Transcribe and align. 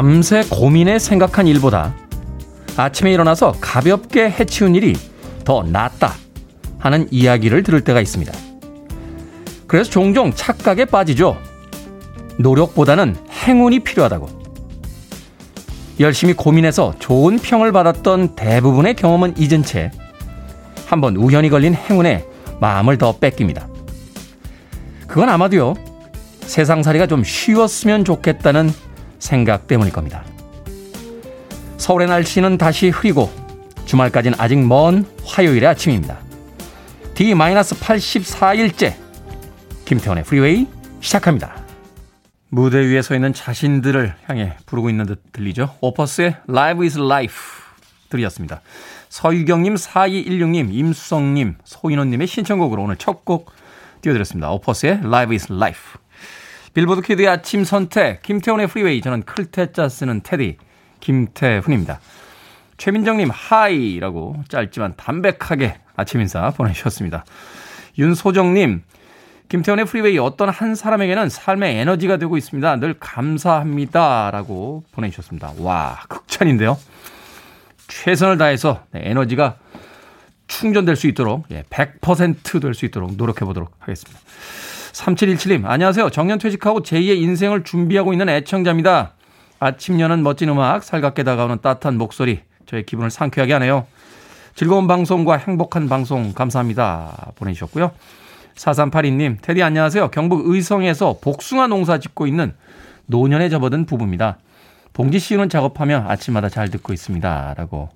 밤새 0.00 0.42
고민해 0.48 0.98
생각한 0.98 1.46
일보다 1.46 1.94
아침에 2.74 3.12
일어나서 3.12 3.52
가볍게 3.60 4.30
해치운 4.30 4.74
일이 4.74 4.96
더 5.44 5.62
낫다 5.62 6.14
하는 6.78 7.06
이야기를 7.10 7.62
들을 7.62 7.82
때가 7.82 8.00
있습니다. 8.00 8.32
그래서 9.66 9.90
종종 9.90 10.32
착각에 10.32 10.86
빠지죠. 10.86 11.36
노력보다는 12.38 13.14
행운이 13.30 13.80
필요하다고. 13.80 14.26
열심히 16.00 16.32
고민해서 16.32 16.94
좋은 16.98 17.38
평을 17.38 17.70
받았던 17.70 18.36
대부분의 18.36 18.94
경험은 18.94 19.34
잊은 19.36 19.62
채 19.64 19.90
한번 20.86 21.14
우연히 21.16 21.50
걸린 21.50 21.74
행운에 21.74 22.24
마음을 22.58 22.96
더 22.96 23.18
뺏깁니다. 23.18 23.68
그건 25.06 25.28
아마도요, 25.28 25.74
세상살이가 26.40 27.06
좀 27.06 27.22
쉬웠으면 27.22 28.06
좋겠다는 28.06 28.72
생각 29.20 29.68
때문일 29.68 29.92
겁니다. 29.92 30.24
서울의 31.76 32.08
날씨는 32.08 32.58
다시 32.58 32.88
흐리고 32.88 33.30
주말까지는 33.86 34.38
아직 34.40 34.58
먼 34.58 35.06
화요일의 35.24 35.68
아침입니다. 35.68 36.18
D-84일째 37.14 38.94
김태훈의 39.84 40.24
프리웨이 40.24 40.66
시작합니다. 41.00 41.56
무대 42.48 42.78
위에 42.78 43.00
서 43.02 43.14
있는 43.14 43.32
자신들을 43.32 44.14
향해 44.26 44.56
부르고 44.66 44.90
있는 44.90 45.06
듯 45.06 45.32
들리죠. 45.32 45.76
Opus의 45.80 46.36
Live 46.48 46.84
is 46.84 46.98
Life 46.98 47.36
들으셨습니다. 48.08 48.60
서유경님, 49.08 49.74
4216님, 49.74 50.68
임수성님, 50.72 51.56
소인원님의 51.64 52.26
신청곡으로 52.26 52.82
오늘 52.82 52.96
첫 52.96 53.24
곡 53.24 53.52
띄워드렸습니다. 54.02 54.50
Opus의 54.50 55.00
Live 55.04 55.34
is 55.34 55.52
Life. 55.52 56.00
빌보드 56.74 57.02
키드의 57.02 57.28
아침 57.28 57.64
선택, 57.64 58.22
김태훈의 58.22 58.68
프리웨이. 58.68 59.00
저는 59.00 59.22
클 59.22 59.51
태 59.51 59.73
자 59.73 59.88
쓰는 59.88 60.20
테디, 60.22 60.56
김태훈입니다. 61.00 62.00
최민정님, 62.76 63.30
Hi라고 63.30 64.44
짧지만 64.48 64.94
담백하게 64.96 65.80
아침 65.96 66.20
인사 66.20 66.50
보내주셨습니다. 66.50 67.24
윤소정님, 67.98 68.82
김태훈의 69.48 69.84
프리웨이 69.84 70.18
어떤 70.18 70.48
한 70.48 70.76
사람에게는 70.76 71.28
삶의 71.28 71.76
에너지가 71.78 72.18
되고 72.18 72.36
있습니다. 72.36 72.76
늘 72.76 72.94
감사합니다. 73.00 74.30
라고 74.30 74.84
보내주셨습니다. 74.92 75.54
와, 75.58 75.98
극찬인데요. 76.08 76.78
최선을 77.88 78.38
다해서 78.38 78.84
네, 78.92 79.02
에너지가 79.04 79.56
충전될 80.46 80.94
수 80.94 81.08
있도록, 81.08 81.48
100%될 81.48 82.70
예, 82.70 82.72
수 82.72 82.86
있도록 82.86 83.16
노력해 83.16 83.44
보도록 83.44 83.72
하겠습니다. 83.80 84.20
3717님, 84.92 85.64
안녕하세요. 85.66 86.10
정년퇴직하고 86.10 86.82
제2의 86.82 87.20
인생을 87.20 87.64
준비하고 87.64 88.12
있는 88.12 88.28
애청자입니다. 88.28 89.14
아침 89.58 90.00
여는 90.00 90.22
멋진 90.22 90.48
음악, 90.48 90.82
살갑게 90.82 91.22
다가오는 91.22 91.60
따뜻한 91.60 91.96
목소리, 91.96 92.40
저의 92.66 92.84
기분을 92.84 93.10
상쾌하게 93.10 93.52
하네요. 93.54 93.86
즐거운 94.54 94.86
방송과 94.86 95.36
행복한 95.36 95.88
방송 95.88 96.32
감사합니다. 96.32 97.32
보내주셨고요. 97.36 97.92
4382님, 98.56 99.38
테디 99.40 99.62
안녕하세요. 99.62 100.10
경북 100.10 100.46
의성에서 100.46 101.18
복숭아 101.20 101.68
농사 101.68 101.98
짓고 101.98 102.26
있는 102.26 102.54
노년에 103.06 103.48
접어든 103.48 103.86
부부입니다. 103.86 104.38
봉지 104.92 105.18
씌우는 105.18 105.48
작업하며 105.48 106.06
아침마다 106.08 106.48
잘 106.48 106.68
듣고 106.68 106.92
있습니다. 106.92 107.54
라고 107.56 107.90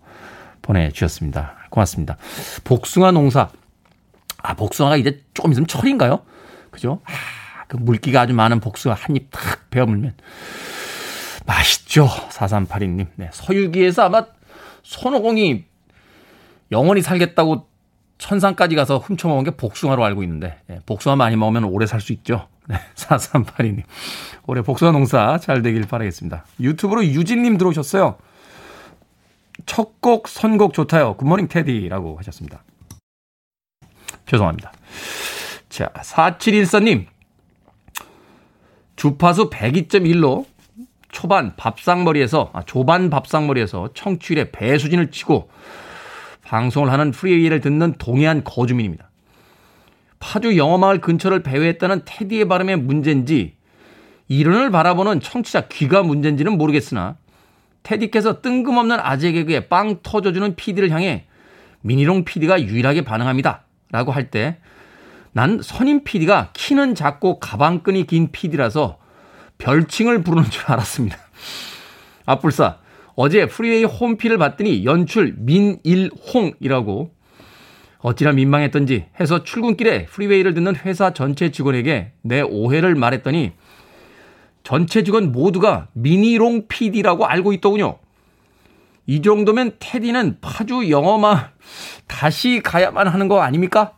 보내주셨습니다. 0.62 1.54
고맙습니다. 1.70 2.16
복숭아 2.62 3.10
농사. 3.10 3.48
아, 4.42 4.54
복숭아가 4.54 4.96
이제 4.96 5.20
조금 5.34 5.50
있으면 5.50 5.66
철인가요? 5.66 6.20
그죠? 6.74 7.00
아, 7.06 7.64
그 7.68 7.76
물기가 7.78 8.20
아주 8.22 8.34
많은 8.34 8.60
복숭아 8.60 8.94
한 8.94 9.16
입 9.16 9.30
탁 9.30 9.70
베어물면 9.70 10.14
맛있죠. 11.46 12.06
4382님. 12.30 13.06
네. 13.16 13.30
서유기에서 13.32 14.04
아마 14.04 14.26
손오공이 14.82 15.64
영원히 16.72 17.02
살겠다고 17.02 17.68
천상까지 18.18 18.74
가서 18.76 18.98
훔쳐먹은 18.98 19.44
게 19.44 19.50
복숭아로 19.52 20.04
알고 20.04 20.22
있는데, 20.22 20.58
네. 20.66 20.78
복숭아 20.86 21.16
많이 21.16 21.36
먹으면 21.36 21.64
오래 21.64 21.86
살 21.86 22.00
수 22.00 22.12
있죠. 22.12 22.48
네. 22.66 22.76
4382님. 22.96 23.82
올해 24.46 24.62
복숭아 24.62 24.92
농사 24.92 25.38
잘 25.38 25.62
되길 25.62 25.82
바라겠습니다. 25.86 26.44
유튜브로 26.60 27.04
유진님 27.04 27.58
들어오셨어요. 27.58 28.16
첫 29.66 30.00
곡, 30.00 30.28
선곡 30.28 30.72
좋다요. 30.74 31.14
Good 31.16 31.28
morning 31.28 31.48
테디라고 31.48 32.16
하셨습니다. 32.18 32.62
죄송합니다. 34.26 34.72
자, 35.74 35.90
4714님. 35.92 37.06
주파수 38.94 39.50
102.1로 39.50 40.46
초반 41.10 41.56
밥상머리에서, 41.56 42.52
아, 42.52 42.62
조반 42.62 43.10
밥상머리에서 43.10 43.88
청취율의 43.92 44.52
배수진을 44.52 45.10
치고 45.10 45.50
방송을 46.42 46.92
하는 46.92 47.10
프리웨이를 47.10 47.60
듣는 47.60 47.94
동해안 47.98 48.44
거주민입니다. 48.44 49.10
파주 50.20 50.56
영어마을 50.56 51.00
근처를 51.00 51.42
배회했다는 51.42 52.02
테디의 52.04 52.46
발음의 52.46 52.76
문제인지 52.76 53.56
일흔을 54.28 54.70
바라보는 54.70 55.18
청취자 55.18 55.62
귀가 55.66 56.04
문제인지는 56.04 56.56
모르겠으나 56.56 57.16
테디께서 57.82 58.42
뜬금없는 58.42 59.00
아재 59.00 59.32
개그에 59.32 59.66
빵 59.66 59.98
터져주는 60.04 60.54
PD를 60.54 60.90
향해 60.90 61.26
미니롱 61.80 62.24
PD가 62.24 62.62
유일하게 62.62 63.02
반응합니다. 63.02 63.64
라고 63.90 64.12
할 64.12 64.30
때 64.30 64.58
난 65.34 65.60
선임 65.60 66.04
PD가 66.04 66.50
키는 66.52 66.94
작고 66.94 67.40
가방끈이 67.40 68.06
긴 68.06 68.30
PD라서 68.30 68.98
별칭을 69.58 70.22
부르는 70.22 70.48
줄 70.48 70.64
알았습니다. 70.70 71.18
아뿔싸 72.24 72.78
어제 73.16 73.46
프리웨이 73.46 73.82
홈피를 73.82 74.38
봤더니 74.38 74.84
연출 74.84 75.34
민일홍이라고 75.36 77.10
어찌나 77.98 78.30
민망했던지 78.30 79.06
해서 79.18 79.42
출근길에 79.42 80.06
프리웨이를 80.06 80.54
듣는 80.54 80.76
회사 80.76 81.12
전체 81.12 81.50
직원에게 81.50 82.12
내 82.22 82.40
오해를 82.40 82.94
말했더니 82.94 83.52
전체 84.62 85.02
직원 85.02 85.32
모두가 85.32 85.88
미니롱 85.94 86.68
PD라고 86.68 87.26
알고 87.26 87.52
있더군요. 87.54 87.98
이 89.06 89.20
정도면 89.20 89.72
테디는 89.80 90.38
파주 90.40 90.90
영어만 90.90 91.48
다시 92.06 92.60
가야만 92.62 93.08
하는 93.08 93.26
거 93.26 93.42
아닙니까? 93.42 93.94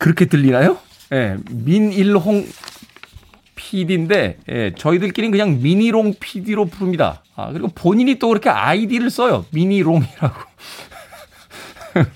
그렇게 0.00 0.24
들리나요? 0.24 0.78
예, 1.12 1.36
민일홍 1.50 2.46
PD인데, 3.54 4.38
예, 4.48 4.74
저희들끼리는 4.74 5.30
그냥 5.30 5.60
미니롱 5.62 6.14
PD로 6.18 6.64
부릅니다. 6.64 7.22
아, 7.36 7.52
그리고 7.52 7.68
본인이 7.68 8.18
또 8.18 8.28
그렇게 8.28 8.48
아이디를 8.48 9.10
써요. 9.10 9.44
미니롱이라고. 9.50 10.40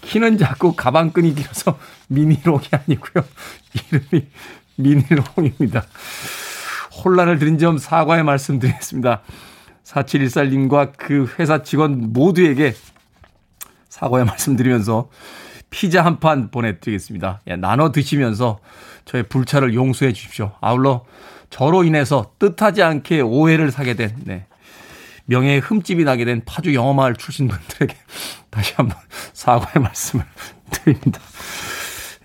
키는 0.00 0.38
작고 0.38 0.76
가방끈이 0.76 1.34
길어서 1.34 1.78
미니롱이 2.08 2.64
아니고요. 2.70 3.24
이름이 3.74 4.26
미니롱입니다. 4.76 5.84
혼란을 7.04 7.38
드린 7.38 7.58
점 7.58 7.76
사과의 7.76 8.24
말씀드리겠습니다. 8.24 9.20
4714님과 9.84 10.92
그 10.96 11.30
회사 11.38 11.62
직원 11.62 12.14
모두에게 12.14 12.74
사과의 13.90 14.24
말씀드리면서 14.24 15.10
피자 15.70 16.04
한 16.04 16.18
판 16.20 16.50
보내드리겠습니다. 16.50 17.40
예, 17.46 17.56
나눠 17.56 17.92
드시면서 17.92 18.58
저의 19.04 19.22
불찰을 19.24 19.74
용서해 19.74 20.12
주십시오. 20.12 20.52
아울러 20.60 21.04
저로 21.48 21.84
인해서 21.84 22.32
뜻하지 22.38 22.82
않게 22.82 23.20
오해를 23.22 23.70
사게 23.70 23.94
된 23.94 24.14
네, 24.24 24.46
명예의 25.26 25.60
흠집이 25.60 26.04
나게 26.04 26.24
된 26.24 26.42
파주 26.44 26.74
영어마을 26.74 27.14
출신분들에게 27.16 27.96
다시 28.50 28.74
한번 28.76 28.96
사과의 29.32 29.82
말씀을 29.82 30.24
드립니다. 30.70 31.20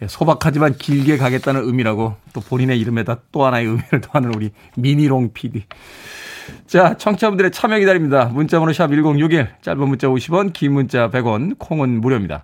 예, 0.02 0.08
소박하지만 0.08 0.78
길게 0.78 1.18
가겠다는 1.18 1.64
의미라고 1.66 2.18
또 2.34 2.42
본인의 2.42 2.80
이름에다 2.80 3.20
또 3.32 3.46
하나의 3.46 3.66
의미를 3.68 4.02
더하는 4.02 4.34
우리 4.36 4.52
미니롱 4.76 5.32
PD. 5.34 5.64
자, 6.68 6.96
청취자분들의 6.98 7.52
참여 7.52 7.80
기다립니다. 7.80 8.26
문자번호 8.26 8.74
샵 8.74 8.88
1061, 8.88 9.50
짧은 9.62 9.88
문자 9.88 10.08
50원, 10.08 10.54
긴 10.54 10.74
문자 10.74 11.10
100원, 11.10 11.58
콩은 11.58 12.02
무료입니다. 12.02 12.44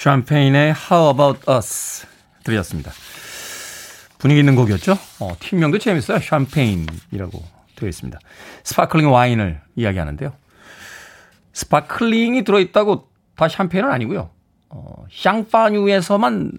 샴페인의 0.00 0.72
How 0.90 1.10
About 1.10 1.40
Us 1.50 2.06
들으셨습니다. 2.42 2.90
분위기 4.16 4.40
있는 4.40 4.56
곡이었죠? 4.56 4.96
어, 5.20 5.36
팀명도 5.38 5.78
재밌어요. 5.78 6.20
샴페인이라고 6.20 7.44
되어 7.76 7.86
있습니다. 7.86 8.18
sparkling 8.64 9.12
와인을 9.12 9.60
이야기하는데요. 9.76 10.32
sparkling이 11.52 12.44
들어있다고 12.44 13.10
다 13.36 13.48
샴페인은 13.48 13.90
아니고요. 13.90 14.30
어, 14.70 15.04
샹파뉴에서만 15.12 16.52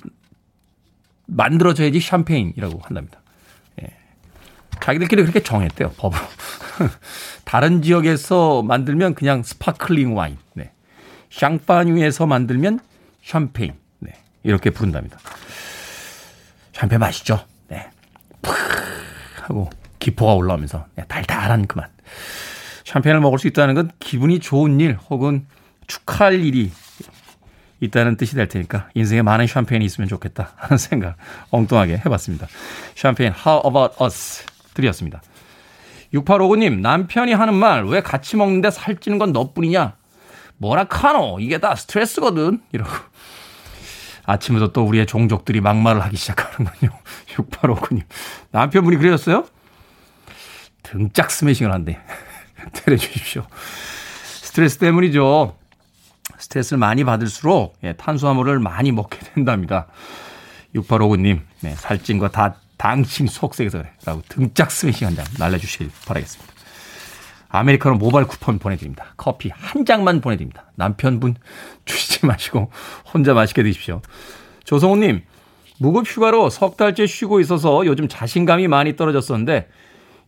만들어져야지 1.26 2.00
샴페인이라고 2.00 2.80
한답니다. 2.84 3.22
예. 3.82 3.88
자기들끼리 4.80 5.24
그렇게 5.24 5.42
정했대요, 5.42 5.94
법으로. 5.98 6.22
다른 7.44 7.82
지역에서 7.82 8.62
만들면 8.62 9.16
그냥 9.16 9.42
sparkling 9.42 10.16
와인. 10.16 10.38
네. 10.54 10.74
샹파뉴에서 11.32 12.28
만들면 12.28 12.82
샴페인. 13.24 13.74
네. 14.00 14.14
이렇게 14.44 14.70
부른답니다. 14.70 15.18
샴페인 16.74 17.00
맛있죠? 17.00 17.46
네. 17.68 17.90
푹 18.42 18.56
하고 19.44 19.70
기포가 20.00 20.34
올라오면서 20.34 20.86
네, 20.96 21.04
달달한 21.08 21.68
그만. 21.68 21.88
샴페인을 22.86 23.22
먹을 23.22 23.40
수 23.40 23.48
있다는 23.48 23.76
건 23.76 23.92
기분이 24.00 24.40
좋은 24.40 24.80
일 24.80 24.98
혹은 25.10 25.46
축하할 25.88 26.42
일이 26.44 26.72
있다는 27.80 28.16
뜻이 28.18 28.36
될 28.36 28.48
테니까 28.48 28.90
인생에 28.94 29.22
많은 29.22 29.48
샴페인이 29.48 29.84
있으면 29.86 30.08
좋겠다 30.08 30.54
하는 30.56 30.78
생각 30.80 31.16
엉뚱하게 31.50 31.98
해봤습니다. 32.06 32.48
샴페인 32.96 33.34
How 33.46 33.62
About 33.66 34.04
Us 34.04 34.44
드렸습니다. 34.74 35.22
6859님 36.14 36.80
남편이 36.82 37.34
하는 37.34 37.54
말 37.54 37.86
왜 37.86 38.02
같이 38.02 38.36
먹는데 38.36 38.70
살찌는 38.72 39.18
건 39.18 39.32
너뿐이냐 39.32 39.96
뭐라 40.62 40.84
카노 40.86 41.40
이게 41.40 41.58
다 41.58 41.76
스트레스거든 41.76 42.62
이러고 42.72 42.92
아침부터 44.26 44.72
또 44.72 44.84
우리의 44.86 45.08
종족들이 45.08 45.60
막말을 45.60 46.02
하기 46.04 46.16
시작하는군요. 46.16 46.92
6859님 47.36 48.04
남편분이 48.52 48.98
그러셨어요? 48.98 49.46
등짝 50.84 51.32
스매싱을 51.32 51.72
한대. 51.74 52.00
때려주십시오. 52.74 53.46
스트레스 54.24 54.78
때문이죠. 54.78 55.58
스트레스를 56.38 56.78
많이 56.78 57.04
받을수록 57.04 57.78
예, 57.84 57.94
탄수화물을 57.94 58.60
많이 58.60 58.92
먹게 58.92 59.18
된답니다. 59.34 59.88
6859님, 60.76 61.42
네, 61.62 61.76
살찐 61.76 62.20
거 62.20 62.28
다 62.30 62.56
당신 62.78 63.28
속색에서 63.28 63.84
라고 64.06 64.22
등짝 64.30 64.70
스매싱 64.72 65.08
한 65.08 65.16
장 65.16 65.26
날려주시길 65.40 65.90
바라겠습니다. 66.06 66.51
아메리카노 67.52 67.96
모바일 67.96 68.28
쿠폰 68.28 68.60
보내드립니다. 68.60 69.14
커피 69.18 69.50
한 69.54 69.86
장만 69.86 70.22
보내드립니다. 70.22 70.72
남편분 70.76 71.36
주시지 71.86 72.26
마시고 72.26 72.72
혼자 73.14 73.34
맛있게 73.34 73.64
드십시오. 73.64 74.02
조성우님, 74.64 75.22
무급 75.80 76.06
휴가로 76.08 76.50
석 76.50 76.78
달째 76.78 77.06
쉬고 77.08 77.40
있어서 77.42 77.86
요즘 77.86 78.08
자신감이 78.08 78.68
많이 78.68 78.96
떨어졌었는데 78.96 79.68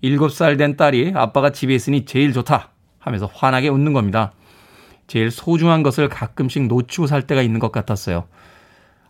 7살 0.03 0.57
된 0.57 0.75
딸이 0.75 1.13
아빠가 1.15 1.51
집에 1.51 1.73
있으니 1.73 2.05
제일 2.05 2.33
좋다 2.33 2.71
하면서 2.99 3.29
환하게 3.33 3.69
웃는 3.69 3.93
겁니다. 3.93 4.33
제일 5.07 5.31
소중한 5.31 5.83
것을 5.83 6.09
가끔씩 6.09 6.67
놓치고 6.67 7.07
살 7.07 7.21
때가 7.27 7.41
있는 7.41 7.59
것 7.59 7.71
같았어요. 7.71 8.25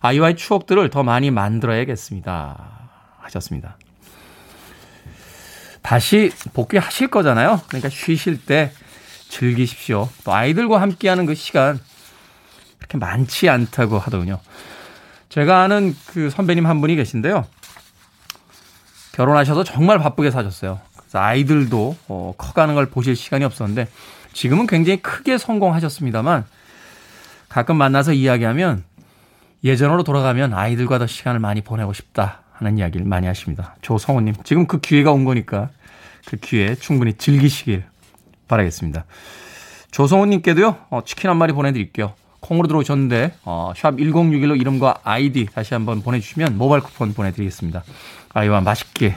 아이와의 0.02 0.36
추억들을 0.36 0.90
더 0.90 1.02
많이 1.04 1.32
만들어야겠습니다. 1.32 2.90
하셨습니다. 3.20 3.78
다시 5.84 6.32
복귀하실 6.54 7.10
거잖아요. 7.10 7.62
그러니까 7.68 7.90
쉬실 7.90 8.44
때 8.44 8.72
즐기십시오. 9.30 10.10
또 10.24 10.34
아이들과 10.34 10.82
함께하는 10.82 11.26
그 11.26 11.36
시간 11.36 11.80
그렇게 12.78 12.98
많지 12.98 13.50
않다고 13.50 14.00
하더군요. 14.00 14.40
제가 15.30 15.62
아는 15.62 15.96
그 16.08 16.30
선배님 16.30 16.66
한 16.66 16.82
분이 16.82 16.96
계신데요. 16.96 17.46
결혼하셔서 19.14 19.64
정말 19.64 20.00
바쁘게 20.00 20.32
사셨어요. 20.32 20.80
그래서 20.96 21.20
아이들도 21.20 21.98
어, 22.08 22.34
커가는 22.38 22.74
걸 22.76 22.88
보실 22.88 23.16
시간이 23.16 23.44
없었는데 23.44 23.88
지금은 24.32 24.68
굉장히 24.68 25.02
크게 25.02 25.38
성공하셨습니다만 25.38 26.46
가끔 27.50 27.76
만나서 27.76 28.14
이야기하면 28.14 28.84
예전으로 29.64 30.04
돌아가면 30.04 30.54
아이들과 30.54 30.98
더 31.00 31.08
시간을 31.08 31.40
많이 31.40 31.62
보내고 31.62 31.94
싶다 31.94 32.43
하는 32.66 32.78
이야기를 32.78 33.06
많이 33.06 33.28
하십니다. 33.28 33.76
조성우님, 33.82 34.36
지금 34.44 34.68
그 34.68 34.80
기회가 34.80 35.12
온 35.12 35.26
거니까 35.26 35.70
그 36.26 36.38
기회 36.38 36.76
충분히 36.76 37.14
즐기시길 37.14 37.84
바라겠습니다. 38.48 39.06
조성우님께도요, 39.92 40.78
어, 40.90 41.02
치킨 41.06 41.30
한 41.30 41.38
마리 41.38 41.54
보내드릴게요. 41.54 42.14
콩으로 42.40 42.68
들어오셨는데, 42.68 43.36
어, 43.46 43.74
샵 43.76 43.96
1061로 43.96 44.60
이름과 44.60 45.02
아이디 45.04 45.46
다시 45.46 45.74
한번 45.74 46.02
보내주시면 46.02 46.58
모바일 46.58 46.82
쿠폰 46.82 47.14
보내드리겠습니다. 47.14 47.84
아이와 48.34 48.62
맛있게 48.62 49.16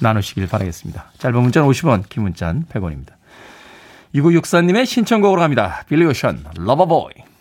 나누시길 0.00 0.46
바라겠습니다. 0.46 1.12
짧은 1.18 1.40
문자는 1.40 1.68
50원, 1.68 2.08
긴 2.08 2.22
문자는 2.24 2.64
100원입니다. 2.66 3.12
2964님의 4.14 4.86
신청곡으로 4.86 5.40
갑니다. 5.40 5.84
빌리 5.88 6.04
오션, 6.04 6.44
Loverboy. 6.56 7.31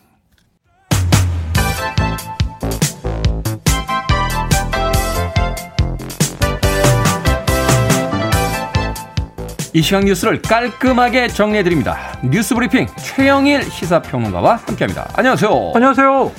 이 9.74 9.82
시간 9.82 10.04
뉴스를 10.04 10.42
깔끔하게 10.42 11.30
정리해드립니다. 11.30 11.98
뉴스 12.30 12.54
브리핑 12.54 12.88
최영일 12.98 13.64
시사평론가와 13.64 14.58
함께합니다. 14.58 15.10
안녕하세요. 15.16 15.72
안녕하세요. 15.74 16.32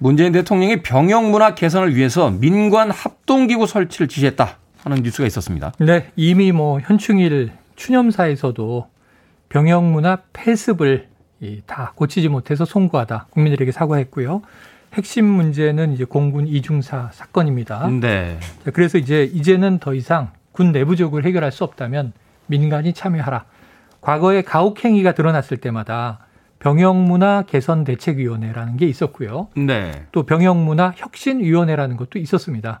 문재인 0.00 0.32
대통령이 0.32 0.80
병역 0.80 1.28
문화 1.28 1.54
개선을 1.54 1.94
위해서 1.94 2.30
민관 2.30 2.90
합동기구 2.90 3.66
설치를 3.66 4.08
지시했다 4.08 4.56
하는 4.84 5.02
뉴스가 5.02 5.26
있었습니다. 5.26 5.72
네, 5.80 6.10
이미 6.16 6.50
뭐 6.50 6.80
현충일 6.80 7.52
추념사에서도 7.76 8.88
병역 9.50 9.84
문화 9.84 10.20
폐습을 10.32 11.08
다 11.66 11.92
고치지 11.94 12.30
못해서 12.30 12.64
송구하다 12.64 13.26
국민들에게 13.30 13.70
사과했고요. 13.70 14.40
핵심 14.94 15.26
문제는 15.26 15.92
이제 15.92 16.04
공군 16.04 16.46
이중사 16.46 17.10
사건입니다. 17.12 17.86
네. 18.00 18.40
그래서 18.72 18.96
이제 18.96 19.24
이제는 19.24 19.78
더 19.78 19.92
이상 19.92 20.30
군 20.52 20.72
내부적으로 20.72 21.22
해결할 21.24 21.52
수 21.52 21.64
없다면 21.64 22.14
민간이 22.48 22.92
참여하라. 22.92 23.44
과거에 24.00 24.42
가혹행위가 24.42 25.12
드러났을 25.12 25.56
때마다 25.58 26.26
병역문화 26.58 27.44
개선 27.46 27.84
대책위원회라는 27.84 28.76
게 28.76 28.86
있었고요. 28.86 29.48
네. 29.56 30.06
또 30.10 30.24
병역문화 30.24 30.94
혁신위원회라는 30.96 31.96
것도 31.96 32.18
있었습니다. 32.18 32.80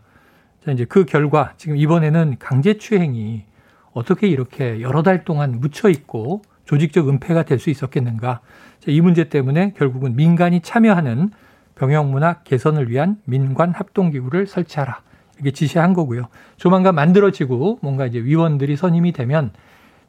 자, 0.64 0.72
이제 0.72 0.84
그 0.84 1.04
결과 1.04 1.52
지금 1.56 1.76
이번에는 1.76 2.36
강제추행이 2.38 3.44
어떻게 3.92 4.26
이렇게 4.28 4.80
여러 4.80 5.02
달 5.02 5.24
동안 5.24 5.60
묻혀 5.60 5.88
있고 5.88 6.42
조직적 6.64 7.08
은폐가 7.08 7.44
될 7.44 7.58
수 7.58 7.70
있었겠는가. 7.70 8.40
자, 8.80 8.90
이 8.90 9.00
문제 9.00 9.28
때문에 9.28 9.74
결국은 9.76 10.16
민간이 10.16 10.60
참여하는 10.60 11.30
병역문화 11.76 12.40
개선을 12.42 12.90
위한 12.90 13.18
민관 13.24 13.72
합동기구를 13.72 14.46
설치하라. 14.46 15.00
이렇게 15.38 15.52
지시한 15.52 15.94
거고요. 15.94 16.28
조만간 16.56 16.94
만들어지고 16.94 17.78
뭔가 17.82 18.06
이제 18.06 18.18
위원들이 18.18 18.76
선임이 18.76 19.12
되면 19.12 19.50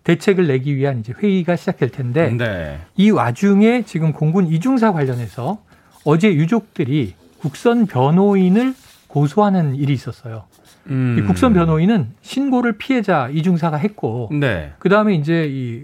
대책을 0.03 0.47
내기 0.47 0.75
위한 0.75 0.99
이제 0.99 1.13
회의가 1.17 1.55
시작될 1.55 1.89
텐데 1.89 2.31
네. 2.35 2.79
이 2.95 3.11
와중에 3.11 3.83
지금 3.83 4.13
공군 4.13 4.47
이중사 4.47 4.91
관련해서 4.91 5.59
어제 6.05 6.33
유족들이 6.33 7.13
국선 7.39 7.85
변호인을 7.85 8.73
고소하는 9.07 9.75
일이 9.75 9.93
있었어요. 9.93 10.45
음. 10.87 11.17
이 11.19 11.21
국선 11.27 11.53
변호인은 11.53 12.11
신고를 12.21 12.77
피해자 12.77 13.29
이중사가 13.29 13.77
했고 13.77 14.29
네. 14.31 14.73
그 14.79 14.89
다음에 14.89 15.13
이제 15.13 15.47
이 15.49 15.83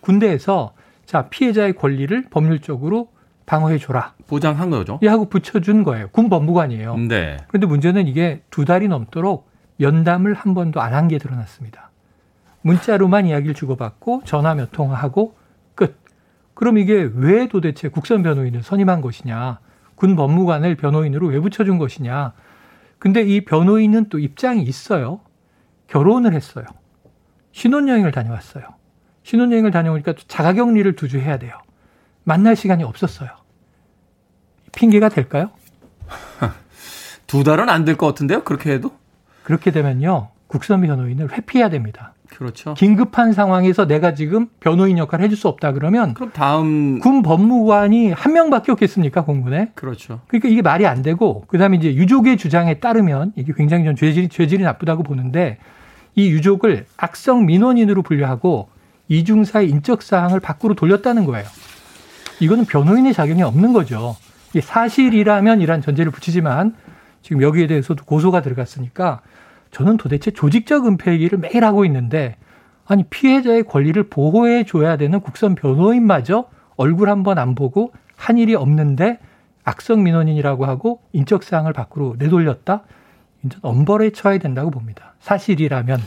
군대에서 0.00 0.72
자 1.06 1.28
피해자의 1.28 1.74
권리를 1.74 2.24
법률적으로 2.30 3.08
방어해 3.46 3.78
줘라. 3.78 4.14
보장한 4.32 4.70
거죠. 4.70 4.98
이 5.02 5.06
하고 5.06 5.26
붙여준 5.26 5.84
거예요. 5.84 6.08
군 6.08 6.30
법무관이에요. 6.30 6.96
네. 6.96 7.36
그런데 7.48 7.66
문제는 7.66 8.08
이게 8.08 8.42
두 8.50 8.64
달이 8.64 8.88
넘도록 8.88 9.50
면담을 9.76 10.32
한 10.32 10.54
번도 10.54 10.80
안 10.80 10.94
한 10.94 11.08
게 11.08 11.18
드러났습니다. 11.18 11.90
문자로만 12.62 13.26
이야기를 13.26 13.54
주고받고 13.54 14.22
전화 14.24 14.54
몇 14.54 14.72
통화하고 14.72 15.34
끝. 15.74 15.98
그럼 16.54 16.78
이게 16.78 17.10
왜 17.14 17.46
도대체 17.48 17.88
국선 17.88 18.22
변호인을 18.22 18.62
선임한 18.62 19.02
것이냐? 19.02 19.58
군 19.96 20.16
법무관을 20.16 20.76
변호인으로 20.76 21.26
왜 21.28 21.38
붙여준 21.40 21.76
것이냐? 21.76 22.32
근데 22.98 23.20
이 23.22 23.44
변호인은 23.44 24.08
또 24.08 24.18
입장이 24.18 24.62
있어요. 24.62 25.20
결혼을 25.88 26.32
했어요. 26.32 26.64
신혼여행을 27.52 28.12
다녀왔어요. 28.12 28.64
신혼여행을 29.24 29.70
다녀오니까 29.72 30.12
또 30.12 30.22
자가격리를 30.26 30.96
두 30.96 31.06
주 31.08 31.18
해야 31.18 31.36
돼요. 31.38 31.52
만날 32.24 32.56
시간이 32.56 32.82
없었어요. 32.84 33.28
핑계가 34.72 35.08
될까요? 35.08 35.50
두 37.26 37.44
달은 37.44 37.68
안 37.68 37.84
될 37.84 37.96
것 37.96 38.06
같은데요? 38.06 38.44
그렇게 38.44 38.72
해도? 38.72 38.90
그렇게 39.42 39.70
되면요. 39.70 40.28
국선 40.46 40.82
변호인을 40.82 41.32
회피해야 41.32 41.70
됩니다. 41.70 42.12
그렇죠. 42.28 42.74
긴급한 42.74 43.32
상황에서 43.32 43.86
내가 43.86 44.14
지금 44.14 44.48
변호인 44.60 44.96
역할을 44.98 45.24
해줄 45.24 45.36
수 45.36 45.48
없다 45.48 45.72
그러면 45.72 46.14
그럼 46.14 46.30
다음 46.32 46.98
군 46.98 47.22
법무관이 47.22 48.12
한 48.12 48.32
명밖에 48.32 48.72
없겠습니까 48.72 49.24
공군에? 49.24 49.70
그렇죠. 49.74 50.20
그러니까 50.28 50.48
이게 50.48 50.62
말이 50.62 50.86
안 50.86 51.02
되고 51.02 51.44
그다음에 51.48 51.76
이제 51.76 51.94
유족의 51.94 52.38
주장에 52.38 52.80
따르면 52.80 53.32
이게 53.36 53.52
굉장히 53.54 53.84
좀 53.84 53.96
죄질이 53.96 54.28
죄질이 54.28 54.62
나쁘다고 54.64 55.02
보는데 55.02 55.58
이 56.14 56.28
유족을 56.30 56.86
악성 56.96 57.44
민원인으로 57.46 58.02
분류하고 58.02 58.68
이중사의 59.08 59.68
인적 59.68 60.02
사항을 60.02 60.40
밖으로 60.40 60.74
돌렸다는 60.74 61.24
거예요. 61.26 61.46
이거는 62.40 62.64
변호인의 62.64 63.12
자격이 63.12 63.42
없는 63.42 63.72
거죠. 63.74 64.16
사실이라면 64.60 65.60
이란 65.60 65.80
전제를 65.80 66.12
붙이지만 66.12 66.74
지금 67.22 67.42
여기에 67.42 67.68
대해서도 67.68 68.04
고소가 68.04 68.42
들어갔으니까 68.42 69.20
저는 69.70 69.96
도대체 69.96 70.30
조직적 70.30 70.86
은폐 70.86 71.12
얘기를 71.12 71.38
매일 71.38 71.64
하고 71.64 71.84
있는데 71.84 72.36
아니 72.86 73.04
피해자의 73.04 73.62
권리를 73.64 74.02
보호해 74.10 74.64
줘야 74.64 74.96
되는 74.96 75.20
국선 75.20 75.54
변호인마저 75.54 76.46
얼굴 76.76 77.08
한 77.08 77.22
번 77.22 77.38
안 77.38 77.54
보고 77.54 77.92
한 78.16 78.38
일이 78.38 78.54
없는데 78.54 79.18
악성 79.64 80.02
민원인이라고 80.02 80.66
하고 80.66 81.00
인적 81.12 81.42
사항을 81.44 81.72
밖으로 81.72 82.16
내돌렸다. 82.18 82.82
이제 83.44 83.56
엄벌에 83.62 84.10
처해야 84.10 84.38
된다고 84.38 84.70
봅니다. 84.70 85.14
사실이라면 85.20 86.00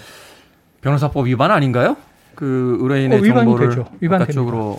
변호사법 0.82 1.28
위반 1.28 1.52
아닌가요? 1.52 1.96
그 2.36 2.78
의뢰인의 2.82 3.20
어, 3.20 3.22
위반이 3.22 3.46
정보를 3.46 3.70
되죠. 3.70 3.86
위반 4.02 4.20
바깥쪽으로 4.20 4.78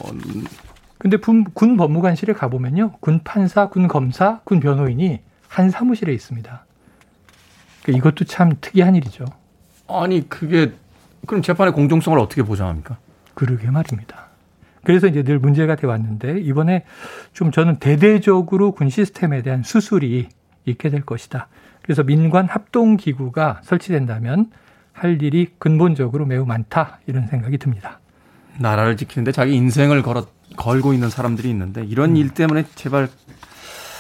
근데 0.99 1.17
군, 1.17 1.45
군 1.45 1.77
법무관실에 1.77 2.33
가보면요. 2.33 2.93
군 3.01 3.21
판사, 3.23 3.69
군 3.69 3.89
검사, 3.89 4.41
군 4.45 4.61
변호인이 4.61 5.21
한 5.49 5.71
사무실에 5.71 6.13
있습니다. 6.13 6.65
그러니까 7.83 7.99
이것도 7.99 8.25
참 8.25 8.53
특이한 8.61 8.95
일이죠. 8.95 9.25
아니 9.89 10.29
그게 10.29 10.73
그럼 11.27 11.43
재판의 11.43 11.73
공정성을 11.73 12.19
어떻게 12.19 12.43
보장합니까? 12.43 12.99
그러게 13.35 13.71
말입니다. 13.71 14.27
그래서 14.85 15.09
이제 15.09 15.23
늘 15.23 15.39
문제가 15.39 15.75
돼 15.75 15.87
왔는데 15.87 16.39
이번에 16.41 16.85
좀 17.33 17.51
저는 17.51 17.79
대대적으로 17.79 18.73
군 18.73 18.89
시스템에 18.89 19.43
대한 19.43 19.63
수술이 19.63 20.29
있게 20.65 20.91
될 20.91 21.03
것이다. 21.03 21.49
그래서 21.83 22.03
민관 22.03 22.47
합동 22.47 22.97
기구가 22.97 23.61
설치된다면 23.63 24.51
할 24.93 25.23
일이 25.23 25.49
근본적으로 25.59 26.25
매우 26.25 26.47
많다 26.47 27.01
이런 27.07 27.27
생각이 27.27 27.59
듭니다. 27.59 28.01
나라를 28.59 28.97
지키는데 28.97 29.33
자기 29.33 29.55
인생을 29.55 30.03
걸어 30.03 30.27
걸고 30.57 30.93
있는 30.93 31.11
사람들이 31.11 31.51
있는데 31.51 31.85
이런 31.85 32.11
음. 32.11 32.17
일 32.17 32.31
때문에 32.31 32.65
제발 32.75 33.09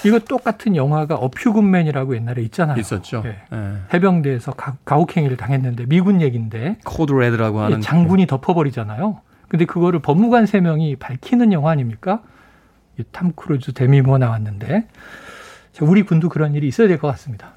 이거 0.05 0.19
똑같은 0.21 0.77
영화가 0.77 1.17
어퓨군맨이라고 1.17 2.17
옛날에 2.17 2.43
있잖아요. 2.43 2.79
있었죠. 2.79 3.23
예. 3.27 3.43
예. 3.53 3.73
해병대에서 3.93 4.53
가, 4.53 4.77
가혹행위를 4.85 5.37
당했는데 5.37 5.87
미군 5.87 6.21
얘기인데 6.21 6.79
Code 6.85 7.13
Red라고 7.13 7.61
하는 7.61 7.79
예, 7.79 7.81
장군이 7.81 8.27
덮어버리잖아요. 8.27 9.21
근데 9.49 9.65
그거를 9.65 10.01
법무관 10.01 10.47
세 10.47 10.61
명이 10.61 10.97
밝히는 10.97 11.53
영화 11.53 11.71
아닙니까? 11.73 12.23
이 12.99 13.07
탐 13.07 13.33
크루즈 13.37 13.73
데미 13.73 14.01
무어 14.01 14.17
나왔는데 14.19 14.89
자, 15.73 15.85
우리 15.85 16.03
군도 16.03 16.29
그런 16.29 16.55
일이 16.55 16.69
있어야 16.69 16.89
될 16.89 16.99
것 16.99 17.09
같습니다. 17.09 17.53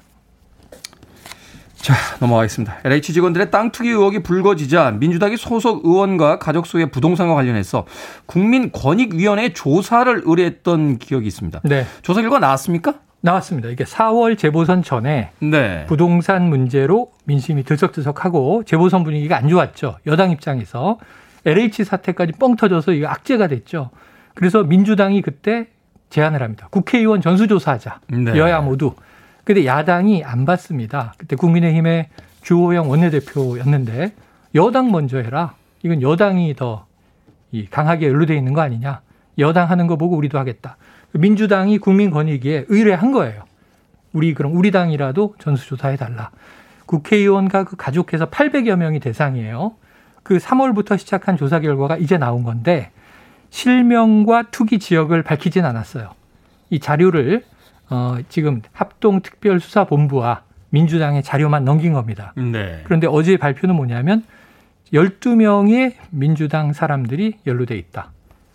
자, 1.80 1.94
넘어가겠습니다. 2.20 2.78
LH 2.84 3.14
직원들의 3.14 3.50
땅 3.50 3.70
투기 3.70 3.88
의혹이 3.88 4.22
불거지자 4.22 4.92
민주당이 4.92 5.36
소속 5.38 5.84
의원과 5.84 6.38
가족 6.38 6.66
소유의 6.66 6.90
부동산과 6.90 7.34
관련해서 7.34 7.86
국민권익위원회에 8.26 9.54
조사를 9.54 10.22
의뢰했던 10.24 10.98
기억이 10.98 11.26
있습니다. 11.26 11.60
네, 11.64 11.86
조사 12.02 12.20
결과 12.20 12.38
나왔습니까? 12.38 12.94
나왔습니다. 13.22 13.68
이게 13.68 13.84
4월 13.84 14.36
재보선 14.36 14.82
전에 14.82 15.30
네. 15.40 15.84
부동산 15.86 16.48
문제로 16.48 17.12
민심이 17.24 17.64
들썩들썩하고 17.64 18.64
재보선 18.64 19.04
분위기가 19.04 19.36
안 19.36 19.48
좋았죠. 19.48 19.96
여당 20.06 20.30
입장에서 20.30 20.98
LH 21.44 21.84
사태까지 21.84 22.32
뻥 22.38 22.56
터져서 22.56 22.92
이거 22.92 23.08
악재가 23.08 23.46
됐죠. 23.48 23.90
그래서 24.34 24.62
민주당이 24.62 25.22
그때 25.22 25.68
제안을 26.10 26.42
합니다. 26.42 26.68
국회의원 26.70 27.20
전수조사하자. 27.20 28.00
네. 28.08 28.36
여야 28.36 28.60
모두. 28.60 28.94
근데 29.44 29.66
야당이 29.66 30.24
안 30.24 30.44
받습니다. 30.44 31.14
그때 31.18 31.36
국민의힘의 31.36 32.08
주호영 32.42 32.90
원내대표였는데 32.90 34.14
여당 34.54 34.90
먼저 34.90 35.18
해라. 35.18 35.54
이건 35.82 36.02
여당이 36.02 36.54
더이 36.56 37.66
강하게 37.70 38.08
연루돼 38.08 38.36
있는 38.36 38.52
거 38.52 38.60
아니냐. 38.60 39.00
여당 39.38 39.70
하는 39.70 39.86
거 39.86 39.96
보고 39.96 40.16
우리도 40.16 40.38
하겠다. 40.38 40.76
민주당이 41.12 41.78
국민권익위에 41.78 42.66
의뢰한 42.68 43.12
거예요. 43.12 43.44
우리 44.12 44.34
그럼 44.34 44.56
우리 44.56 44.70
당이라도 44.70 45.34
전수조사해 45.38 45.96
달라. 45.96 46.30
국회의원과 46.86 47.64
그 47.64 47.76
가족해서 47.76 48.26
800여 48.30 48.76
명이 48.76 49.00
대상이에요. 49.00 49.74
그 50.22 50.38
3월부터 50.38 50.98
시작한 50.98 51.36
조사 51.36 51.60
결과가 51.60 51.96
이제 51.96 52.18
나온 52.18 52.42
건데 52.42 52.90
실명과 53.50 54.44
투기 54.50 54.78
지역을 54.78 55.22
밝히진 55.22 55.64
않았어요. 55.64 56.10
이 56.70 56.80
자료를 56.80 57.44
어, 57.90 58.16
지금 58.28 58.62
합동특별수사본부와 58.72 60.42
민주당의 60.70 61.22
자료만 61.22 61.64
넘긴 61.64 61.92
겁니다. 61.92 62.32
네. 62.36 62.80
그런데 62.84 63.06
어제 63.08 63.36
발표는 63.36 63.74
뭐냐면 63.74 64.22
12명의 64.92 65.94
민주당 66.10 66.72
사람들이 66.72 67.34
연루돼 67.46 67.76
있다. 67.76 68.12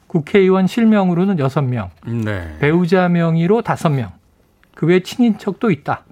국회의원 0.07 0.67
실명으로는 0.67 1.35
6명, 1.37 1.89
네. 2.25 2.55
배우자 2.59 3.09
명의로 3.09 3.61
5명, 3.63 4.11
그 4.73 4.85
외 4.85 5.01
친인척도 5.01 5.71
있다. 5.71 6.03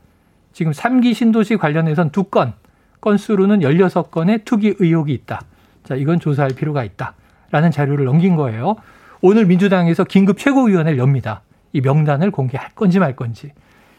지금 0.52 0.72
3기 0.74 1.14
신도시 1.14 1.56
관련해선 1.58 2.12
2건, 2.12 2.54
건수로는 3.00 3.60
16건의 3.60 4.44
투기 4.46 4.76
의혹이 4.80 5.14
있다. 5.14 5.42
자, 5.84 5.96
이건 5.96 6.20
조사할 6.20 6.52
필요가 6.52 6.84
있다. 6.84 7.14
라는 7.52 7.72
자료를 7.72 8.06
넘긴 8.06 8.36
거예요. 8.36 8.76
오늘 9.22 9.46
민주당에서 9.46 10.04
긴급 10.04 10.38
최고위원회를 10.38 10.98
엽니다. 10.98 11.42
이 11.74 11.82
명단을 11.82 12.32
공개할 12.32 12.70
건지 12.76 13.00
말 13.00 13.16
건지. 13.16 13.52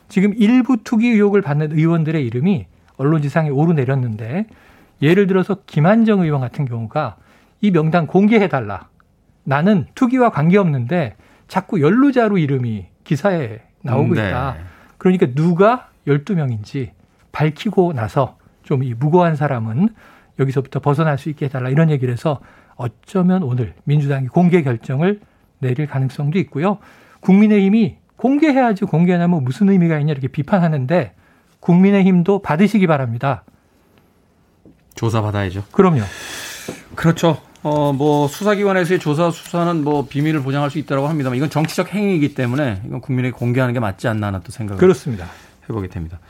지금 0.08 0.32
일부 0.36 0.78
투기 0.82 1.08
의혹을 1.08 1.42
받는 1.42 1.72
의원들의 1.72 2.24
이름이 2.24 2.66
언론지상에 2.96 3.50
오르내렸는데 3.50 4.46
예를 5.02 5.26
들어서 5.26 5.58
김한정 5.66 6.20
의원 6.22 6.40
같은 6.40 6.64
경우가 6.64 7.16
이 7.60 7.70
명단 7.70 8.06
공개해달라. 8.06 8.88
나는 9.42 9.86
투기와 9.94 10.30
관계없는데 10.30 11.16
자꾸 11.48 11.80
연루자로 11.82 12.38
이름이 12.38 12.86
기사에 13.04 13.60
나오고 13.82 14.14
네. 14.14 14.28
있다. 14.28 14.56
그러니까 14.96 15.26
누가 15.34 15.88
12명인지 16.06 16.90
밝히고 17.32 17.92
나서 17.92 18.38
좀 18.62 18.82
이 18.82 18.94
무고한 18.94 19.36
사람은 19.36 19.90
여기서부터 20.38 20.80
벗어날 20.80 21.18
수 21.18 21.28
있게 21.28 21.46
해달라 21.46 21.68
이런 21.68 21.90
얘기를 21.90 22.12
해서 22.12 22.40
어쩌면 22.76 23.42
오늘 23.42 23.74
민주당이 23.84 24.28
공개 24.28 24.62
결정을 24.62 25.20
내릴 25.58 25.86
가능성도 25.86 26.38
있고요. 26.40 26.78
국민의힘이 27.24 27.96
공개해야지 28.16 28.84
공개 28.84 29.12
안 29.14 29.20
하면 29.22 29.44
무슨 29.44 29.68
의미가 29.70 29.98
있냐 30.00 30.12
이렇게 30.12 30.28
비판하는데 30.28 31.14
국민의힘도 31.60 32.42
받으시기 32.42 32.86
바랍니다. 32.86 33.44
조사 34.94 35.22
받아야죠. 35.22 35.64
그럼요. 35.72 36.02
그렇죠. 36.94 37.40
어, 37.62 37.94
뭐, 37.94 38.28
수사기관에서의 38.28 39.00
조사 39.00 39.30
수사는 39.30 39.82
뭐, 39.82 40.06
비밀을 40.06 40.42
보장할 40.42 40.70
수 40.70 40.78
있다고 40.78 41.08
합니다만, 41.08 41.38
이건 41.38 41.48
정치적 41.48 41.94
행위이기 41.94 42.34
때문에, 42.34 42.82
이건 42.86 43.00
국민에게 43.00 43.32
공개하는 43.32 43.72
게 43.72 43.80
맞지 43.80 44.06
않나 44.06 44.26
하는 44.26 44.40
또 44.44 44.52
생각을 44.52 44.78
그렇습니다. 44.78 45.26
해보게 45.68 45.88
됩니다. 45.88 46.20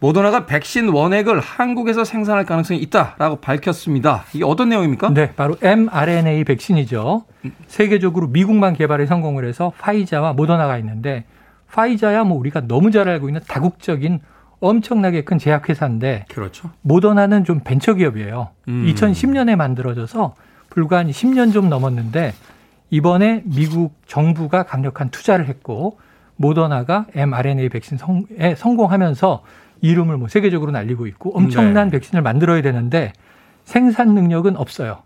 모더나가 0.00 0.46
백신 0.46 0.88
원액을 0.88 1.40
한국에서 1.40 2.04
생산할 2.04 2.44
가능성이 2.44 2.80
있다라고 2.80 3.36
밝혔습니다. 3.36 4.24
이게 4.34 4.44
어떤 4.44 4.68
내용입니까? 4.68 5.10
네, 5.10 5.32
바로 5.34 5.56
mRNA 5.60 6.44
백신이죠. 6.44 7.24
세계적으로 7.66 8.28
미국만 8.28 8.74
개발에 8.74 9.06
성공을 9.06 9.46
해서 9.46 9.72
파이자와 9.78 10.34
모더나가 10.34 10.78
있는데 10.78 11.24
파이자야 11.72 12.24
뭐 12.24 12.38
우리가 12.38 12.62
너무 12.62 12.90
잘 12.90 13.08
알고 13.08 13.28
있는 13.28 13.40
다국적인 13.46 14.20
엄청나게 14.60 15.24
큰 15.24 15.38
제약회사인데 15.38 16.26
그렇죠. 16.28 16.70
모더나는 16.82 17.44
좀 17.44 17.60
벤처 17.60 17.94
기업이에요. 17.94 18.48
음. 18.68 18.86
2010년에 18.86 19.56
만들어져서 19.56 20.34
불과 20.70 20.98
한 20.98 21.10
10년 21.10 21.52
좀 21.52 21.68
넘었는데 21.68 22.32
이번에 22.90 23.42
미국 23.44 23.94
정부가 24.06 24.62
강력한 24.62 25.10
투자를 25.10 25.48
했고 25.48 25.98
모더나가 26.36 27.06
mRNA 27.14 27.68
백신 27.68 27.98
성에 27.98 28.54
성공하면서 28.56 29.42
이름을 29.86 30.16
뭐 30.16 30.28
세계적으로 30.28 30.72
날리고 30.72 31.06
있고 31.06 31.36
엄청난 31.36 31.88
네. 31.88 31.98
백신을 31.98 32.22
만들어야 32.22 32.62
되는데 32.62 33.12
생산 33.64 34.14
능력은 34.14 34.56
없어요. 34.56 35.02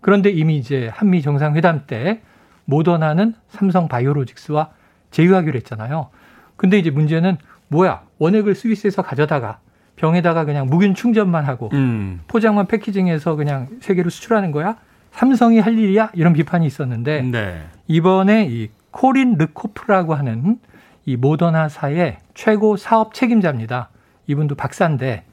그런데 0.00 0.30
이미 0.30 0.56
이제 0.56 0.90
한미 0.92 1.22
정상회담 1.22 1.86
때 1.86 2.20
모더나는 2.64 3.34
삼성 3.48 3.88
바이오로직스와 3.88 4.70
제휴하기로 5.10 5.56
했잖아요. 5.58 6.08
근데 6.56 6.78
이제 6.78 6.90
문제는 6.90 7.38
뭐야? 7.68 8.02
원액을 8.18 8.54
스위스에서 8.54 9.02
가져다가 9.02 9.58
병에다가 9.96 10.44
그냥 10.44 10.66
무균 10.66 10.94
충전만 10.94 11.44
하고 11.44 11.70
음. 11.72 12.20
포장만 12.28 12.66
패키징해서 12.66 13.36
그냥 13.36 13.68
세계로 13.80 14.10
수출하는 14.10 14.52
거야? 14.52 14.76
삼성이 15.12 15.58
할 15.58 15.78
일이야? 15.78 16.10
이런 16.14 16.32
비판이 16.32 16.66
있었는데 16.66 17.22
네. 17.22 17.62
이번에 17.86 18.46
이 18.50 18.70
코린 18.90 19.36
르코프라고 19.38 20.14
하는 20.14 20.58
이 21.04 21.16
모더나사의 21.16 22.18
최고 22.34 22.76
사업 22.76 23.14
책임자입니다. 23.14 23.90
이분도 24.26 24.54
박사인데 24.54 25.24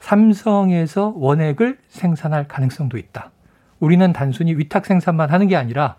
삼성에서 0.00 1.14
원액을 1.16 1.78
생산할 1.88 2.48
가능성도 2.48 2.98
있다. 2.98 3.30
우리는 3.78 4.12
단순히 4.12 4.54
위탁 4.54 4.86
생산만 4.86 5.30
하는 5.30 5.48
게 5.48 5.56
아니라 5.56 5.96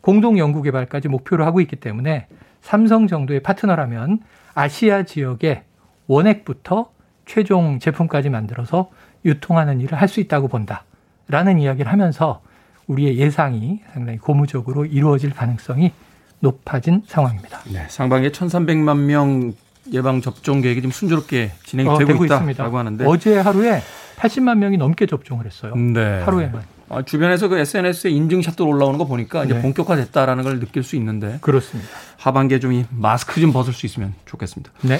공동 0.00 0.38
연구 0.38 0.62
개발까지 0.62 1.08
목표로 1.08 1.44
하고 1.44 1.60
있기 1.60 1.76
때문에 1.76 2.26
삼성 2.62 3.06
정도의 3.06 3.40
파트너라면 3.40 4.20
아시아 4.54 5.04
지역에 5.04 5.64
원액부터 6.06 6.90
최종 7.26 7.78
제품까지 7.78 8.28
만들어서 8.30 8.90
유통하는 9.24 9.80
일을 9.80 10.00
할 10.00 10.08
수 10.08 10.20
있다고 10.20 10.48
본다. 10.48 10.84
라는 11.28 11.58
이야기를 11.58 11.90
하면서 11.90 12.42
우리의 12.86 13.16
예상이 13.16 13.80
상당히 13.92 14.18
고무적으로 14.18 14.84
이루어질 14.84 15.30
가능성이 15.30 15.92
높아진 16.40 17.02
상황입니다. 17.06 17.60
네, 17.72 17.86
상반기에 17.88 18.30
1,300만 18.30 18.98
명 19.06 19.54
예방 19.92 20.20
접종 20.20 20.60
계획이 20.60 20.80
지금 20.80 20.90
순조롭게 20.90 21.52
진행이 21.64 21.88
어, 21.88 21.98
되고, 21.98 22.24
있다라고 22.24 22.78
하는데 22.78 23.04
어제 23.06 23.38
하루에 23.38 23.82
80만 24.16 24.58
명이 24.58 24.76
넘게 24.76 25.06
접종을 25.06 25.46
했어요. 25.46 25.74
네. 25.74 26.20
하루에만. 26.22 26.62
아, 26.88 27.02
주변에서 27.02 27.48
그 27.48 27.58
SNS에 27.58 28.10
인증샷도 28.10 28.66
올라오는 28.66 28.98
거 28.98 29.06
보니까 29.06 29.44
이제 29.44 29.54
네. 29.54 29.62
본격화됐다라는 29.62 30.44
걸 30.44 30.60
느낄 30.60 30.82
수 30.82 30.96
있는데 30.96 31.38
그렇습니다. 31.40 31.90
하반기에 32.18 32.60
좀이 32.60 32.86
마스크 32.90 33.40
좀 33.40 33.52
벗을 33.52 33.72
수 33.72 33.86
있으면 33.86 34.14
좋겠습니다. 34.26 34.70
네. 34.82 34.98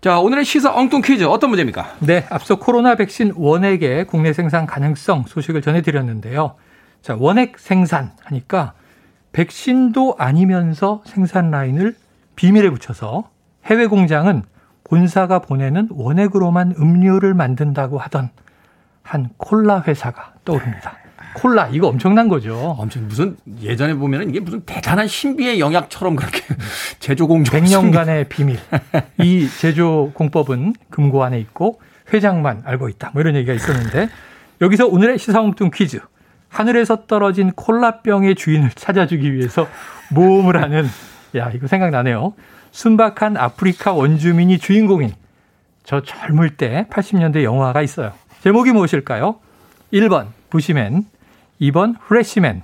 자, 0.00 0.20
오늘의 0.20 0.44
시사 0.44 0.74
엉뚱 0.74 1.02
퀴즈 1.02 1.24
어떤 1.24 1.50
문제입니까? 1.50 1.96
네, 2.00 2.24
앞서 2.30 2.56
코로나 2.56 2.94
백신 2.94 3.32
원액의 3.36 4.06
국내 4.06 4.32
생산 4.32 4.64
가능성 4.64 5.24
소식을 5.26 5.60
전해드렸는데요. 5.60 6.54
자, 7.02 7.16
원액 7.18 7.58
생산 7.58 8.12
하니까 8.24 8.74
백신도 9.32 10.16
아니면서 10.18 11.02
생산 11.04 11.50
라인을 11.50 11.96
비밀에 12.36 12.70
붙여서 12.70 13.28
해외 13.68 13.86
공장은 13.86 14.42
본사가 14.84 15.40
보내는 15.40 15.88
원액으로만 15.90 16.74
음료를 16.78 17.34
만든다고 17.34 17.98
하던 17.98 18.30
한 19.02 19.28
콜라 19.36 19.82
회사가 19.86 20.34
떠오릅니다. 20.44 20.96
콜라 21.34 21.68
이거 21.68 21.88
엄청난 21.88 22.28
거죠. 22.28 22.56
엄청 22.78 23.06
무슨 23.06 23.36
예전에 23.60 23.94
보면은 23.94 24.30
이게 24.30 24.40
무슨 24.40 24.62
대단한 24.62 25.06
신비의 25.06 25.60
영약처럼 25.60 26.16
그렇게 26.16 26.42
제조 26.98 27.28
공정 27.28 27.60
100년간의 27.60 28.28
비밀. 28.28 28.58
이 29.18 29.48
제조 29.60 30.10
공법은 30.14 30.74
금고 30.90 31.22
안에 31.22 31.38
있고 31.40 31.80
회장만 32.12 32.62
알고 32.64 32.88
있다. 32.88 33.10
뭐 33.12 33.20
이런 33.20 33.36
얘기가 33.36 33.52
있었는데 33.52 34.08
여기서 34.62 34.86
오늘의 34.86 35.18
시사홍뚱 35.18 35.70
퀴즈. 35.72 36.00
하늘에서 36.48 37.04
떨어진 37.06 37.52
콜라병의 37.52 38.34
주인을 38.34 38.70
찾아주기 38.70 39.34
위해서 39.34 39.68
모험을 40.10 40.62
하는 40.62 40.86
야 41.36 41.50
이거 41.54 41.66
생각나네요. 41.66 42.32
순박한 42.70 43.36
아프리카 43.36 43.92
원주민이 43.92 44.58
주인공인 44.58 45.12
저 45.84 46.02
젊을 46.02 46.56
때 46.56 46.86
80년대 46.90 47.42
영화가 47.42 47.82
있어요. 47.82 48.12
제목이 48.42 48.72
무엇일까요? 48.72 49.36
1번 49.92 50.28
부시맨, 50.50 51.04
2번 51.60 51.98
프레시맨, 52.00 52.62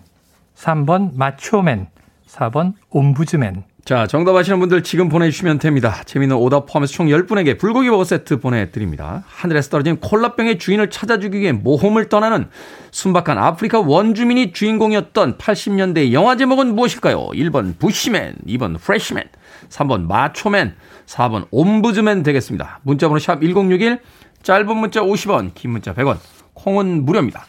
3번 0.57 1.17
마초맨, 1.17 1.89
4번 2.29 2.75
옴부즈맨. 2.91 3.65
자, 3.85 4.07
정답 4.07 4.35
아시는 4.35 4.61
분들 4.61 4.83
지금 4.83 5.11
보내주시면 5.11 5.59
됩니다. 5.59 6.01
재미있는 6.07 6.37
오답 6.37 6.65
포함해서 6.65 6.95
총 6.95 7.09
10분에게 7.09 7.59
불고기 7.59 7.91
버거 7.91 8.05
세트 8.05 8.41
보내드립니다. 8.41 9.25
하늘에서 9.27 9.69
떨어진 9.69 9.97
콜라병의 9.97 10.59
주인을 10.59 10.89
찾아주기 10.89 11.39
위해 11.39 11.53
모험을 11.53 12.09
떠나는 12.09 12.49
순박한 12.93 13.37
아프리카 13.37 13.81
원주민이 13.81 14.55
주인공이었던 14.55 15.37
80년대 15.37 16.13
영화 16.13 16.35
제목은 16.37 16.75
무엇일까요? 16.75 17.29
1번 17.35 17.79
부시맨, 17.79 18.37
2번 18.47 18.81
프레시맨, 18.81 19.25
3번 19.69 20.07
마초맨, 20.07 20.77
4번 21.05 21.47
옴부즈맨 21.51 22.23
되겠습니다. 22.23 22.81
문자번호 22.85 23.19
샵 23.19 23.43
1061, 23.43 24.01
짧은 24.43 24.77
문자 24.79 25.03
50원, 25.03 25.51
긴 25.53 25.73
문자 25.73 25.93
100원, 25.93 26.17
콩은 26.55 27.05
무료입니다. 27.05 27.45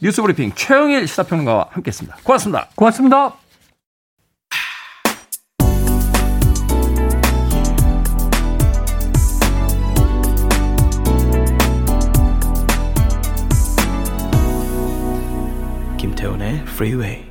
뉴스브리핑 0.00 0.52
최영일 0.54 1.08
시사평론가와 1.08 1.70
함께했습니다. 1.72 2.18
고맙습니다. 2.22 2.68
고맙습니다. 2.76 3.49
Freeway. 16.80 17.26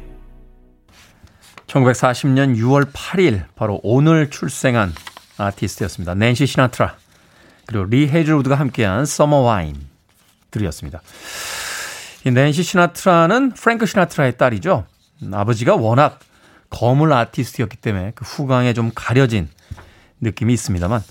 1940년 1.65 2.55
6월 2.55 2.91
8일 2.91 3.45
바로 3.55 3.79
오늘 3.81 4.29
출생한 4.29 4.93
아티스트였습니다. 5.38 6.13
낸시 6.13 6.45
시나트라 6.45 6.95
그리고 7.65 7.85
리 7.85 8.07
헤이즐우드가 8.07 8.53
함께한 8.53 9.07
Summer 9.07 9.38
Wine 9.38 9.75
들으셨습니다. 10.51 11.01
이 12.25 12.31
낸시 12.31 12.62
시나트라는 12.62 13.53
프랭크 13.53 13.88
시나트라의 13.88 14.38
딸이죠. 14.38 14.85
아버지가 15.33 15.75
워낙 15.77 16.19
거물 16.69 17.12
아티스트였기 17.12 17.77
때문에 17.77 18.12
그 18.13 18.25
후광에 18.25 18.73
좀 18.73 18.91
가려진 18.93 19.49
느낌이 20.21 20.53
있습니다만 20.53 21.01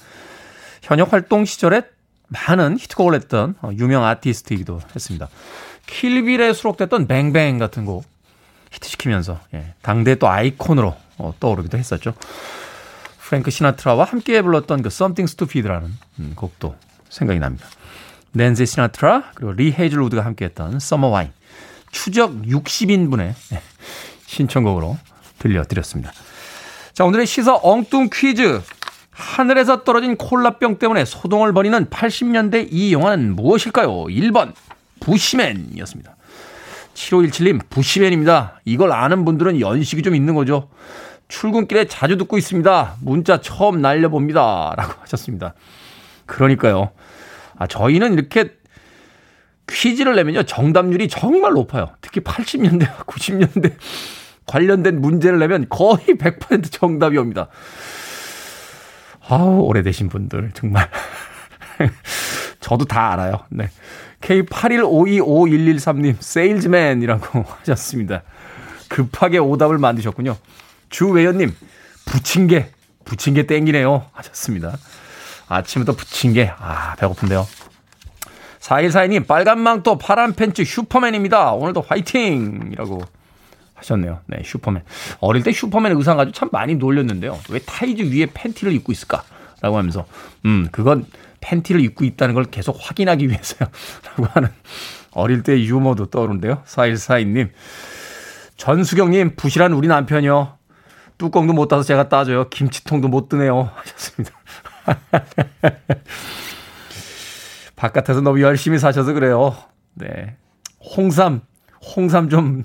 현역 0.82 1.12
활동 1.12 1.44
시절에 1.44 1.82
많은 2.28 2.78
히트곡을 2.78 3.14
했던 3.14 3.56
유명 3.78 4.04
아티스트이기도 4.04 4.80
했습니다. 4.94 5.28
Kill 5.86 6.16
Bill에 6.16 6.52
수록됐던 6.52 7.08
Bang 7.08 7.33
Bang 7.33 7.58
같은 7.58 7.84
곡 7.84 8.04
히트시키면서 8.70 9.40
예, 9.54 9.74
당대 9.82 10.14
또 10.16 10.28
아이콘으로 10.28 10.96
어, 11.18 11.34
떠오르기도 11.40 11.78
했었죠. 11.78 12.14
프랭크 13.18 13.50
시나트라와 13.50 14.04
함께 14.04 14.40
불렀던 14.40 14.82
그 14.82 14.86
Something 14.86 15.30
Stupid라는 15.30 15.92
음, 16.20 16.32
곡도 16.34 16.74
생각이 17.10 17.38
납니다. 17.40 17.66
낸시 18.32 18.66
시나트라 18.66 19.32
그리고 19.34 19.52
리 19.52 19.74
헤이즐우드가 19.78 20.24
함께했던 20.24 20.76
Summer 20.76 21.12
Wine 21.12 21.32
추적 21.90 22.32
60인분의 22.42 23.34
예, 23.52 23.62
신청곡으로 24.26 24.98
들려드렸습니다. 25.38 26.12
자 26.92 27.04
오늘의 27.04 27.26
시사 27.26 27.58
엉뚱 27.62 28.10
퀴즈 28.12 28.60
하늘에서 29.10 29.82
떨어진 29.82 30.16
콜라병 30.16 30.78
때문에 30.78 31.04
소동을 31.04 31.52
벌이는 31.52 31.86
80년대 31.86 32.68
이 32.70 32.92
영화는 32.92 33.34
무엇일까요? 33.34 33.88
1번 34.04 34.54
부시맨이었습니다. 35.00 36.16
7517님, 36.98 37.60
부시맨입니다. 37.70 38.60
이걸 38.64 38.92
아는 38.92 39.24
분들은 39.24 39.60
연식이 39.60 40.02
좀 40.02 40.14
있는 40.14 40.34
거죠. 40.34 40.68
출근길에 41.28 41.86
자주 41.86 42.16
듣고 42.16 42.38
있습니다. 42.38 42.96
문자 43.02 43.40
처음 43.40 43.80
날려봅니다. 43.80 44.74
라고 44.76 44.94
하셨습니다. 45.02 45.54
그러니까요. 46.26 46.90
아, 47.56 47.66
저희는 47.66 48.14
이렇게 48.14 48.52
퀴즈를 49.68 50.16
내면요. 50.16 50.42
정답률이 50.44 51.08
정말 51.08 51.52
높아요. 51.52 51.90
특히 52.00 52.20
80년대, 52.20 52.88
90년대 53.06 53.74
관련된 54.46 55.00
문제를 55.00 55.38
내면 55.38 55.66
거의 55.68 55.98
100% 55.98 56.72
정답이 56.72 57.18
옵니다. 57.18 57.48
아우, 59.28 59.60
오래되신 59.60 60.08
분들, 60.08 60.52
정말. 60.54 60.88
저도 62.60 62.86
다 62.86 63.12
알아요. 63.12 63.40
네. 63.50 63.68
K81525113님, 64.20 66.16
세일즈맨이라고 66.20 67.44
하셨습니다. 67.60 68.22
급하게 68.88 69.38
오답을 69.38 69.78
만드셨군요. 69.78 70.36
주외연님, 70.90 71.54
부침개, 72.06 72.68
부침개 73.04 73.46
땡기네요. 73.46 74.06
하셨습니다. 74.12 74.76
아침부터 75.48 75.92
부침개, 75.96 76.52
아, 76.58 76.94
배고픈데요. 76.96 77.46
4142님, 78.60 79.26
빨간 79.26 79.60
망토, 79.60 79.98
파란 79.98 80.34
팬츠, 80.34 80.64
슈퍼맨입니다. 80.64 81.52
오늘도 81.52 81.84
화이팅! 81.86 82.70
이라고 82.72 83.00
하셨네요. 83.74 84.20
네, 84.26 84.42
슈퍼맨. 84.44 84.82
어릴 85.20 85.42
때 85.42 85.52
슈퍼맨 85.52 85.96
의상 85.96 86.16
가지고 86.16 86.34
참 86.34 86.48
많이 86.52 86.74
놀렸는데요. 86.74 87.38
왜 87.50 87.60
타이즈 87.60 88.02
위에 88.12 88.26
팬티를 88.34 88.72
입고 88.74 88.92
있을까? 88.92 89.22
라고 89.60 89.78
하면서, 89.78 90.06
음, 90.44 90.68
그건 90.70 91.06
팬티를 91.40 91.80
입고 91.80 92.04
있다는 92.04 92.34
걸 92.34 92.44
계속 92.44 92.76
확인하기 92.78 93.28
위해서요. 93.28 93.68
라고 94.06 94.24
하는 94.32 94.48
어릴 95.12 95.42
때 95.42 95.60
유머도 95.60 96.06
떠오르는데요. 96.06 96.62
4142님. 96.66 97.50
전수경님, 98.56 99.36
부실한 99.36 99.72
우리 99.72 99.88
남편이요. 99.88 100.58
뚜껑도 101.18 101.52
못 101.52 101.68
따서 101.68 101.82
제가 101.82 102.08
따줘요. 102.08 102.48
김치통도 102.48 103.08
못 103.08 103.28
드네요. 103.28 103.70
하셨습니다. 103.74 104.32
바깥에서 107.76 108.20
너무 108.20 108.40
열심히 108.40 108.78
사셔서 108.78 109.12
그래요. 109.12 109.56
네. 109.94 110.36
홍삼, 110.96 111.42
홍삼 111.96 112.28
좀 112.28 112.64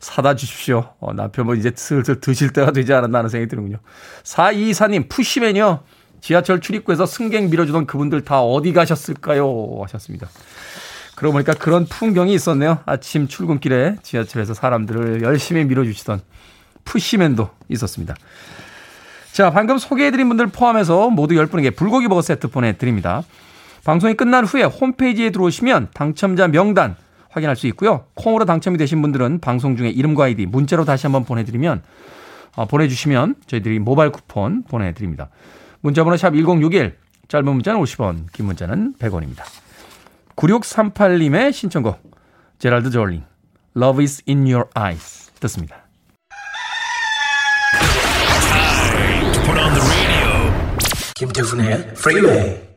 사다 0.00 0.36
주십시오. 0.36 0.94
어, 1.00 1.12
남편분 1.12 1.46
뭐 1.46 1.54
이제 1.54 1.72
슬슬 1.74 2.20
드실 2.20 2.52
때가 2.52 2.72
되지 2.72 2.92
않았나 2.92 3.18
하는 3.18 3.30
생각이 3.30 3.48
드는군요. 3.48 3.78
424님, 4.24 5.08
푸시맨이요. 5.08 5.82
지하철 6.26 6.60
출입구에서 6.60 7.06
승객 7.06 7.50
밀어주던 7.50 7.86
그분들 7.86 8.24
다 8.24 8.42
어디 8.42 8.72
가셨을까요? 8.72 9.78
하셨습니다. 9.82 10.28
그러고 11.14 11.34
보니까 11.34 11.52
그런 11.54 11.86
풍경이 11.86 12.34
있었네요. 12.34 12.80
아침 12.84 13.28
출근길에 13.28 13.94
지하철에서 14.02 14.52
사람들을 14.52 15.22
열심히 15.22 15.64
밀어주시던 15.64 16.20
푸시맨도 16.84 17.48
있었습니다. 17.68 18.16
자, 19.30 19.50
방금 19.50 19.78
소개해드린 19.78 20.26
분들 20.26 20.48
포함해서 20.48 21.10
모두 21.10 21.36
10분에게 21.36 21.76
불고기 21.76 22.08
버거 22.08 22.22
세트 22.22 22.48
보내드립니다. 22.48 23.22
방송이 23.84 24.14
끝난 24.14 24.44
후에 24.44 24.64
홈페이지에 24.64 25.30
들어오시면 25.30 25.90
당첨자 25.94 26.48
명단 26.48 26.96
확인할 27.28 27.54
수 27.54 27.68
있고요. 27.68 28.06
콩으로 28.14 28.46
당첨이 28.46 28.78
되신 28.78 29.00
분들은 29.00 29.38
방송 29.38 29.76
중에 29.76 29.90
이름과 29.90 30.24
아이디 30.24 30.44
문자로 30.46 30.86
다시 30.86 31.06
한번 31.06 31.24
보내드리면 31.24 31.84
어, 32.56 32.66
보내주시면 32.66 33.36
저희들이 33.46 33.78
모바일 33.78 34.10
쿠폰 34.10 34.64
보내드립니다. 34.64 35.28
문자번호 35.86 36.16
샵 36.16 36.32
1061, 36.32 36.98
짧은 37.28 37.44
문자는 37.48 37.80
50원, 37.80 38.32
긴 38.32 38.46
문자는 38.46 38.94
100원입니다. 38.98 39.44
9638님의 40.34 41.52
신청곡, 41.52 42.02
제랄드 42.58 42.90
졸링, 42.90 43.24
Love 43.76 44.02
is 44.02 44.20
in 44.28 44.40
your 44.40 44.68
eyes. 44.76 45.30
듣습니다. 45.38 45.76
Put 49.44 49.60
on 49.60 49.74
the 49.74 49.86
radio. 49.86 50.52
김태훈의 51.14 51.94
프리웨이 51.94 52.75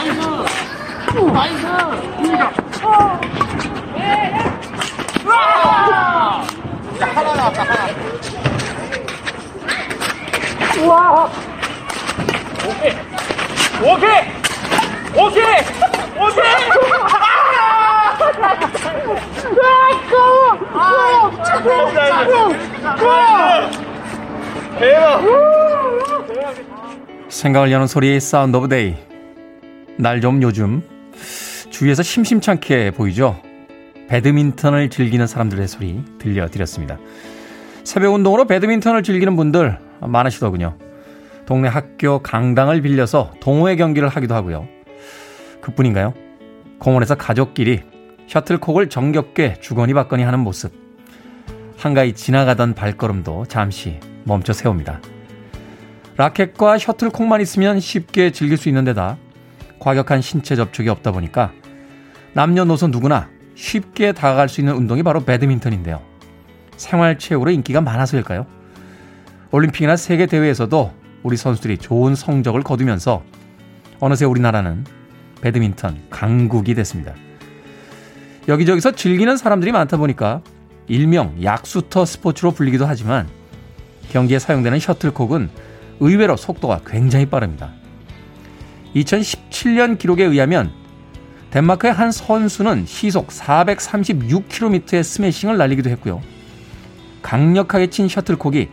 나이스 0.00 0.18
나이스 1.32 1.66
하나 7.00 7.34
나왔다 7.34 7.62
하나 7.62 7.86
우와 10.80 11.30
오케이 12.66 12.92
오케이 13.82 14.20
오케이 15.14 15.44
오케이 16.16 16.50
생각을 27.28 27.70
여는 27.72 27.86
소리의 27.86 28.20
Sound 28.20 28.56
of 28.56 28.68
Day. 28.68 29.09
날 30.00 30.20
좋은 30.20 30.42
요즘 30.42 30.82
주위에서 31.70 32.02
심심찮게 32.02 32.92
보이죠? 32.92 33.40
배드민턴을 34.08 34.90
즐기는 34.90 35.26
사람들의 35.26 35.68
소리 35.68 36.02
들려드렸습니다. 36.18 36.98
새벽 37.84 38.14
운동으로 38.14 38.46
배드민턴을 38.46 39.02
즐기는 39.02 39.36
분들 39.36 39.78
많으시더군요. 40.00 40.76
동네 41.46 41.68
학교 41.68 42.20
강당을 42.20 42.82
빌려서 42.82 43.32
동호회 43.40 43.76
경기를 43.76 44.08
하기도 44.08 44.34
하고요. 44.34 44.66
그뿐인가요? 45.60 46.14
공원에서 46.78 47.14
가족끼리 47.16 47.82
셔틀콕을 48.26 48.88
정겹게 48.88 49.56
주거니 49.60 49.92
받거니 49.94 50.22
하는 50.22 50.40
모습. 50.40 50.72
한가히 51.76 52.14
지나가던 52.14 52.74
발걸음도 52.74 53.46
잠시 53.46 54.00
멈춰 54.24 54.52
세웁니다. 54.52 55.00
라켓과 56.16 56.78
셔틀콕만 56.78 57.40
있으면 57.40 57.80
쉽게 57.80 58.30
즐길 58.30 58.56
수 58.56 58.68
있는 58.68 58.84
데다 58.84 59.18
과격한 59.80 60.20
신체 60.20 60.54
접촉이 60.54 60.88
없다 60.88 61.10
보니까 61.10 61.52
남녀노소 62.34 62.88
누구나 62.88 63.28
쉽게 63.54 64.12
다가갈 64.12 64.48
수 64.48 64.60
있는 64.60 64.74
운동이 64.74 65.02
바로 65.02 65.20
배드민턴인데요. 65.20 66.00
생활 66.76 67.18
체육으로 67.18 67.50
인기가 67.50 67.80
많아서일까요? 67.80 68.46
올림픽이나 69.50 69.96
세계 69.96 70.26
대회에서도 70.26 70.92
우리 71.22 71.36
선수들이 71.36 71.78
좋은 71.78 72.14
성적을 72.14 72.62
거두면서 72.62 73.22
어느새 73.98 74.24
우리나라는 74.24 74.84
배드민턴 75.42 76.00
강국이 76.08 76.74
됐습니다. 76.74 77.14
여기저기서 78.48 78.92
즐기는 78.92 79.36
사람들이 79.36 79.72
많다 79.72 79.96
보니까 79.96 80.42
일명 80.86 81.42
약수터 81.42 82.04
스포츠로 82.04 82.52
불리기도 82.52 82.86
하지만 82.86 83.28
경기에 84.10 84.38
사용되는 84.38 84.78
셔틀콕은 84.78 85.50
의외로 86.00 86.36
속도가 86.36 86.80
굉장히 86.86 87.26
빠릅니다. 87.26 87.72
2017년 88.94 89.98
기록에 89.98 90.24
의하면 90.24 90.72
덴마크의 91.50 91.92
한 91.92 92.12
선수는 92.12 92.86
시속 92.86 93.28
436km의 93.28 95.02
스매싱을 95.02 95.56
날리기도 95.56 95.90
했고요. 95.90 96.20
강력하게 97.22 97.88
친 97.88 98.08
셔틀콕이 98.08 98.68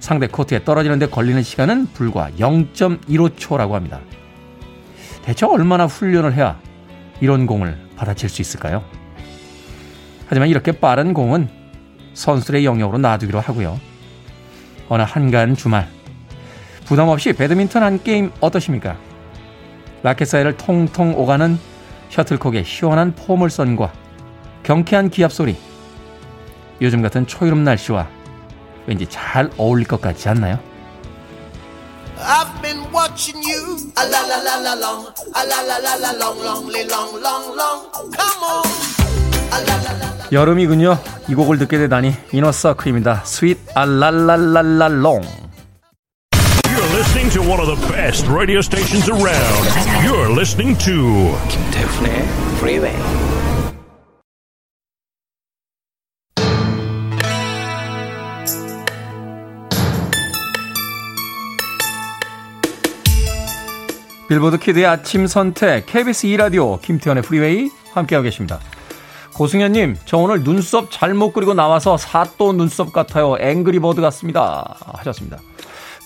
상대 0.00 0.26
코트에 0.26 0.64
떨어지는데 0.64 1.08
걸리는 1.08 1.42
시간은 1.42 1.86
불과 1.92 2.30
0.15초라고 2.38 3.72
합니다. 3.72 4.00
대체 5.22 5.46
얼마나 5.46 5.86
훈련을 5.86 6.34
해야 6.34 6.60
이런 7.20 7.46
공을 7.46 7.76
받아칠 7.96 8.28
수 8.28 8.42
있을까요? 8.42 8.84
하지만 10.28 10.48
이렇게 10.48 10.72
빠른 10.72 11.14
공은 11.14 11.48
선수들의 12.14 12.64
영역으로 12.64 12.98
놔두기로 12.98 13.40
하고요. 13.40 13.80
어느 14.88 15.02
한가한 15.02 15.56
주말 15.56 15.88
부담 16.84 17.08
없이 17.08 17.32
배드민턴 17.32 17.82
한 17.82 18.02
게임 18.02 18.30
어떠십니까? 18.40 18.96
라켓 20.06 20.28
사이를 20.28 20.56
통통 20.56 21.14
오가는 21.16 21.58
셔틀콕의 22.10 22.64
시원한 22.64 23.12
포물선과 23.16 23.92
경쾌한 24.62 25.10
기합 25.10 25.32
소리. 25.32 25.56
요즘 26.80 27.02
같은 27.02 27.26
초여름 27.26 27.64
날씨와 27.64 28.06
왠지 28.86 29.08
잘 29.08 29.50
어울릴 29.56 29.88
것 29.88 30.00
같지 30.00 30.28
않나요? 30.28 30.60
I've 32.20 32.62
been 32.62 32.84
watching 32.94 33.42
you. 33.50 33.78
A 33.98 34.06
la 34.08 34.22
la 34.22 34.38
la 34.44 34.60
la 34.62 34.74
long. 34.78 35.08
A 35.34 35.42
la 35.44 35.60
la 35.66 35.76
la 35.82 35.96
la 35.98 36.12
long, 36.12 36.38
long, 36.40 36.70
long, 36.70 37.20
long, 37.20 37.56
long. 37.56 37.90
Come 38.14 38.44
on. 38.46 38.62
A 39.50 39.58
la 39.58 39.74
la 39.74 39.90
la 39.90 40.06
la. 40.06 40.28
여름이군요. 40.30 40.98
이 41.28 41.34
곡을 41.34 41.58
듣게 41.58 41.78
되다니 41.78 42.14
이너서클입니다. 42.30 43.24
스윗 43.24 43.58
알랄랄랄랄롱. 43.74 45.45
Listening 47.16 47.44
to 47.44 47.50
one 47.50 47.60
of 47.60 47.66
the 47.66 47.88
best 47.88 48.28
radio 48.28 48.60
stations 48.60 49.08
around. 49.08 49.64
You're 50.04 50.30
listening 50.30 50.76
to 50.84 51.32
김태훈의 51.48 52.24
프리웨이 52.60 52.92
빌보드 64.28 64.58
kid의 64.58 64.84
아침 64.84 65.26
선택 65.26 65.86
KBS 65.86 66.26
2라디오 66.26 66.82
김태현의 66.82 67.22
Freeway 67.22 67.70
함께하고 67.94 68.24
계십니다. 68.24 68.60
고승현님, 69.32 69.96
저 70.04 70.18
오늘 70.18 70.44
눈썹 70.44 70.90
잘못 70.90 71.32
그리고 71.32 71.54
나와서 71.54 71.96
사또 71.96 72.52
눈썹 72.52 72.92
같아요. 72.92 73.36
Angry 73.40 73.74
Bird 73.74 74.02
같습니다. 74.02 74.76
하셨습니다. 74.98 75.38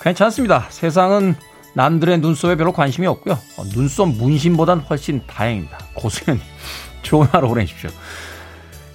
괜찮습니다. 0.02 0.66
세상은 0.70 1.34
남들의 1.74 2.18
눈썹에 2.18 2.56
별로 2.56 2.72
관심이 2.72 3.06
없고요. 3.06 3.34
어, 3.56 3.64
눈썹 3.72 4.08
문신보단 4.08 4.80
훨씬 4.80 5.22
다행입니다. 5.26 5.78
고승현님, 5.94 6.42
좋은 7.02 7.26
하루 7.26 7.48
보내십시오. 7.48 7.90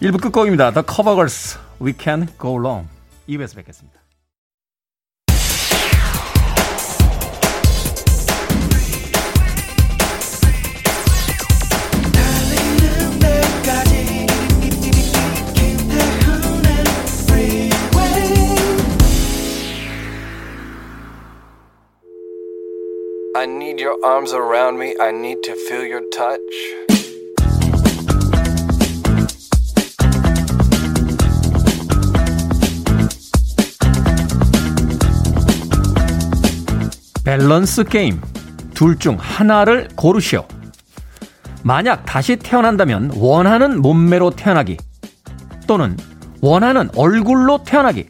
1부 0.01 0.21
끝곡입니다. 0.21 0.71
The 0.71 0.83
Covergirls, 0.87 1.57
We 1.81 1.93
Can 1.97 2.27
Go 2.39 2.59
Long. 2.59 2.87
2부에서 3.29 3.55
뵙겠습니다. 3.55 4.04
I 23.37 23.43
need 23.45 23.81
your 23.81 23.97
arms 24.01 24.33
around 24.33 24.79
me. 24.79 24.95
I 24.97 25.11
need 25.11 25.41
to 25.43 25.55
feel 25.67 25.85
your 25.85 26.03
touch. 26.09 26.39
밸런스 37.25 37.83
게임. 37.83 38.21
둘 38.73 38.97
중 38.97 39.17
하나를 39.19 39.89
고르시오. 39.97 40.47
만약 41.61 42.05
다시 42.05 42.37
태어난다면 42.37 43.11
원하는 43.17 43.81
몸매로 43.81 44.29
태어나기. 44.31 44.77
또는 45.67 45.97
원하는 46.39 46.89
얼굴로 46.95 47.65
태어나기. 47.65 48.07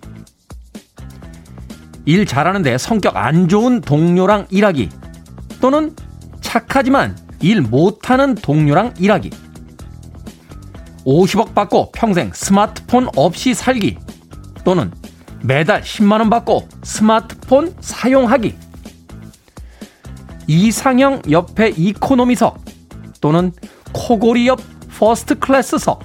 일 2.05 2.27
잘하는데 2.27 2.77
성격 2.77 3.17
안 3.17 3.47
좋은 3.47 3.81
동료랑 3.81 4.45
일하기. 4.51 4.89
또는 5.61 5.95
착하지만 6.41 7.17
일 7.41 7.61
못하는 7.61 8.35
동료랑 8.35 8.95
일하기. 8.99 9.29
50억 11.05 11.53
받고 11.53 11.91
평생 11.91 12.31
스마트폰 12.33 13.07
없이 13.15 13.53
살기. 13.53 13.97
또는 14.63 14.91
매달 15.43 15.81
10만 15.81 16.19
원 16.19 16.29
받고 16.29 16.67
스마트폰 16.83 17.75
사용하기. 17.79 18.55
이상형 20.47 21.23
옆에 21.29 21.69
economy석. 21.69 22.63
또는 23.21 23.51
코골이 23.91 24.47
옆 24.47 24.59
first 24.97 25.37
class석. 25.39 26.03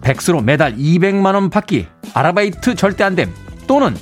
백수로 0.00 0.40
매달 0.40 0.76
200만 0.76 1.34
원 1.34 1.50
받기. 1.50 1.86
아르바이트 2.14 2.74
절대 2.74 3.04
안 3.04 3.14
됨. 3.14 3.32
또는 3.66 3.94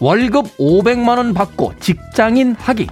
월급 0.00 0.56
500만 0.58 1.18
원 1.18 1.34
받고 1.34 1.74
직장인 1.80 2.54
하기 2.58 2.86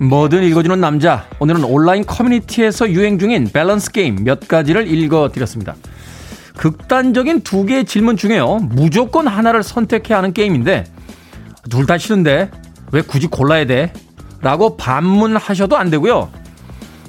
뭐든 0.00 0.42
읽어주는 0.42 0.80
남자. 0.80 1.26
오늘은 1.38 1.64
온라인 1.64 2.04
커뮤니티에서 2.04 2.90
유행 2.90 3.18
중인 3.18 3.50
밸런스 3.52 3.92
게임 3.92 4.24
몇 4.24 4.48
가지를 4.48 4.88
읽어드렸습니다. 4.88 5.76
극단적인 6.56 7.42
두 7.42 7.64
개의 7.64 7.84
질문 7.84 8.16
중에요. 8.16 8.58
무조건 8.72 9.26
하나를 9.28 9.62
선택해야 9.62 10.18
하는 10.18 10.32
게임인데, 10.32 10.84
둘 11.70 11.86
다 11.86 11.98
싫은데, 11.98 12.50
왜 12.92 13.02
굳이 13.02 13.26
골라야 13.26 13.66
돼? 13.66 13.92
라고 14.40 14.76
반문하셔도 14.76 15.76
안 15.76 15.90
되고요. 15.90 16.30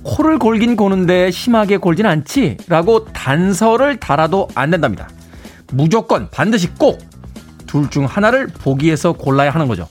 코를 0.04 0.38
골긴 0.38 0.76
고는데 0.76 1.32
심하게 1.32 1.78
골진 1.78 2.06
않지? 2.06 2.58
라고 2.68 3.06
단서를 3.06 4.00
달아도 4.00 4.48
안 4.56 4.70
된답니다. 4.70 5.10
무조건 5.72 6.30
반드시 6.30 6.68
꼭 6.76 7.00
둘 7.68 7.90
중 7.90 8.06
하나를 8.06 8.46
보기에서 8.48 9.14
골라야 9.14 9.50
하는 9.50 9.68
거죠. 9.68 9.88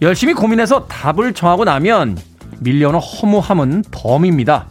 열심히 0.00 0.34
고민해서 0.34 0.88
답을 0.88 1.32
정하고 1.32 1.62
나면 1.64 2.18
밀려오는 2.58 2.98
허무함은 2.98 3.84
덤입니다. 3.92 4.66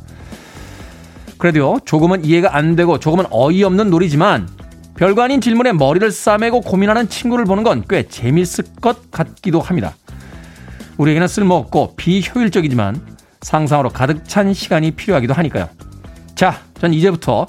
그래도요, 1.38 1.79
조금은 1.86 2.25
이해가 2.25 2.53
안 2.57 2.75
되고 2.75 2.99
조금은 2.99 3.27
어이없는 3.29 3.89
놀이지만 3.89 4.49
별거 4.97 5.21
아닌 5.21 5.39
질문에 5.39 5.71
머리를 5.71 6.12
싸매고 6.12 6.60
고민하는 6.62 7.07
친구를 7.07 7.45
보는 7.45 7.63
건 7.63 7.84
꽤 7.88 8.03
재밌을 8.03 8.65
것 8.81 9.10
같기도 9.10 9.62
합니다. 9.62 9.93
우리에게는 11.01 11.27
쓸모없고 11.27 11.95
비효율적이지만 11.95 13.17
상상으로 13.41 13.89
가득 13.89 14.23
찬 14.27 14.53
시간이 14.53 14.91
필요하기도 14.91 15.33
하니까요. 15.33 15.67
자, 16.35 16.61
전 16.79 16.93
이제부터 16.93 17.47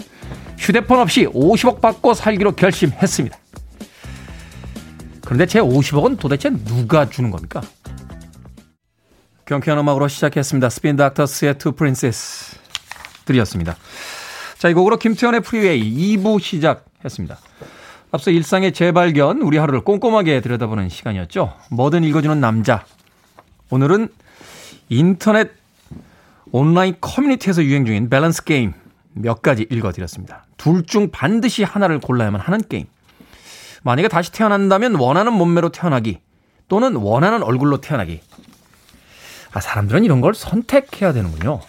휴대폰 0.56 0.98
없이 0.98 1.26
50억 1.26 1.82
받고 1.82 2.14
살기로 2.14 2.52
결심했습니다. 2.52 3.36
그런데 5.22 5.44
제 5.44 5.60
50억은 5.60 6.18
도대체 6.18 6.48
누가 6.50 7.10
주는 7.10 7.30
겁니까? 7.30 7.60
경쾌한 9.44 9.78
음악으로 9.80 10.08
시작했습니다. 10.08 10.70
스핀 10.70 10.96
닥터스의 10.96 11.58
Two 11.58 11.72
Princes 11.72 12.56
들으셨습니다. 13.26 13.76
자, 14.56 14.68
이 14.70 14.74
곡으로 14.74 14.96
김태현의 14.96 15.42
Freeway 15.42 16.16
2부 16.16 16.40
시작했습니다. 16.40 17.36
앞서 18.12 18.30
일상의 18.30 18.72
재발견, 18.72 19.42
우리 19.42 19.58
하루를 19.58 19.82
꼼꼼하게 19.82 20.40
들여다보는 20.40 20.88
시간이었죠. 20.88 21.52
뭐든 21.70 22.04
읽어주는 22.04 22.40
남자. 22.40 22.84
오늘은 23.72 24.08
인터넷 24.90 25.50
온라인 26.50 26.94
커뮤니티에서 27.00 27.64
유행 27.64 27.86
중인 27.86 28.10
밸런스 28.10 28.44
게임 28.44 28.74
몇 29.14 29.40
가지 29.40 29.66
읽어드렸습니다. 29.70 30.44
둘 30.58 30.84
중 30.84 31.10
반드시 31.10 31.64
하나를 31.64 31.98
골라야만 31.98 32.38
하는 32.38 32.60
게임. 32.68 32.84
만약에 33.82 34.08
다시 34.08 34.30
태어난다면 34.30 34.96
원하는 34.96 35.32
몸매로 35.32 35.70
태어나기 35.70 36.20
또는 36.68 36.96
원하는 36.96 37.42
얼굴로 37.42 37.80
태어나기. 37.80 38.20
아, 39.54 39.60
사람들은 39.60 40.04
이런 40.04 40.20
걸 40.20 40.34
선택해야 40.34 41.14
되는군요. 41.14 41.60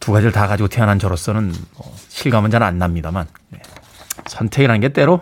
두 0.00 0.12
가지를 0.12 0.32
다 0.32 0.46
가지고 0.46 0.68
태어난 0.68 0.98
저로서는 0.98 1.52
뭐 1.76 1.94
실감은 2.08 2.50
잘 2.50 2.62
안 2.62 2.78
납니다만 2.78 3.26
네. 3.50 3.60
선택이라는 4.26 4.80
게 4.80 4.88
때로 4.88 5.20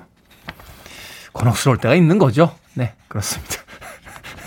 곤혹스러울 1.32 1.78
때가 1.78 1.96
있는 1.96 2.18
거죠. 2.20 2.56
네, 2.74 2.94
그렇습니다. 3.08 3.61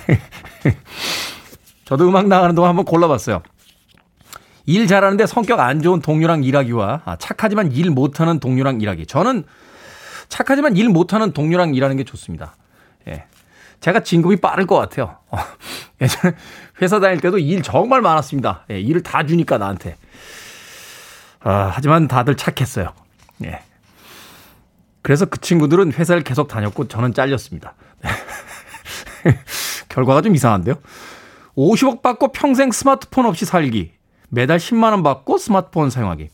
저도 1.85 2.07
음악 2.07 2.27
나가는 2.27 2.55
동안 2.55 2.69
한번 2.69 2.85
골라봤어요. 2.85 3.41
일 4.65 4.87
잘하는데 4.87 5.25
성격 5.27 5.59
안 5.59 5.81
좋은 5.81 6.01
동료랑 6.01 6.43
일하기와 6.43 7.01
아, 7.05 7.15
착하지만 7.17 7.71
일 7.71 7.91
못하는 7.91 8.39
동료랑 8.39 8.81
일하기. 8.81 9.05
저는 9.05 9.43
착하지만 10.27 10.75
일 10.75 10.89
못하는 10.89 11.31
동료랑 11.31 11.75
일하는 11.75 11.97
게 11.97 12.03
좋습니다. 12.03 12.55
예. 13.07 13.25
제가 13.79 13.99
진급이 13.99 14.37
빠를 14.37 14.65
것 14.65 14.75
같아요. 14.77 15.17
어, 15.29 15.37
예전에 16.01 16.35
회사 16.81 16.99
다닐 16.99 17.21
때도 17.21 17.37
일 17.37 17.61
정말 17.61 18.01
많았습니다. 18.01 18.65
예, 18.71 18.79
일을 18.79 19.03
다 19.03 19.25
주니까 19.25 19.59
나한테. 19.59 19.97
아, 21.41 21.69
하지만 21.71 22.07
다들 22.07 22.35
착했어요. 22.35 22.91
예. 23.43 23.61
그래서 25.03 25.25
그 25.25 25.39
친구들은 25.39 25.93
회사를 25.93 26.23
계속 26.23 26.47
다녔고 26.47 26.87
저는 26.87 27.13
잘렸습니다. 27.13 27.75
결과가 29.95 30.21
좀 30.21 30.36
이상한데요. 30.36 30.75
50억 31.55 32.01
받고 32.01 32.34
평생 32.34 32.71
스마트폰 32.71 33.25
없이 33.25 33.45
살기. 33.45 33.93
매달 34.29 34.58
10만 34.58 34.91
원 34.91 35.03
받고 35.03 35.38
스마트폰 35.38 35.89
사용하기. 35.89 36.29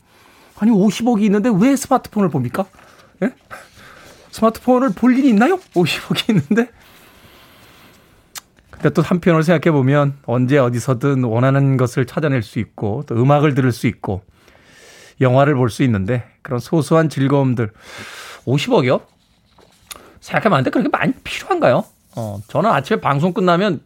아니 0.58 0.70
50억이 0.72 1.22
있는데 1.22 1.48
왜 1.54 1.76
스마트폰을 1.76 2.28
봅니까? 2.28 2.66
예? 3.22 3.32
스마트폰을 4.32 4.90
볼 4.90 5.16
일이 5.16 5.28
있나요? 5.28 5.58
50억이 5.74 6.30
있는데. 6.30 6.70
근데 8.70 8.90
또 8.90 9.00
한편으로 9.02 9.42
생각해 9.42 9.72
보면 9.72 10.18
언제 10.26 10.58
어디서든 10.58 11.22
원하는 11.22 11.76
것을 11.76 12.04
찾아낼 12.04 12.42
수 12.42 12.58
있고 12.58 13.04
또 13.06 13.14
음악을 13.14 13.54
들을 13.54 13.70
수 13.70 13.86
있고 13.86 14.22
영화를 15.20 15.54
볼 15.54 15.68
수 15.70 15.84
있는데 15.84 16.24
그런 16.42 16.58
소소한 16.58 17.08
즐거움들 17.08 17.70
50억이요? 18.44 19.02
생각해보면 20.20 20.58
안 20.58 20.64
돼. 20.64 20.70
그렇게 20.70 20.88
많이 20.88 21.12
필요한가요? 21.22 21.84
어, 22.16 22.40
저는 22.48 22.70
아침에 22.70 23.00
방송 23.00 23.32
끝나면 23.32 23.82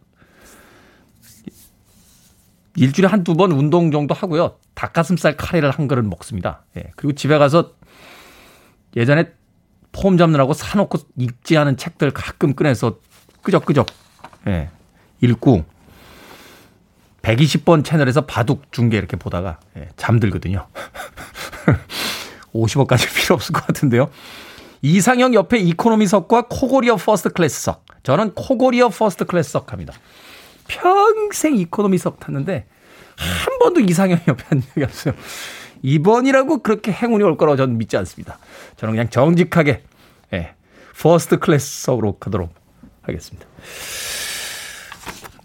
일주일에 2.75 3.07
한두 3.07 3.35
번 3.35 3.51
운동 3.51 3.91
정도 3.91 4.13
하고요. 4.13 4.55
닭가슴살 4.75 5.35
카레를 5.35 5.71
한 5.71 5.87
그릇 5.87 6.03
먹습니다. 6.03 6.63
예. 6.77 6.91
그리고 6.95 7.13
집에 7.13 7.37
가서 7.37 7.71
예전에 8.95 9.31
폼 9.91 10.17
잡느라고 10.17 10.53
사놓고 10.53 10.99
읽지 11.17 11.57
않은 11.57 11.77
책들 11.77 12.11
가끔 12.11 12.53
꺼내서 12.53 12.99
끄적끄적, 13.41 13.87
예. 14.47 14.69
읽고 15.21 15.65
120번 17.23 17.83
채널에서 17.83 18.25
바둑 18.25 18.71
중계 18.71 18.97
이렇게 18.97 19.17
보다가 19.17 19.59
예, 19.77 19.89
잠들거든요. 19.97 20.67
50억까지 22.53 23.13
필요 23.15 23.35
없을 23.35 23.53
것 23.53 23.65
같은데요. 23.65 24.09
이상형 24.83 25.33
옆에 25.33 25.57
economy석과 25.57 26.43
코골이 26.49 26.97
옆 26.97 27.11
first 27.11 27.29
class석. 27.29 27.86
저는 28.07 28.35
코골이 28.35 28.87
옆 28.87 29.04
first 29.04 29.25
class석 29.25 29.73
합니다. 29.73 29.93
평생 30.69 31.57
이코노미석 31.57 32.21
탔는데 32.21 32.65
한 33.17 33.59
번도 33.59 33.81
이상형 33.81 34.21
옆에 34.29 34.45
앉은 34.47 34.61
적이 34.61 34.85
없어요. 34.85 35.13
이번이라고 35.81 36.59
그렇게 36.63 36.93
행운이 36.93 37.21
올 37.25 37.35
거라고 37.35 37.57
저는 37.57 37.77
믿지 37.77 37.97
않습니다. 37.97 38.39
저는 38.77 38.93
그냥 38.93 39.09
정직하게 39.09 39.83
예, 40.31 40.53
first 40.97 41.37
class석으로 41.39 42.13
가도록 42.13 42.53
하겠습니다. 43.01 43.45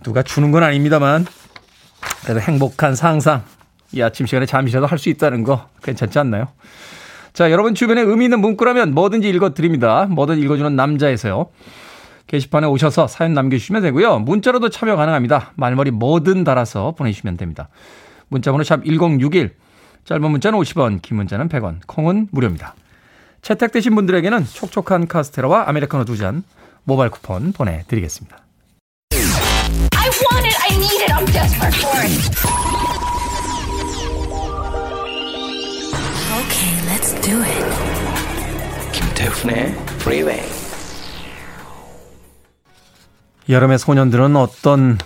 누가 0.05 0.22
주는 0.22 0.53
건 0.53 0.62
아닙니다만 0.62 1.27
그래도 2.22 2.38
행복한 2.38 2.94
상상 2.94 3.42
이 3.90 4.01
아침 4.03 4.25
시간에 4.27 4.46
잠시라도 4.46 4.87
할 4.87 4.98
수 5.01 5.09
있다는 5.09 5.42
거 5.42 5.68
괜찮지 5.83 6.16
않나요? 6.16 6.46
자, 7.33 7.51
여러분 7.51 7.75
주변에 7.75 8.03
의미 8.03 8.27
있는 8.27 8.38
문구라면 8.38 8.94
뭐든지 8.94 9.29
읽어드립니다. 9.31 10.07
뭐든 10.09 10.38
읽어주는 10.38 10.77
남자에서요. 10.77 11.51
게시판에 12.33 12.66
오셔서 12.66 13.09
사연 13.09 13.35
남겨주시면 13.35 13.83
되고요. 13.83 14.21
문자로도 14.21 14.71
참여 14.71 14.97
가능합니다. 14.97 15.53
말머리 15.55 15.90
뭐든 15.90 16.45
달아서 16.45 16.92
보내주시면 16.92 17.37
됩니다. 17.37 17.68
문자번호 18.29 18.64
샵 18.64 18.83
1061, 18.87 19.55
짧은 20.07 20.31
문자는 20.31 20.59
50원, 20.59 21.03
긴 21.03 21.18
문자는 21.18 21.51
100원, 21.51 21.81
콩은 21.87 22.29
무료입니다. 22.33 22.75
채택되신 23.42 23.95
분들에게는 23.95 24.47
촉촉한 24.47 25.09
카스테라와 25.09 25.68
아메리카노 25.68 26.07
두 26.07 26.16
잔 26.16 26.42
모바일 26.85 27.11
쿠폰 27.11 27.53
보내드리겠습니다. 27.53 28.38
I 29.12 30.09
want 30.09 30.47
it. 30.49 30.57
I 30.59 30.77
need 30.77 31.03
it. 31.03 31.12
I'm 31.12 31.27
desperate 31.27 31.77
for 31.77 32.01
it. 32.01 32.12
Okay, 36.40 36.73
let's 36.88 37.12
do 37.21 37.42
it. 37.42 38.92
김태훈의 38.92 39.75
Freeway. 40.01 40.62
여름의 43.53 43.79
소년들은 43.79 44.37
어떤 44.37 44.99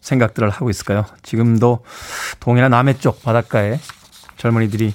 생각들을 0.00 0.50
하고 0.50 0.70
있을까요? 0.70 1.04
지금도 1.22 1.80
동해나 2.40 2.68
남해 2.68 2.98
쪽 2.98 3.22
바닷가에 3.22 3.78
젊은이들이 4.36 4.94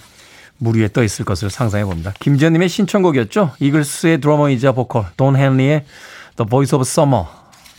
물 0.58 0.78
위에 0.78 0.88
떠 0.88 1.04
있을 1.04 1.26
것을 1.26 1.50
상상해 1.50 1.84
봅니다. 1.86 2.14
김지현님의 2.20 2.70
신청곡이었죠. 2.70 3.52
이글스의 3.60 4.22
드러머이자 4.22 4.72
보컬 4.72 5.06
돈 5.18 5.36
헨리의 5.36 5.86
The 6.38 6.50
Voice 6.50 6.76
of 6.76 6.82
Summer 6.82 7.26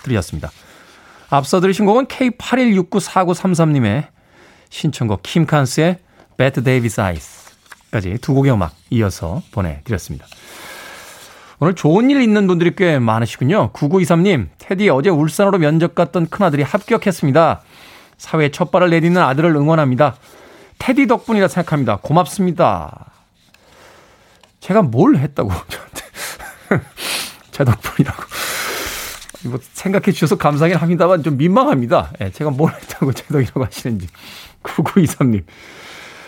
들으셨습니다. 0.02 0.50
앞서 1.30 1.60
들으신 1.60 1.86
곡은 1.86 2.06
K81694933님의 2.06 4.08
신청곡 4.70 5.22
킴칸스의 5.22 5.98
Bette 6.36 6.62
Davis 6.62 7.00
Eyes까지 7.00 8.18
두 8.20 8.34
곡의 8.34 8.52
음악 8.52 8.74
이어서 8.90 9.42
보내드렸습니다. 9.50 10.26
오늘 11.60 11.74
좋은 11.74 12.08
일 12.10 12.20
있는 12.20 12.46
분들이 12.46 12.74
꽤 12.76 13.00
많으시군요. 13.00 13.72
9923님, 13.72 14.48
테디 14.58 14.88
어제 14.90 15.10
울산으로 15.10 15.58
면접 15.58 15.94
갔던 15.94 16.28
큰아들이 16.28 16.62
합격했습니다. 16.62 17.62
사회에 18.16 18.50
첫 18.50 18.70
발을 18.70 18.90
내딛는 18.90 19.20
아들을 19.20 19.50
응원합니다. 19.56 20.14
테디 20.78 21.08
덕분이라 21.08 21.48
생각합니다. 21.48 21.96
고맙습니다. 21.96 23.12
제가 24.60 24.82
뭘 24.82 25.16
했다고 25.16 25.50
저한테 25.68 26.04
제 27.50 27.64
덕분이라고 27.64 28.22
뭐 29.44 29.58
생각해 29.72 30.12
주셔서 30.12 30.36
감사하긴 30.36 30.78
합니다만 30.78 31.24
좀 31.24 31.36
민망합니다. 31.36 32.12
예, 32.20 32.30
제가 32.30 32.50
뭘 32.50 32.72
했다고 32.72 33.12
제 33.12 33.24
덕이라고 33.26 33.64
하시는지 33.64 34.06
9923님 34.62 35.44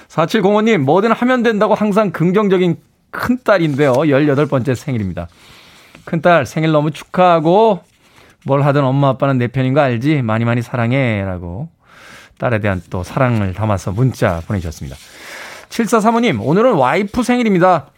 4705님 0.09 0.79
뭐든 0.79 1.13
하면 1.13 1.43
된다고 1.43 1.75
항상 1.75 2.11
긍정적인 2.11 2.77
큰딸인데요. 3.11 3.93
18번째 3.93 4.75
생일입니다. 4.75 5.29
큰딸 6.05 6.47
생일 6.47 6.73
너무 6.73 6.91
축하하고 6.91 7.83
뭘 8.47 8.63
하든 8.63 8.85
엄마 8.85 9.09
아빠는 9.11 9.39
내 9.39 9.49
편인 9.49 9.75
거 9.75 9.81
알지? 9.81 10.23
많이 10.23 10.45
많이 10.45 10.63
사랑해 10.63 11.23
라고 11.25 11.69
딸에 12.39 12.61
대한 12.61 12.83
또 12.91 13.03
사랑을 13.03 13.53
담아서 13.53 13.93
문자 13.93 14.41
보내주셨습니다. 14.47 14.97
7435님, 15.69 16.41
오늘은 16.43 16.73
와이프 16.73 17.23
생일입니다. 17.23 17.91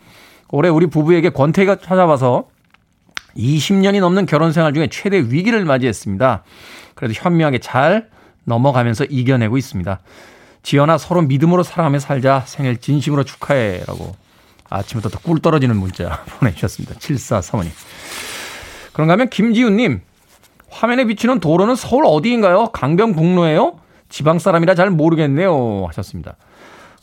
올해 0.48 0.68
우리 0.68 0.86
부부에게 0.86 1.30
권태기가 1.30 1.76
찾아와서 1.76 2.48
20년이 3.36 4.00
넘는 4.00 4.26
결혼 4.26 4.52
생활 4.52 4.74
중에 4.74 4.88
최대 4.88 5.18
위기를 5.18 5.64
맞이했습니다. 5.64 6.42
그래도 6.94 7.14
현명하게 7.16 7.58
잘 7.58 8.10
넘어가면서 8.44 9.04
이겨내고 9.04 9.56
있습니다. 9.56 10.00
지연아 10.62 10.98
서로 10.98 11.22
믿음으로 11.22 11.62
사랑하며 11.62 11.98
살자 11.98 12.42
생일 12.46 12.76
진심으로 12.76 13.24
축하해 13.24 13.84
라고 13.86 14.14
아침부터 14.76 15.18
꿀 15.20 15.40
떨어지는 15.40 15.76
문자 15.76 16.24
보내주셨습니다. 16.38 16.96
7435님. 16.96 17.68
그런가 18.92 19.12
하면 19.14 19.28
김지훈님 19.28 20.00
화면에 20.70 21.04
비치는 21.04 21.40
도로는 21.40 21.76
서울 21.76 22.04
어디인가요? 22.06 22.68
강변북로예요? 22.68 23.78
지방 24.08 24.38
사람이라 24.38 24.74
잘 24.74 24.90
모르겠네요. 24.90 25.86
하셨습니다. 25.88 26.36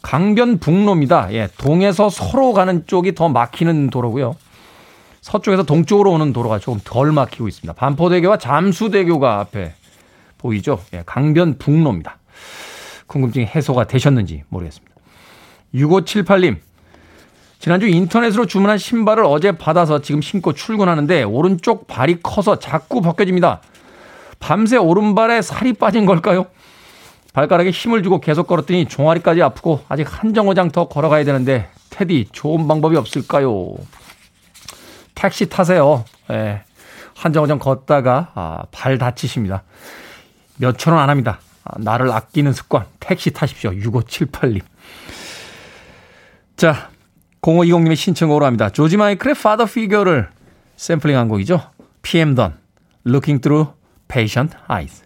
강변북로입니다. 0.02 1.34
예, 1.34 1.50
동에서 1.58 2.10
서로 2.10 2.54
가는 2.54 2.86
쪽이 2.88 3.16
더 3.16 3.30
막히는 3.30 3.90
도로고요. 3.90 4.36
서쪽에서 5.22 5.64
동쪽으로 5.64 6.12
오는 6.12 6.32
도로가 6.32 6.60
조금 6.60 6.80
덜 6.84 7.12
막히고 7.12 7.48
있습니다. 7.48 7.74
반포대교와 7.74 8.38
잠수대교가 8.38 9.40
앞에 9.40 9.74
보이죠? 10.38 10.80
예, 10.94 11.04
강변북로입니다. 11.06 12.18
궁금증이 13.08 13.46
해소가 13.48 13.86
되셨는지 13.86 14.44
모르겠습니다. 14.50 14.96
6578님. 15.74 16.58
지난주 17.60 17.88
인터넷으로 17.88 18.46
주문한 18.46 18.78
신발을 18.78 19.26
어제 19.26 19.52
받아서 19.52 20.00
지금 20.02 20.22
신고 20.22 20.54
출근하는데 20.54 21.24
오른쪽 21.24 21.88
발이 21.88 22.20
커서 22.24 22.58
자꾸 22.58 23.02
벗겨집니다. 23.02 23.62
밤새 24.40 24.78
오른발에 24.78 25.42
살이 25.42 25.74
빠진 25.74 26.06
걸까요? 26.06 26.46
발가락에 27.34 27.70
힘을 27.70 28.02
주고 28.02 28.22
계속 28.22 28.48
걸었더니 28.48 28.88
종아리까지 28.88 29.42
아프고 29.42 29.82
아직 29.90 30.08
한 30.10 30.34
정거장 30.34 30.72
더 30.72 30.88
걸어가야 30.88 31.26
되는데 31.26 31.70
테디 31.90 32.30
좋은 32.32 32.66
방법이 32.68 32.96
없을까요? 32.96 33.76
택시 35.14 35.50
타세요. 35.50 36.06
예. 36.32 36.62
한 37.14 37.34
정거장 37.34 37.60
걷다가 37.60 38.32
아, 38.36 38.64
발 38.72 38.98
다치십니다. 38.98 39.64
몇천 40.58 40.94
원 40.94 41.04
안 41.04 41.10
합니다. 41.10 41.40
아, 41.66 41.74
나를 41.78 42.10
아끼는 42.10 42.54
습관 42.54 42.86
택시 43.02 43.32
타십시오. 43.32 43.72
6578님. 43.72 44.62
자, 46.56 46.90
0520님의 47.42 47.96
신청곡으로 47.96 48.46
합니다. 48.46 48.70
조지 48.70 48.98
마이클의 48.98 49.36
Father 49.38 49.70
Figure를 49.70 50.30
샘플링한 50.76 51.28
곡이죠. 51.30 51.62
PM 52.02 52.36
Don, 52.36 52.54
Looking 53.06 53.42
Through 53.42 53.74
Patient 54.08 54.56
Eyes. 54.70 55.04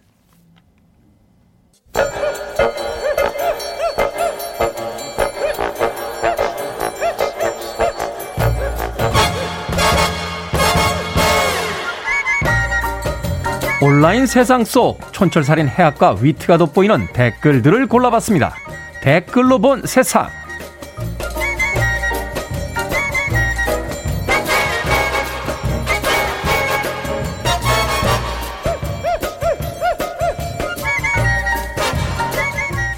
온라인 13.82 14.24
세상 14.24 14.64
속 14.64 15.12
촌철살인 15.12 15.68
해학과 15.68 16.16
위트가 16.18 16.56
돋보이는 16.56 17.12
댓글들을 17.12 17.86
골라봤습니다. 17.86 18.54
댓글로 19.02 19.58
본 19.58 19.82
세상. 19.84 20.28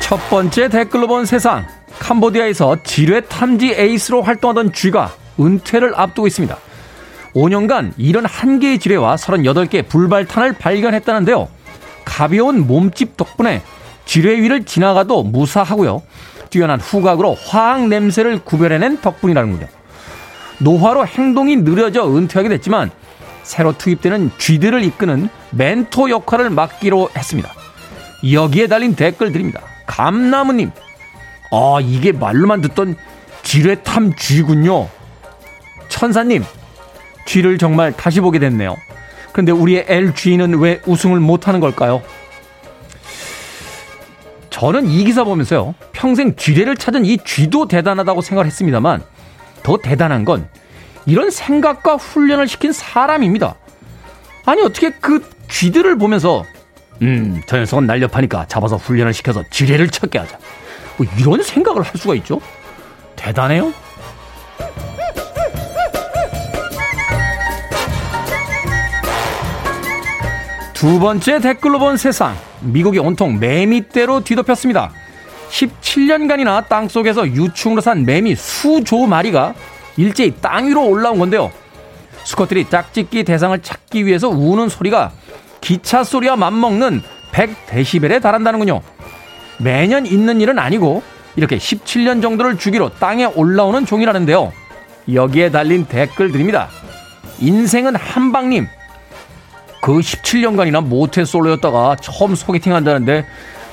첫 0.06 0.18
번째 0.30 0.68
댓글로 0.68 1.08
본 1.08 1.26
세상. 1.26 1.66
캄보디아에서 1.98 2.76
지뢰 2.84 3.22
탐지 3.22 3.74
에이스로 3.76 4.22
활동하던 4.22 4.72
쥐가 4.72 5.12
은퇴를 5.40 5.94
앞두고 5.96 6.28
있습니다. 6.28 6.56
5년간 7.34 7.92
71개의 7.98 8.80
지뢰와 8.80 9.16
38개의 9.16 9.88
불발탄을 9.88 10.52
발견했다는데요. 10.52 11.48
가벼운 12.04 12.68
몸집 12.68 13.16
덕분에 13.16 13.62
지뢰 14.04 14.40
위를 14.40 14.64
지나가도 14.64 15.24
무사하고요. 15.24 16.02
뛰어난 16.50 16.78
후각으로 16.78 17.36
화학 17.44 17.88
냄새를 17.88 18.38
구별해낸 18.44 19.00
덕분이라는군요. 19.00 19.66
노화로 20.58 21.04
행동이 21.08 21.56
느려져 21.56 22.06
은퇴하게 22.06 22.48
됐지만 22.50 22.92
새로 23.42 23.76
투입되는 23.76 24.30
쥐들을 24.38 24.84
이끄는 24.84 25.28
멘토 25.50 26.10
역할을 26.10 26.50
맡기로 26.50 27.10
했습니다. 27.16 27.52
여기에 28.30 28.68
달린 28.68 28.94
댓글 28.94 29.32
드립니다. 29.32 29.62
감나무님, 29.86 30.70
아, 31.50 31.78
이게 31.80 32.12
말로만 32.12 32.60
듣던 32.60 32.96
지뢰탐 33.42 34.14
쥐군요. 34.16 34.88
천사님, 35.88 36.44
쥐를 37.26 37.58
정말 37.58 37.92
다시 37.92 38.20
보게 38.20 38.38
됐네요. 38.38 38.76
그런데 39.32 39.52
우리의 39.52 39.84
LG는 39.88 40.58
왜 40.58 40.80
우승을 40.86 41.20
못하는 41.20 41.60
걸까요? 41.60 42.02
저는 44.50 44.86
이 44.86 45.04
기사 45.04 45.22
보면서요. 45.22 45.74
평생 45.92 46.34
쥐레를 46.34 46.76
찾은 46.76 47.04
이 47.04 47.18
쥐도 47.18 47.68
대단하다고 47.68 48.22
생각을 48.22 48.46
했습니다만 48.46 49.02
더 49.62 49.76
대단한 49.76 50.24
건 50.24 50.48
이런 51.04 51.30
생각과 51.30 51.96
훈련을 51.96 52.48
시킨 52.48 52.72
사람입니다. 52.72 53.56
아니 54.46 54.62
어떻게 54.62 54.90
그 54.90 55.28
쥐들을 55.48 55.98
보면서 55.98 56.44
음, 57.02 57.42
저 57.46 57.58
녀석은 57.58 57.86
날렵하니까 57.86 58.46
잡아서 58.46 58.76
훈련을 58.76 59.12
시켜서 59.12 59.42
지뢰를 59.50 59.88
찾게 59.88 60.18
하자. 60.18 60.38
뭐 60.96 61.06
이런 61.18 61.42
생각을 61.42 61.82
할 61.82 61.92
수가 61.96 62.14
있죠? 62.16 62.40
대단해요? 63.16 63.72
두 70.72 71.00
번째 71.00 71.40
댓글로 71.40 71.78
본 71.78 71.96
세상. 71.96 72.36
미국이 72.60 72.98
온통 72.98 73.38
매미떼로 73.38 74.24
뒤덮였습니다. 74.24 74.92
17년간이나 75.50 76.68
땅 76.68 76.88
속에서 76.88 77.26
유충으로 77.26 77.80
산 77.80 78.04
매미 78.04 78.34
수조 78.34 79.06
마리가 79.06 79.54
일제히 79.96 80.34
땅 80.40 80.66
위로 80.68 80.86
올라온 80.86 81.18
건데요. 81.18 81.50
수컷들이 82.24 82.68
짝짓기 82.68 83.24
대상을 83.24 83.58
찾기 83.62 84.04
위해서 84.04 84.28
우는 84.28 84.68
소리가 84.68 85.12
기차 85.66 86.04
소리와 86.04 86.36
맞먹는 86.36 87.02
100데시벨에 87.32 88.22
달한다는군요. 88.22 88.82
매년 89.58 90.06
있는 90.06 90.40
일은 90.40 90.60
아니고 90.60 91.02
이렇게 91.34 91.58
17년 91.58 92.22
정도를 92.22 92.56
주기로 92.56 92.90
땅에 93.00 93.24
올라오는 93.24 93.84
종이라는데요. 93.84 94.52
여기에 95.12 95.50
달린 95.50 95.84
댓글들입니다. 95.86 96.68
인생은 97.40 97.96
한방님. 97.96 98.68
그 99.82 99.98
17년간이나 99.98 100.84
모태 100.84 101.24
솔로였다가 101.24 101.96
처음 101.96 102.36
소개팅 102.36 102.72
한다는데 102.72 103.26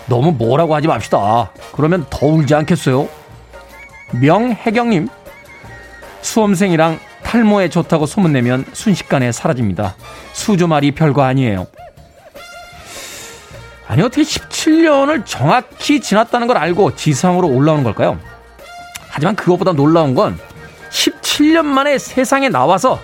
너무 0.07 0.31
뭐라고 0.31 0.73
하지 0.73 0.87
맙시다. 0.87 1.51
그러면 1.73 2.07
더 2.09 2.25
울지 2.25 2.55
않겠어요? 2.55 3.07
명혜경님. 4.19 5.09
수험생이랑 6.21 6.97
탈모에 7.21 7.69
좋다고 7.69 8.07
소문내면 8.07 8.65
순식간에 8.73 9.31
사라집니다. 9.31 9.95
수조말이 10.33 10.93
별거 10.93 11.21
아니에요. 11.21 11.67
아니 13.93 14.01
어떻게 14.01 14.23
17년을 14.23 15.23
정확히 15.23 16.01
지났다는 16.01 16.47
걸 16.47 16.57
알고 16.57 16.95
지상으로 16.95 17.47
올라오는 17.47 17.83
걸까요? 17.83 18.19
하지만 19.07 19.35
그것보다 19.35 19.73
놀라운 19.73 20.15
건 20.15 20.39
17년 20.89 21.63
만에 21.65 21.99
세상에 21.99 22.49
나와서 22.49 22.99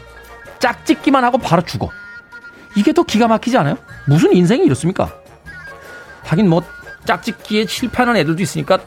짝짓기만 0.57 1.23
하고 1.23 1.37
바로 1.37 1.61
죽어. 1.61 1.91
이게 2.75 2.91
더 2.91 3.03
기가 3.03 3.27
막히지 3.27 3.55
않아요? 3.59 3.77
무슨 4.07 4.33
인생이 4.33 4.65
이렇습니까? 4.65 5.13
하긴 6.23 6.49
뭐 6.49 6.63
짝짓기에 7.05 7.67
실패하는 7.67 8.15
애들도 8.15 8.41
있으니까 8.41 8.79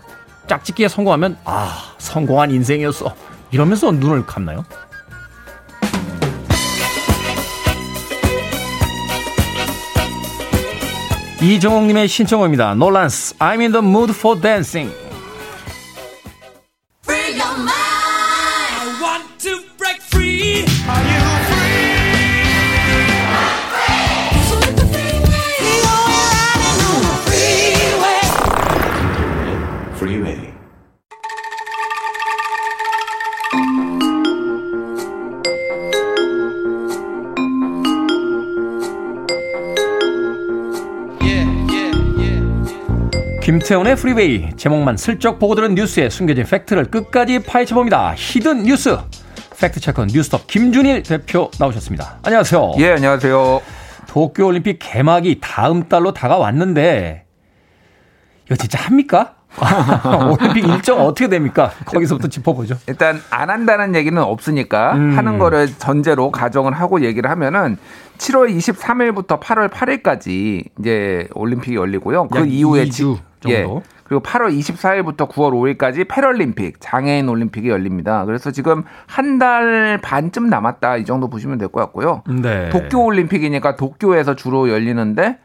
짝짓기에 0.49 0.89
성공하면 0.89 1.37
아 1.45 1.95
성공한 1.99 2.51
인생이었어 2.51 3.15
이러면서 3.53 3.93
눈을 3.93 4.27
감나요? 4.27 4.65
이정옥님의 11.43 12.07
신청곡입니다. 12.07 12.75
놀란스 12.77 13.35
I'm 13.39 13.61
in 13.61 13.73
the 13.73 13.85
mood 13.85 14.13
for 14.15 14.41
dancing 14.41 15.02
김태훈의 43.43 43.97
프리웨이 43.97 44.51
제목만 44.57 44.97
슬쩍 44.97 45.41
보고 45.41 45.57
들은 45.57 45.75
뉴스에 45.75 46.09
숨겨진 46.09 46.45
팩트를 46.45 46.85
끝까지 46.85 47.41
파헤쳐봅니다. 47.41 48.15
히든 48.17 48.63
뉴스 48.63 48.97
팩트체크 49.61 50.07
뉴스톱 50.13 50.47
김준일 50.47 51.03
대표 51.03 51.51
나오셨습니다. 51.59 52.21
안녕하세요. 52.23 52.75
예, 52.79 52.93
안녕하세요. 52.93 53.61
도쿄올림픽 54.07 54.79
개막이 54.81 55.41
다음 55.41 55.89
달로 55.89 56.13
다가왔는데 56.13 57.25
이거 58.47 58.55
진짜 58.55 58.79
합니까? 58.79 59.35
올림픽 60.41 60.67
일정 60.69 61.01
어떻게 61.01 61.29
됩니까? 61.29 61.71
거기서부터 61.85 62.29
짚어보죠. 62.29 62.77
일단 62.87 63.21
안 63.31 63.51
한다는 63.51 63.95
얘기는 63.95 64.21
없으니까 64.21 64.93
음. 64.95 65.17
하는 65.17 65.39
거를 65.39 65.69
전제로 65.79 66.31
가정을 66.31 66.73
하고 66.73 67.03
얘기를 67.03 67.29
하면은 67.31 67.77
7월 68.19 68.55
23일부터 68.57 69.41
8월 69.41 69.69
8일까지 69.69 70.65
이제 70.79 71.29
올림픽이 71.35 71.77
열리고요. 71.77 72.29
그약 72.29 72.51
이후에 72.51 72.85
2주 72.85 72.91
지- 72.93 73.17
예. 73.49 73.63
정도. 73.63 73.83
그리고 74.05 74.23
8월 74.23 74.57
24일부터 74.59 75.29
9월 75.29 75.77
5일까지 75.79 76.07
패럴림픽 76.07 76.77
장애인 76.81 77.29
올림픽이 77.29 77.69
열립니다. 77.69 78.25
그래서 78.27 78.51
지금 78.51 78.85
한 79.07 79.39
달 79.39 79.99
반쯤 80.03 80.49
남았다 80.51 80.99
이 80.99 81.05
정도 81.07 81.29
보시면 81.31 81.57
될 81.59 81.69
것 81.69 81.81
같고요. 81.81 82.23
네. 82.29 82.69
도쿄 82.69 83.01
올림픽이니까 83.05 83.77
도쿄에서 83.77 84.37
주로 84.37 84.69
열리는데 84.69 85.39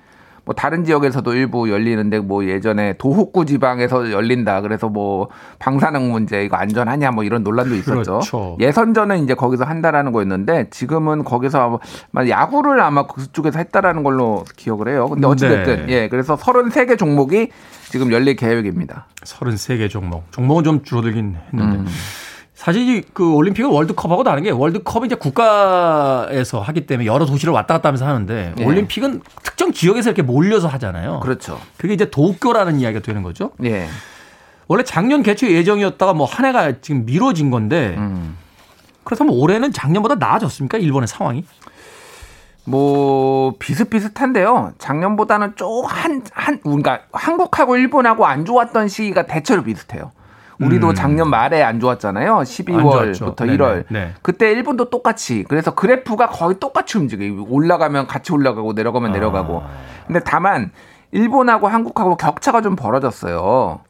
뭐 0.48 0.56
다른 0.56 0.86
지역에서도 0.86 1.34
일부 1.34 1.70
열리는데 1.70 2.20
뭐 2.20 2.46
예전에 2.46 2.94
도호쿠 2.94 3.46
지방에서 3.46 4.14
열린다. 4.14 4.62
그래서 4.62 4.88
뭐 4.88 5.28
방사능 5.60 6.10
문제 6.10 6.42
이거 6.46 6.56
안전하냐 6.56 7.12
뭐 7.12 7.26
이런 7.26 7.44
논란도 7.44 7.76
있었죠. 7.76 8.02
그렇죠. 8.02 8.58
예선전은 8.62 9.26
이제 9.26 9.34
거기서 9.34 9.66
한다라는 9.66 10.14
거였는데 10.14 10.70
지금은 10.70 11.26
거기서 11.26 11.82
아마 12.14 12.30
야구를 12.30 12.80
아마 12.80 13.06
그쪽에서 13.08 13.60
했다라는 13.60 14.04
걸로 14.04 14.46
기억을 14.56 14.88
해요. 14.88 15.10
근데 15.10 15.28
어찌됐든 15.28 15.88
네. 15.88 15.94
예 15.94 16.08
그래서 16.08 16.38
33개 16.38 16.98
종목이 16.98 17.50
지금 17.90 18.14
열릴 18.14 18.38
계획입니다. 18.38 19.06
33개 19.26 19.90
종목. 19.90 20.32
종목은 20.32 20.64
좀 20.64 20.84
줄어들긴 20.84 21.36
했는데. 21.52 21.78
음. 21.80 21.88
사실 22.58 22.90
이그 22.90 23.34
올림픽은 23.36 23.70
월드컵하고 23.70 24.24
다른 24.24 24.42
게 24.42 24.50
월드컵은 24.50 25.06
이제 25.06 25.16
국가에서 25.16 26.60
하기 26.60 26.88
때문에 26.88 27.06
여러 27.06 27.24
도시를 27.28 27.54
왔다 27.54 27.76
갔다 27.76 27.90
하면서 27.90 28.08
하는데 28.08 28.56
예. 28.58 28.66
올림픽은 28.66 29.22
특정 29.44 29.72
지역에서 29.72 30.10
이렇게 30.10 30.24
몰려서 30.24 30.68
하잖아요. 30.68 31.20
그렇죠. 31.20 31.60
그게 31.78 31.94
이제 31.94 32.10
도쿄라는 32.10 32.80
이야기가 32.80 33.04
되는 33.04 33.22
거죠. 33.22 33.52
예. 33.64 33.88
원래 34.68 34.84
작년 34.84 35.22
개최 35.22 35.52
예정이었다가 35.52 36.14
뭐 36.14 36.26
한 36.26 36.48
해가 36.48 36.82
지금 36.82 37.06
미뤄진 37.06 37.52
건데 37.52 37.94
음. 38.00 38.36
그렇다면 39.04 39.36
올해는 39.36 39.72
작년보다 39.72 40.16
나아졌습니까? 40.16 40.80
일본의 40.80 41.08
상황이? 41.08 41.46
뭐 42.66 43.54
비슷비슷한데요. 43.60 44.74
작년보다는 44.80 45.56
좀 45.58 45.86
한한 45.86 46.60
그러니까 46.64 47.02
한국하고 47.14 47.78
일본하고 47.78 48.26
안 48.26 48.46
좋았던 48.46 48.88
시기가 48.88 49.28
대체로 49.28 49.62
비슷해요. 49.64 50.12
우리도 50.60 50.90
음. 50.90 50.96
작년 50.96 51.30
말에 51.30 51.62
안 51.62 51.80
좋았잖아요. 51.80 52.38
안 52.38 52.44
12월부터 52.44 53.14
좋았죠. 53.14 53.36
1월. 53.36 53.86
네네. 53.88 54.06
네. 54.06 54.14
그때 54.22 54.52
일본도 54.52 54.90
똑같이. 54.90 55.44
그래서 55.48 55.74
그래프가 55.74 56.28
거의 56.28 56.60
똑같이 56.60 56.98
움직여요. 56.98 57.46
올라가면 57.48 58.08
같이 58.08 58.34
올라가고 58.34 58.74
내려가면 58.74 59.12
내려가고. 59.12 59.62
아. 59.62 59.70
근데 60.08 60.20
다만 60.24 60.72
일본하고 61.12 61.68
한국하고 61.68 62.18
격차가 62.18 62.62
좀 62.62 62.76
벌어졌어요. 62.76 63.82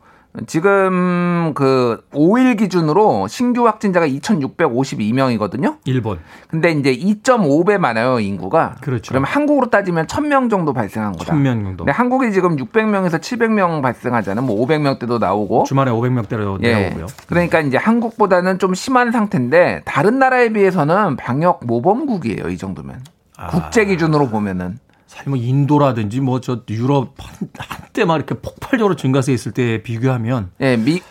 지금 0.45 1.53
그 1.55 2.03
5일 2.13 2.57
기준으로 2.57 3.27
신규 3.27 3.65
확진자가 3.65 4.07
2,652명이거든요. 4.07 5.77
일본. 5.85 6.19
근데 6.47 6.71
이제 6.71 6.95
2.5배 6.95 7.77
많아요, 7.77 8.19
인구가. 8.19 8.75
그렇죠. 8.81 9.09
그럼 9.09 9.23
한국으로 9.23 9.69
따지면 9.69 10.05
1000명 10.07 10.49
정도 10.49 10.73
발생한 10.73 11.13
거다. 11.13 11.33
1000명 11.33 11.63
정도. 11.63 11.85
근데 11.85 11.91
한국이 11.91 12.31
지금 12.31 12.55
600명에서 12.57 13.19
700명 13.19 13.81
발생하잖아요. 13.81 14.45
뭐 14.45 14.65
500명대도 14.65 15.19
나오고. 15.19 15.63
주말에 15.63 15.91
500명대로 15.91 16.63
예. 16.63 16.73
내려오고요. 16.73 17.07
그러니까 17.27 17.59
이제 17.59 17.77
한국보다는 17.77 18.59
좀 18.59 18.73
심한 18.73 19.11
상태인데 19.11 19.81
다른 19.85 20.19
나라에 20.19 20.49
비해서는 20.49 21.15
방역 21.15 21.61
모범국이에요, 21.65 22.49
이 22.49 22.57
정도면. 22.57 23.01
아. 23.37 23.47
국제 23.47 23.85
기준으로 23.85 24.29
보면은. 24.29 24.79
사실 25.17 25.29
뭐 25.29 25.37
인도라든지 25.37 26.21
뭐 26.21 26.39
저 26.39 26.59
유럽 26.69 27.13
한- 27.17 27.49
한때 27.57 28.05
막 28.05 28.15
이렇게 28.15 28.35
폭발적으로 28.35 28.95
증가세 28.95 29.33
있을 29.33 29.51
때 29.51 29.81
비교하면 29.81 30.51
예, 30.61 30.77
미 30.77 31.01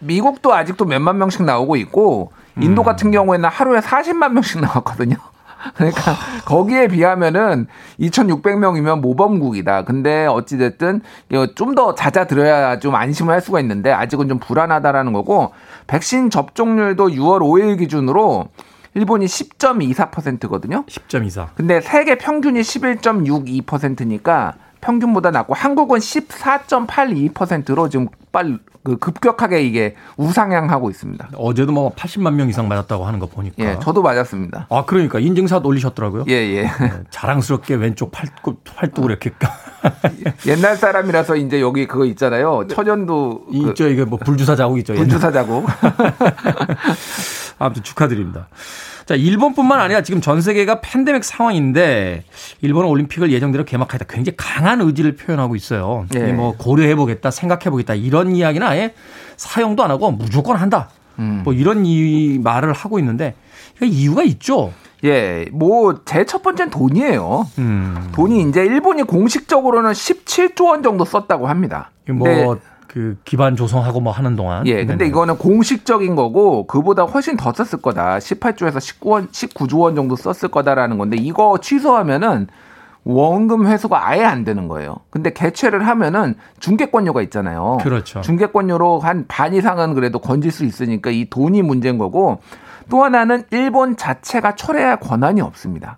미국도 0.00 0.52
아직도 0.54 0.84
몇만 0.84 1.18
명씩 1.18 1.44
나오고 1.44 1.76
있고 1.76 2.32
음. 2.56 2.62
인도 2.62 2.82
같은 2.82 3.10
경우에는 3.10 3.48
하루에 3.48 3.80
40만 3.80 4.32
명씩 4.32 4.60
나왔거든요. 4.60 5.16
그러니까 5.76 6.16
거기에 6.44 6.88
비하면은 6.88 7.68
2,600명이면 8.00 9.00
모범국이다. 9.00 9.84
근데 9.84 10.26
어찌 10.26 10.58
됐든 10.58 11.02
좀 11.54 11.74
더 11.76 11.94
잦아들어야 11.94 12.78
좀 12.80 12.94
안심을 12.96 13.32
할 13.32 13.40
수가 13.40 13.60
있는데 13.60 13.92
아직은 13.92 14.28
좀 14.28 14.38
불안하다라는 14.40 15.12
거고 15.12 15.52
백신 15.86 16.30
접종률도 16.30 17.08
6월 17.10 17.40
5일 17.40 17.78
기준으로 17.78 18.48
일본이 18.94 19.26
10.24%거든요. 19.26 20.84
10.24. 20.86 21.48
근데 21.54 21.80
세계 21.80 22.16
평균이 22.18 22.60
11.62%니까 22.60 24.54
평균보다 24.80 25.30
낮고 25.30 25.54
한국은 25.54 25.98
14.82%로 26.00 27.88
지금 27.88 28.08
빨리 28.32 28.58
그 28.84 28.96
급격하게 28.98 29.62
이게 29.62 29.94
우상향하고 30.16 30.90
있습니다. 30.90 31.28
어제도 31.36 31.70
뭐 31.70 31.92
80만 31.94 32.32
명 32.34 32.48
이상 32.48 32.66
맞았다고 32.66 33.04
하는 33.06 33.20
거 33.20 33.26
보니까. 33.26 33.54
예, 33.64 33.78
저도 33.80 34.02
맞았습니다. 34.02 34.66
아, 34.68 34.84
그러니까 34.84 35.20
인증샷 35.20 35.64
올리셨더라고요. 35.64 36.24
예, 36.28 36.32
예. 36.32 36.62
네, 36.64 36.92
자랑스럽게 37.10 37.76
왼쪽 37.76 38.10
팔뚝, 38.10 38.64
팔뚝을 38.64 39.10
이렇게 39.10 39.30
까- 39.30 39.54
옛날 40.48 40.76
사람이라서 40.76 41.36
이제 41.36 41.60
여기 41.60 41.86
그거 41.86 42.04
있잖아요. 42.06 42.66
천연도 42.66 43.46
그 43.52 43.56
있죠. 43.70 43.86
이게 43.88 44.04
뭐 44.04 44.18
불주사 44.18 44.56
자국 44.56 44.78
있죠. 44.80 44.94
불주사 44.94 45.30
자국. 45.30 45.64
아무튼 47.62 47.82
축하드립니다. 47.82 48.48
자, 49.06 49.14
일본뿐만 49.14 49.80
아니라 49.80 50.02
지금 50.02 50.20
전 50.20 50.40
세계가 50.40 50.80
팬데믹 50.80 51.24
상황인데 51.24 52.24
일본은 52.60 52.88
올림픽을 52.88 53.32
예정대로 53.32 53.64
개막하겠다. 53.64 54.04
굉장히 54.12 54.36
강한 54.36 54.80
의지를 54.80 55.16
표현하고 55.16 55.56
있어요. 55.56 56.06
예. 56.14 56.30
이뭐 56.30 56.56
고려해 56.56 56.94
보겠다, 56.94 57.30
생각해 57.30 57.70
보겠다 57.70 57.94
이런 57.94 58.34
이야기는 58.36 58.66
아예 58.66 58.94
사용도 59.36 59.82
안 59.82 59.90
하고 59.90 60.10
무조건 60.12 60.56
한다. 60.56 60.88
음. 61.18 61.42
뭐 61.44 61.52
이런 61.52 61.84
이 61.84 62.38
말을 62.42 62.72
하고 62.72 62.98
있는데 62.98 63.34
이유가 63.82 64.22
있죠. 64.22 64.72
예, 65.04 65.46
뭐 65.50 66.04
제 66.04 66.24
첫 66.24 66.42
번째는 66.42 66.70
돈이에요. 66.70 67.48
음. 67.58 68.10
돈이 68.14 68.48
이제 68.48 68.64
일본이 68.64 69.02
공식적으로는 69.02 69.90
17조 69.90 70.66
원 70.66 70.82
정도 70.84 71.04
썼다고 71.04 71.48
합니다. 71.48 71.90
뭐 72.08 72.28
근데 72.28 72.60
그 72.92 73.16
기반 73.24 73.56
조성하고 73.56 74.00
뭐 74.00 74.12
하는 74.12 74.36
동안. 74.36 74.66
예, 74.66 74.76
근데 74.84 74.96
네네. 74.98 75.08
이거는 75.08 75.38
공식적인 75.38 76.14
거고 76.14 76.66
그보다 76.66 77.04
훨씬 77.04 77.38
더 77.38 77.52
썼을 77.52 77.80
거다. 77.80 78.18
18조에서 78.18 78.76
19원, 78.76 79.30
19조 79.30 79.78
원 79.80 79.94
정도 79.94 80.14
썼을 80.14 80.50
거다라는 80.50 80.98
건데 80.98 81.16
이거 81.18 81.56
취소하면은 81.58 82.48
원금 83.04 83.66
회수가 83.66 84.06
아예 84.08 84.22
안 84.24 84.44
되는 84.44 84.68
거예요. 84.68 84.96
근데 85.10 85.32
개최를 85.32 85.86
하면은 85.88 86.34
중개권료가 86.60 87.22
있잖아요. 87.22 87.78
그렇죠. 87.82 88.20
중개권료로 88.20 89.00
한 89.00 89.24
반 89.26 89.54
이상은 89.54 89.94
그래도 89.94 90.18
건질 90.18 90.52
수 90.52 90.64
있으니까 90.64 91.10
이 91.10 91.24
돈이 91.30 91.62
문제인 91.62 91.96
거고 91.98 92.40
또 92.90 93.02
하나는 93.02 93.44
일본 93.50 93.96
자체가 93.96 94.54
철회할 94.54 95.00
권한이 95.00 95.40
없습니다. 95.40 95.96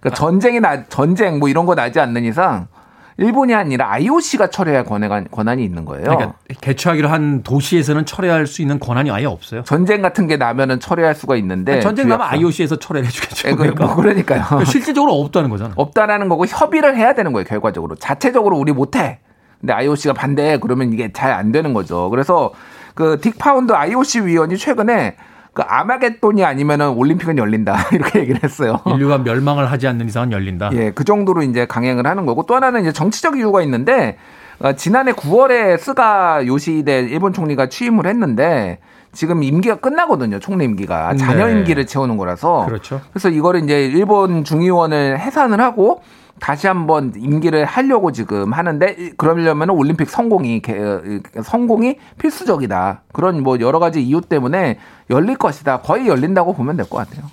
그러니까 0.00 0.16
전쟁이 0.16 0.60
나 0.60 0.84
전쟁 0.84 1.40
뭐 1.40 1.48
이런 1.48 1.66
거 1.66 1.74
나지 1.74 1.98
않는 1.98 2.22
이상 2.24 2.68
일본이 3.18 3.52
아니라 3.52 3.90
IOC가 3.92 4.48
철회할 4.48 4.84
권한, 4.84 5.26
권한이 5.28 5.64
있는 5.64 5.84
거예요. 5.84 6.04
그러니까 6.04 6.34
개최하기로 6.60 7.08
한 7.08 7.42
도시에서는 7.42 8.06
철회할 8.06 8.46
수 8.46 8.62
있는 8.62 8.78
권한이 8.78 9.10
아예 9.10 9.24
없어요. 9.26 9.64
전쟁 9.64 10.02
같은 10.02 10.28
게 10.28 10.36
나면은 10.36 10.78
철회할 10.78 11.16
수가 11.16 11.34
있는데 11.36 11.80
전쟁 11.80 12.08
나면. 12.08 12.24
IOC에서 12.28 12.76
철회를 12.76 13.08
해주겠죠. 13.08 13.48
예, 13.48 13.52
그, 13.54 13.64
뭐 13.76 13.96
그러니까요. 13.96 14.44
그러니까 14.46 14.64
실질적으로 14.70 15.14
없다는 15.20 15.50
거잖아. 15.50 15.72
없다라는 15.76 16.28
거고 16.28 16.46
협의를 16.46 16.96
해야 16.96 17.12
되는 17.12 17.32
거예요. 17.32 17.44
결과적으로 17.44 17.96
자체적으로 17.96 18.56
우리 18.56 18.72
못해. 18.72 19.18
근데 19.60 19.72
IOC가 19.72 20.14
반대해 20.14 20.58
그러면 20.58 20.92
이게 20.92 21.12
잘 21.12 21.32
안 21.32 21.50
되는 21.50 21.74
거죠. 21.74 22.10
그래서 22.10 22.52
그 22.94 23.16
딕 23.20 23.36
파운드 23.38 23.72
IOC 23.72 24.20
위원이 24.26 24.56
최근에 24.56 25.16
그 25.52 25.62
아마겟돈이 25.62 26.44
아니면은 26.44 26.90
올림픽은 26.90 27.38
열린다 27.38 27.88
이렇게 27.92 28.20
얘기를 28.20 28.42
했어요. 28.42 28.80
인류가 28.86 29.18
멸망을 29.18 29.70
하지 29.70 29.86
않는 29.88 30.06
이상은 30.06 30.32
열린다. 30.32 30.70
예, 30.74 30.90
그 30.90 31.04
정도로 31.04 31.42
이제 31.42 31.66
강행을 31.66 32.06
하는 32.06 32.26
거고 32.26 32.44
또 32.44 32.54
하나는 32.54 32.82
이제 32.82 32.92
정치적 32.92 33.38
이유가 33.38 33.62
있는데 33.62 34.18
어, 34.60 34.72
지난해 34.72 35.12
9월에 35.12 35.78
스가 35.78 36.46
요시히데 36.46 37.00
일본 37.02 37.32
총리가 37.32 37.68
취임을 37.68 38.06
했는데 38.06 38.78
지금 39.18 39.42
임기가 39.42 39.74
끝나거든요. 39.80 40.38
총리 40.38 40.64
임기가 40.64 41.16
자녀 41.16 41.46
네. 41.46 41.52
임기를 41.54 41.86
채우는 41.88 42.16
거라서 42.18 42.64
그렇죠. 42.66 43.00
그래서 43.10 43.28
이거를 43.30 43.64
이제 43.64 43.84
일본 43.86 44.44
중의원을 44.44 45.18
해산을 45.18 45.60
하고 45.60 46.02
다시 46.38 46.68
한번 46.68 47.12
임기를 47.16 47.64
하려고 47.64 48.12
지금 48.12 48.52
하는데 48.52 48.94
이- 48.96 49.10
그러려면 49.16 49.70
올림픽 49.70 50.08
성공이 50.08 50.62
개- 50.62 50.78
어, 50.78 51.00
성공이 51.42 51.96
필수적이다. 52.20 53.02
그런 53.12 53.42
뭐 53.42 53.58
여러 53.58 53.80
가지 53.80 54.00
이유 54.04 54.20
때문에 54.20 54.78
열릴 55.10 55.34
것이다. 55.36 55.80
거의 55.80 56.06
열린다고 56.06 56.52
보면 56.52 56.76
될 56.76 56.86
것 56.88 56.98
같아요. 56.98 57.28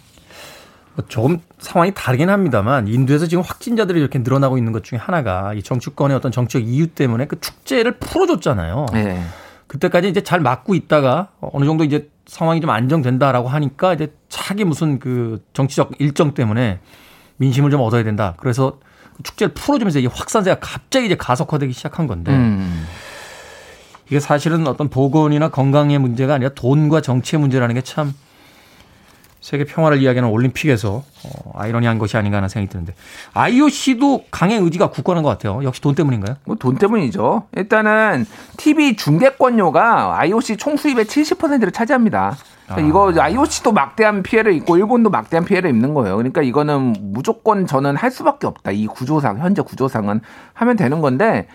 뭐 0.96 1.06
조금 1.08 1.38
상황이 1.60 1.92
다르긴 1.94 2.32
합니다만 2.32 2.88
인도에서 2.88 3.28
지금 3.28 3.44
확진자들이 3.44 4.00
이렇게 4.00 4.18
늘어나고 4.18 4.58
있는 4.58 4.72
것 4.72 4.84
중에 4.84 4.98
하나가 4.98 5.54
이 5.54 5.62
정치권의 5.62 6.18
어떤 6.18 6.32
정치적 6.32 6.64
이유 6.68 6.88
때문에 6.88 7.28
그 7.28 7.40
축제를 7.40 8.00
풀어줬잖아요. 8.00 8.88
네. 8.94 9.22
그때까지 9.76 10.08
이제 10.08 10.22
잘 10.22 10.40
막고 10.40 10.74
있다가 10.74 11.30
어느 11.42 11.66
정도 11.66 11.84
이제 11.84 12.10
상황이 12.26 12.62
좀 12.62 12.70
안정된다라고 12.70 13.50
하니까 13.50 13.94
이제 13.94 14.14
차기 14.30 14.64
무슨 14.64 15.00
그 15.00 15.44
정치적 15.54 15.92
일정 16.00 16.34
때문에 16.34 16.80
민심을 17.38 17.70
좀 17.72 17.82
얻어야 17.82 18.04
된다. 18.04 18.36
그래서 18.38 18.80
그 19.18 19.24
축제를 19.24 19.54
풀어주면서 19.54 20.00
이 20.00 20.06
확산세가 20.08 20.60
갑자기 20.62 21.08
이제 21.08 21.16
가속화되기 21.16 21.74
시작한 21.74 22.08
건데 22.08 22.32
음. 22.32 22.86
이게 24.08 24.20
사실은 24.20 24.66
어떤 24.68 24.90
보건이나 24.90 25.50
건강의 25.50 25.98
문제가 26.00 26.36
아니라 26.36 26.52
돈과 26.56 27.02
정치의 27.02 27.42
문제라는 27.42 27.76
게 27.76 27.82
참 27.82 28.14
세계 29.46 29.64
평화를 29.64 30.02
이야기하는 30.02 30.28
올림픽에서 30.32 31.04
어, 31.24 31.52
아이러니한 31.54 32.00
것이 32.00 32.18
아닌가 32.18 32.38
하는 32.38 32.50
생각이 32.50 32.72
드는데 32.72 32.96
IOC도 33.36 34.26
강행 34.32 34.64
의지가 34.64 34.90
굳건한 34.90 35.22
것 35.22 35.30
같아요. 35.30 35.64
역시 35.64 35.82
돈 35.82 35.94
때문인가요? 35.94 36.38
뭐 36.46 36.56
돈 36.56 36.78
때문이죠. 36.78 37.44
일단은 37.56 38.26
TV 38.58 38.96
중계권료가 38.96 40.20
IOC 40.20 40.58
총 40.58 40.78
수입의 40.78 41.06
70%를 41.06 41.72
차지합니다. 41.72 42.36
그러니까 42.66 42.88
이거 42.90 43.14
IOC도 43.22 43.72
막대한 43.72 44.24
피해를 44.24 44.52
입고 44.54 44.78
일본도 44.78 45.12
막대한 45.12 45.46
피해를 45.46 45.70
입는 45.70 45.94
거예요. 45.94 46.16
그러니까 46.16 46.42
이거는 46.42 46.96
무조건 47.00 47.68
저는 47.68 47.96
할 47.98 48.10
수밖에 48.10 48.48
없다. 48.48 48.72
이 48.72 48.88
구조상 48.88 49.38
현재 49.38 49.62
구조상은 49.62 50.22
하면 50.54 50.76
되는 50.76 51.02
건데 51.02 51.48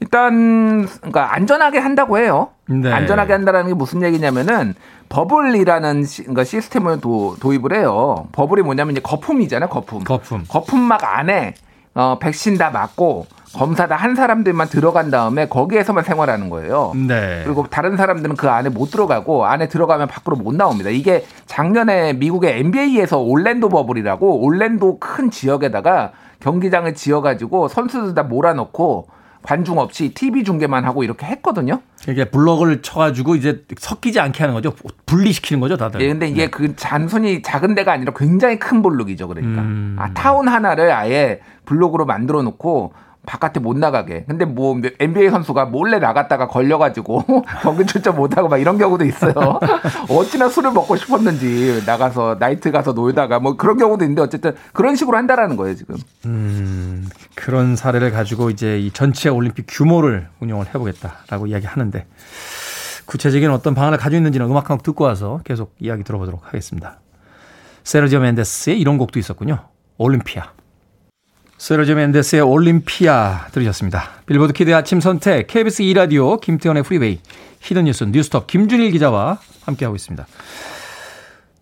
일단 0.00 0.86
그러니까 0.86 1.34
안전하게 1.34 1.78
한다고 1.78 2.18
해요. 2.18 2.48
네. 2.66 2.92
안전하게 2.92 3.32
한다라는 3.32 3.68
게 3.68 3.74
무슨 3.74 4.02
얘기냐면은 4.02 4.74
버블이라는 5.08 6.04
시, 6.04 6.22
그러니까 6.22 6.44
시스템을 6.44 7.00
도, 7.00 7.36
도입을 7.40 7.72
해요. 7.74 8.28
버블이 8.32 8.62
뭐냐면 8.62 8.92
이제 8.92 9.00
거품이잖아요. 9.02 9.68
거품. 9.68 10.04
거품. 10.04 10.44
거품막 10.48 11.02
안에 11.02 11.54
어, 11.94 12.18
백신 12.20 12.58
다 12.58 12.70
맞고 12.70 13.26
검사 13.54 13.88
다 13.88 13.96
한 13.96 14.14
사람들만 14.14 14.68
들어간 14.68 15.10
다음에 15.10 15.48
거기에서만 15.48 16.04
생활하는 16.04 16.50
거예요. 16.50 16.92
네. 16.94 17.40
그리고 17.44 17.66
다른 17.68 17.96
사람들은 17.96 18.36
그 18.36 18.48
안에 18.48 18.68
못 18.68 18.90
들어가고 18.92 19.46
안에 19.46 19.68
들어가면 19.68 20.06
밖으로 20.06 20.36
못 20.36 20.54
나옵니다. 20.54 20.90
이게 20.90 21.24
작년에 21.46 22.12
미국의 22.12 22.60
NBA에서 22.60 23.18
올랜도 23.18 23.68
버블이라고 23.70 24.44
올랜도 24.44 25.00
큰 25.00 25.30
지역에다가 25.32 26.12
경기장을 26.38 26.94
지어가지고 26.94 27.66
선수들 27.68 28.14
다 28.14 28.22
몰아넣고 28.22 29.08
관중 29.42 29.78
없이 29.78 30.12
TV 30.14 30.44
중계만 30.44 30.84
하고 30.84 31.04
이렇게 31.04 31.26
했거든요. 31.26 31.80
이게 32.08 32.24
블럭을 32.24 32.82
쳐가지고 32.82 33.36
이제 33.36 33.64
섞이지 33.76 34.20
않게 34.20 34.42
하는 34.42 34.54
거죠. 34.54 34.74
분리시키는 35.06 35.60
거죠, 35.60 35.76
다들. 35.76 36.00
예, 36.00 36.08
근데 36.08 36.28
이게 36.28 36.48
그 36.48 36.76
잔손이 36.76 37.42
작은 37.42 37.74
데가 37.74 37.92
아니라 37.92 38.12
굉장히 38.14 38.58
큰 38.58 38.82
블록이죠. 38.82 39.28
그러니까. 39.28 39.62
음. 39.62 39.96
아, 39.98 40.12
타운 40.12 40.48
하나를 40.48 40.92
아예 40.92 41.40
블록으로 41.64 42.06
만들어 42.06 42.42
놓고 42.42 42.92
바깥에 43.28 43.60
못 43.60 43.76
나가게. 43.76 44.24
근데 44.26 44.46
뭐 44.46 44.80
NBA 44.98 45.28
선수가 45.28 45.66
몰래 45.66 45.98
나갔다가 45.98 46.48
걸려가지고 46.48 47.24
경기 47.62 47.84
출전 47.84 48.16
못하고 48.16 48.48
막 48.48 48.56
이런 48.56 48.78
경우도 48.78 49.04
있어요. 49.04 49.34
어찌나 50.08 50.48
술을 50.48 50.72
먹고 50.72 50.96
싶었는지 50.96 51.82
나가서 51.84 52.36
나이트 52.40 52.70
가서 52.72 52.92
놀다가 52.92 53.38
뭐 53.38 53.56
그런 53.56 53.76
경우도 53.76 54.02
있는데 54.04 54.22
어쨌든 54.22 54.54
그런 54.72 54.96
식으로 54.96 55.18
한다라는 55.18 55.56
거예요 55.56 55.76
지금. 55.76 55.96
음, 56.24 57.06
그런 57.34 57.76
사례를 57.76 58.10
가지고 58.12 58.48
이제 58.48 58.78
이 58.80 58.90
전체 58.92 59.28
올림픽 59.28 59.66
규모를 59.68 60.28
운영을 60.40 60.66
해보겠다라고 60.68 61.48
이야기하는데 61.48 62.06
구체적인 63.04 63.50
어떤 63.50 63.74
방안을 63.74 63.98
가지고 63.98 64.16
있는지는 64.16 64.46
음악 64.46 64.70
한 64.70 64.78
곡 64.78 64.82
듣고 64.84 65.04
와서 65.04 65.40
계속 65.44 65.74
이야기 65.80 66.02
들어보도록 66.02 66.46
하겠습니다. 66.46 67.00
세르지오 67.84 68.20
멘데스의 68.20 68.80
이런 68.80 68.96
곡도 68.96 69.18
있었군요. 69.18 69.58
올림피아. 69.98 70.52
세르지오 71.58 71.96
멘데스의 71.96 72.42
올림피아 72.42 73.48
들으셨습니다. 73.50 74.10
빌보드 74.26 74.52
키드 74.52 74.72
아침 74.72 75.00
선택 75.00 75.48
KBS 75.48 75.82
2라디오 75.82 76.40
김태훈의 76.40 76.84
프리웨이 76.84 77.20
히든뉴스 77.60 78.04
뉴스톱 78.04 78.46
김준일 78.46 78.92
기자와 78.92 79.38
함께하고 79.64 79.96
있습니다. 79.96 80.24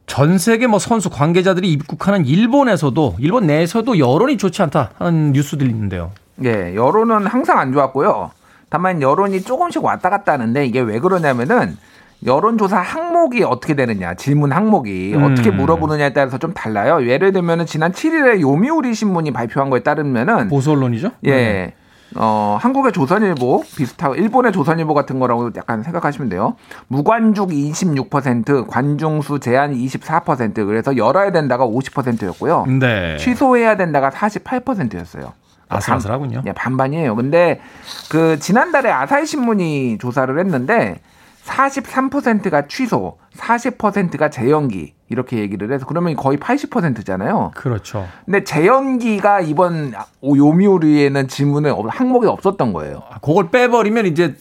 전 0.06 0.36
세계 0.36 0.66
뭐 0.66 0.78
선수 0.78 1.08
관계자들이 1.08 1.72
입국하는 1.72 2.26
일본에서도 2.26 3.16
일본 3.18 3.46
내에서도 3.46 3.98
여론이 3.98 4.36
좋지 4.36 4.62
않다 4.62 4.90
하는 4.98 5.32
뉴스들이 5.32 5.70
있는데요. 5.70 6.12
예, 6.44 6.74
여론은 6.74 7.26
항상 7.26 7.58
안 7.58 7.72
좋았고요. 7.72 8.32
다만 8.68 9.00
여론이 9.00 9.42
조금씩 9.42 9.82
왔다 9.82 10.10
갔다 10.10 10.32
하는데 10.34 10.66
이게 10.66 10.80
왜 10.80 10.98
그러냐면은 10.98 11.78
여론조사 12.24 12.78
항목이 12.78 13.42
어떻게 13.44 13.74
되느냐, 13.74 14.14
질문 14.14 14.52
항목이 14.52 15.14
음. 15.14 15.22
어떻게 15.24 15.50
물어보느냐에 15.50 16.12
따라서 16.12 16.38
좀 16.38 16.54
달라요. 16.54 17.06
예를 17.06 17.32
들면은 17.32 17.66
지난 17.66 17.92
7일에 17.92 18.40
요미우리 18.40 18.94
신문이 18.94 19.32
발표한 19.32 19.70
거에 19.70 19.80
따르면은 19.80 20.48
보수 20.48 20.72
언론이죠? 20.72 21.10
예. 21.26 21.74
어, 22.14 22.56
한국의 22.60 22.92
조선일보 22.92 23.64
비슷하고 23.76 24.14
일본의 24.14 24.52
조선일보 24.52 24.94
같은 24.94 25.18
거라고 25.18 25.50
약간 25.56 25.82
생각하시면 25.82 26.28
돼요. 26.28 26.56
무관중 26.88 27.48
26%, 27.48 28.68
관중수 28.68 29.40
제한 29.40 29.74
24%, 29.74 30.66
그래서 30.66 30.96
열어야 30.96 31.32
된다가 31.32 31.66
50%였고요. 31.66 32.64
네. 32.80 33.16
취소해야 33.18 33.76
된다가 33.76 34.10
48%였어요. 34.10 35.32
아슬아슬하군요. 35.68 36.42
예, 36.46 36.52
반반이에요. 36.52 37.16
근데 37.16 37.60
그 38.08 38.38
지난달에 38.38 38.90
아사히 38.90 39.26
신문이 39.26 39.98
조사를 39.98 40.38
했는데 40.38 41.00
43%가 41.46 42.66
취소, 42.66 43.18
40%가 43.36 44.30
재연기 44.30 44.94
이렇게 45.08 45.38
얘기를 45.38 45.72
해서 45.72 45.86
그러면 45.86 46.16
거의 46.16 46.38
80%잖아요. 46.38 47.52
그렇죠. 47.54 48.06
근데 48.24 48.42
재연기가 48.44 49.40
이번 49.42 49.92
요미우리에는 50.24 51.28
질문에 51.28 51.70
없- 51.70 51.86
항목이 51.88 52.26
없었던 52.26 52.72
거예요. 52.72 53.02
아, 53.10 53.18
그걸 53.20 53.50
빼버리면 53.50 54.06
이제 54.06 54.34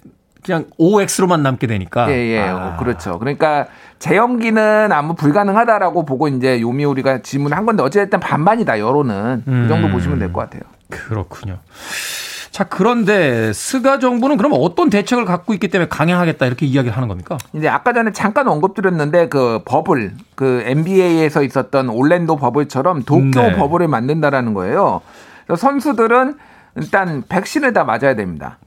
그냥 0.44 0.66
OX로만 0.78 1.42
남게 1.44 1.68
되니까. 1.68 2.10
예, 2.12 2.14
예, 2.36 2.40
아, 2.40 2.56
어, 2.56 2.78
그렇죠. 2.78 3.18
그러니까 3.20 3.68
재연기는 4.00 4.92
아무 4.92 5.16
불가능하다라고 5.16 6.06
보고 6.06 6.28
이제 6.28 6.62
요미우리가 6.62 7.22
질문을 7.22 7.56
한 7.58 7.66
건데 7.66 7.82
어쨌든 7.84 8.20
반반이다 8.20 8.80
여론은 8.80 9.44
그 9.46 9.68
정도 9.68 9.88
음. 9.88 9.92
보시면 9.92 10.20
될 10.20 10.32
것 10.34 10.42
같아요. 10.42 10.62
그렇군요. 10.90 11.58
자, 12.56 12.64
그런데 12.64 13.52
스가 13.52 14.00
정부는 14.00 14.38
그럼 14.38 14.54
어떤 14.56 14.90
대책을 14.90 15.26
갖고 15.26 15.54
있기 15.54 15.68
때문에 15.68 15.90
강행하겠다 15.90 16.46
이렇게 16.46 16.66
이야기를 16.66 16.96
하는 16.96 17.10
겁니까? 17.10 17.38
이제 17.52 17.68
아까 17.68 17.92
전에 17.92 18.14
잠깐 18.14 18.48
언급드렸는데 18.48 19.28
그 19.28 19.60
버블 19.66 20.14
그 20.36 20.64
NBA에서 20.66 21.44
있었던 21.44 21.90
올랜도 21.90 22.38
버블처럼 22.38 23.04
도쿄 23.04 23.42
네. 23.42 23.56
버블을 23.58 23.90
만든다라는 23.90 24.54
거예요. 24.54 25.02
선수들은 25.54 26.38
일단 26.78 27.24
백신을 27.28 27.74
다 27.74 27.84
맞아야 27.84 28.16
됩니다. 28.16 28.58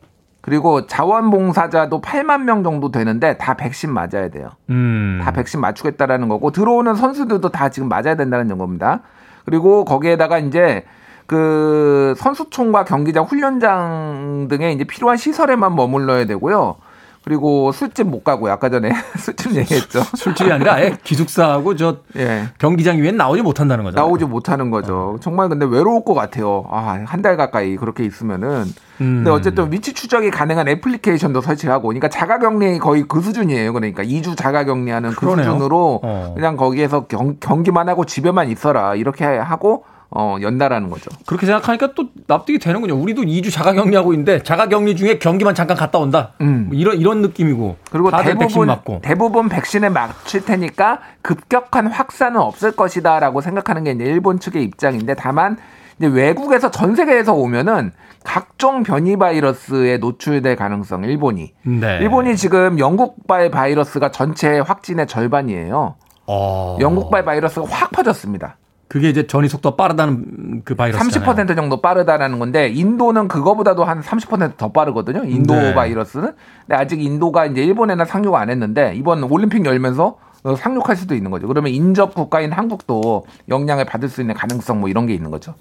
그리고 0.43 0.87
자원봉사자도 0.87 2.03
8만 2.03 2.43
명 2.43 2.63
정도 2.63 2.91
되는데 2.91 3.39
다 3.39 3.55
백신 3.55 3.91
맞아야 3.91 4.29
돼요. 4.29 4.51
음. 4.69 5.23
다 5.25 5.31
백신 5.31 5.63
맞추겠다라는 5.63 6.29
거고 6.29 6.51
들어오는 6.51 6.95
선수들도 6.95 7.49
다 7.49 7.71
지금 7.71 7.89
맞아야 7.89 8.17
된다는 8.17 8.59
겁니다. 8.59 9.01
그리고 9.47 9.87
거기에다가 9.87 10.41
이제 10.41 10.85
그 11.29 12.15
선수촌과 12.17 12.85
경기장, 12.87 13.25
훈련장 13.25 14.47
등에 14.49 14.73
이제 14.73 14.85
필요한 14.85 15.19
시설에만 15.19 15.77
머물러야 15.77 16.25
되고요. 16.25 16.77
그리고 17.23 17.71
술집 17.73 18.07
못 18.07 18.25
가고요. 18.25 18.51
아까 18.53 18.71
전에 18.71 18.91
술집 19.19 19.55
얘기했죠. 19.55 20.01
술집이 20.17 20.51
아니라 20.51 20.75
아예 20.77 20.97
기숙사하고 21.05 21.77
저 21.77 21.99
예. 22.17 22.45
경기장 22.57 22.97
위엔 23.03 23.19
나오지 23.19 23.43
못한다는 23.43 23.85
거죠. 23.85 23.97
나오지 23.97 24.25
못하는 24.25 24.71
거죠. 24.71 25.19
정말 25.21 25.51
근데 25.51 25.67
외로울 25.67 26.03
것 26.07 26.15
같아요. 26.15 26.65
아, 26.71 26.99
한 27.05 27.21
달 27.21 27.37
가까이 27.37 27.77
그렇게 27.77 28.05
있으면은. 28.07 28.63
음. 29.03 29.17
근데 29.17 29.31
어쨌든 29.31 29.71
위치 29.71 29.93
추적이 29.93 30.31
가능한 30.31 30.67
애플리케이션도 30.69 31.43
설치하고, 31.43 31.89
그러니까 31.89 32.09
자가 32.09 32.39
격리 32.39 32.79
거의 32.79 33.05
그 33.07 33.21
수준이에요. 33.21 33.75
그러니까 33.75 34.03
2주 34.03 34.35
자가 34.35 34.65
격리하는 34.65 35.11
그 35.11 35.21
그러네요. 35.21 35.45
수준으로 35.53 36.01
어. 36.03 36.33
그냥 36.35 36.57
거기에서 36.57 37.07
경, 37.07 37.37
경기만 37.39 37.91
하고 37.91 38.07
집에만 38.07 38.49
있어라 38.49 38.95
이렇게 38.95 39.27
하고 39.27 39.85
어, 40.11 40.39
연다라는 40.41 40.89
거죠. 40.89 41.11
그렇게 41.27 41.45
생각하니까 41.45 41.93
또 41.95 42.09
납득이 42.27 42.59
되는군요. 42.59 42.95
우리도 42.95 43.23
2주 43.23 43.53
자가 43.53 43.75
격리하고 43.75 44.15
있는데 44.15 44.43
자가 44.43 44.69
격리 44.69 44.97
중에 44.97 45.19
경기만 45.19 45.55
잠깐 45.55 45.77
갔다 45.77 45.99
온다. 45.99 46.33
음. 46.41 46.67
뭐 46.69 46.77
이런 46.79 46.97
이런 46.97 47.21
느낌이고. 47.21 47.77
그리고 47.91 48.11
다들 48.11 48.37
백신 48.37 48.49
대부분 48.49 48.67
맞고. 48.69 49.01
대부분 49.03 49.49
백신에 49.51 49.91
맞출 49.91 50.45
테니까 50.45 51.01
급격한 51.21 51.89
확산은 51.89 52.41
없을 52.41 52.73
것이다라고 52.73 53.43
생각하는 53.43 53.85
게 53.85 53.91
이제 53.91 54.05
일본 54.05 54.41
측의 54.41 54.65
입장인데 54.65 55.15
다만 55.15 55.59
이제 55.99 56.07
외국에서 56.07 56.71
전 56.71 56.95
세계에서 56.95 57.35
오면은 57.35 57.93
각종 58.25 58.83
변이 58.83 59.17
바이러스에 59.17 59.99
노출될 59.99 60.57
가능성 60.57 61.05
일본이 61.05 61.53
네. 61.63 61.99
일본이 62.01 62.37
지금 62.37 62.79
영국발 62.79 63.51
바이러스가 63.51 64.11
전체 64.11 64.59
확진의 64.59 65.07
절반이에요. 65.07 65.97
어. 66.27 66.79
영국발 66.81 67.25
바이러스가 67.25 67.67
확 67.69 67.91
퍼졌습니다. 67.91 68.57
그게 68.89 69.11
이제 69.11 69.27
전이 69.27 69.49
속도가 69.49 69.77
빠르다는 69.77 70.63
그 70.65 70.75
바이러스잖아요. 70.75 71.47
30% 71.47 71.55
정도 71.55 71.83
빠르다라는 71.83 72.39
건데 72.39 72.69
인도는 72.69 73.29
그거보다도 73.29 73.85
한 73.85 74.01
30%더 74.01 74.73
빠르거든요. 74.73 75.25
인도 75.25 75.55
네. 75.55 75.75
바이러스는. 75.75 76.33
근데 76.67 76.75
아직 76.75 77.03
인도가 77.03 77.45
이제 77.45 77.63
일본에는 77.63 78.05
상륙 78.07 78.35
안 78.35 78.49
했는데 78.49 78.95
이번 78.97 79.23
올림픽 79.25 79.67
열면서 79.67 80.17
어, 80.45 80.57
상륙할 80.57 80.97
수도 80.97 81.15
있는 81.15 81.31
거죠. 81.31 81.47
그러면 81.47 81.73
인접 81.73 82.15
국가인 82.15 82.53
한국도 82.53 83.27
영향을 83.51 83.85
받을 83.85 84.09
수 84.09 84.23
있는 84.23 84.35
가능성 84.35 84.81
뭐 84.81 84.89
이런 84.89 85.07
게 85.07 85.13
있는 85.13 85.31
거죠. 85.31 85.55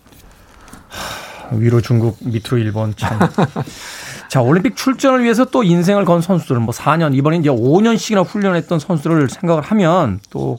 위로 1.52 1.82
중국, 1.82 2.18
밑으로 2.22 2.58
일본 2.58 2.94
참. 2.96 3.20
자, 4.30 4.42
올림픽 4.42 4.76
출전을 4.76 5.24
위해서 5.24 5.46
또 5.46 5.64
인생을 5.64 6.06
건 6.06 6.22
선수들은 6.22 6.62
뭐 6.62 6.74
4년, 6.74 7.16
이번에 7.16 7.38
이제 7.38 7.50
5년씩이나 7.50 8.26
훈련했던 8.26 8.80
선수들을 8.80 9.30
생각을 9.30 9.64
하면 9.64 10.20
또 10.30 10.58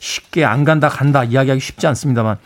쉽게 0.00 0.44
안 0.44 0.64
간다, 0.64 0.88
간다 0.88 1.22
이야기하기 1.22 1.60
쉽지 1.60 1.86
않습니다만 1.86 2.38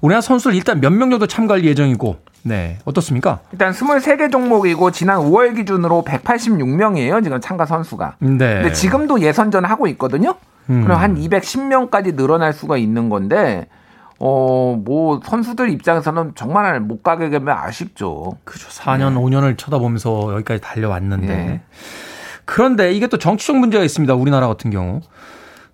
우리나라 0.00 0.20
선수들 0.20 0.54
일단 0.56 0.80
몇 0.80 0.92
명 0.92 1.10
정도 1.10 1.26
참가할 1.26 1.64
예정이고, 1.64 2.16
네, 2.42 2.78
어떻습니까? 2.84 3.40
일단 3.52 3.72
23개 3.72 4.30
종목이고 4.32 4.90
지난 4.90 5.18
5월 5.20 5.54
기준으로 5.54 6.02
186명이에요. 6.06 7.22
지금 7.22 7.40
참가 7.40 7.64
선수가. 7.64 8.16
네. 8.18 8.28
근데 8.36 8.72
지금도 8.72 9.20
예선전 9.20 9.64
하고 9.64 9.86
있거든요. 9.88 10.34
음. 10.70 10.82
그럼 10.84 10.98
한 11.00 11.14
210명까지 11.16 12.16
늘어날 12.16 12.52
수가 12.52 12.76
있는 12.78 13.08
건데 13.08 13.66
어, 14.18 14.78
뭐 14.82 15.20
선수들 15.24 15.70
입장에서는 15.70 16.32
정말 16.34 16.80
못 16.80 17.02
가게 17.02 17.28
되면 17.30 17.56
아쉽죠. 17.56 18.36
그죠. 18.44 18.68
4년, 18.68 19.14
5년을 19.16 19.56
쳐다보면서 19.58 20.32
여기까지 20.34 20.60
달려왔는데. 20.60 21.26
네. 21.26 21.60
그런데 22.46 22.92
이게 22.92 23.06
또 23.06 23.18
정치적 23.18 23.56
문제가 23.56 23.84
있습니다. 23.84 24.14
우리나라 24.14 24.48
같은 24.48 24.70
경우. 24.70 25.00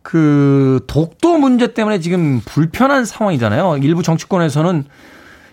그 0.02 0.80
독도 0.86 1.38
문제 1.38 1.74
때문에 1.74 2.00
지금 2.00 2.40
불편한 2.44 3.04
상황이잖아요. 3.04 3.78
일부 3.82 4.02
정치권에서는 4.02 4.84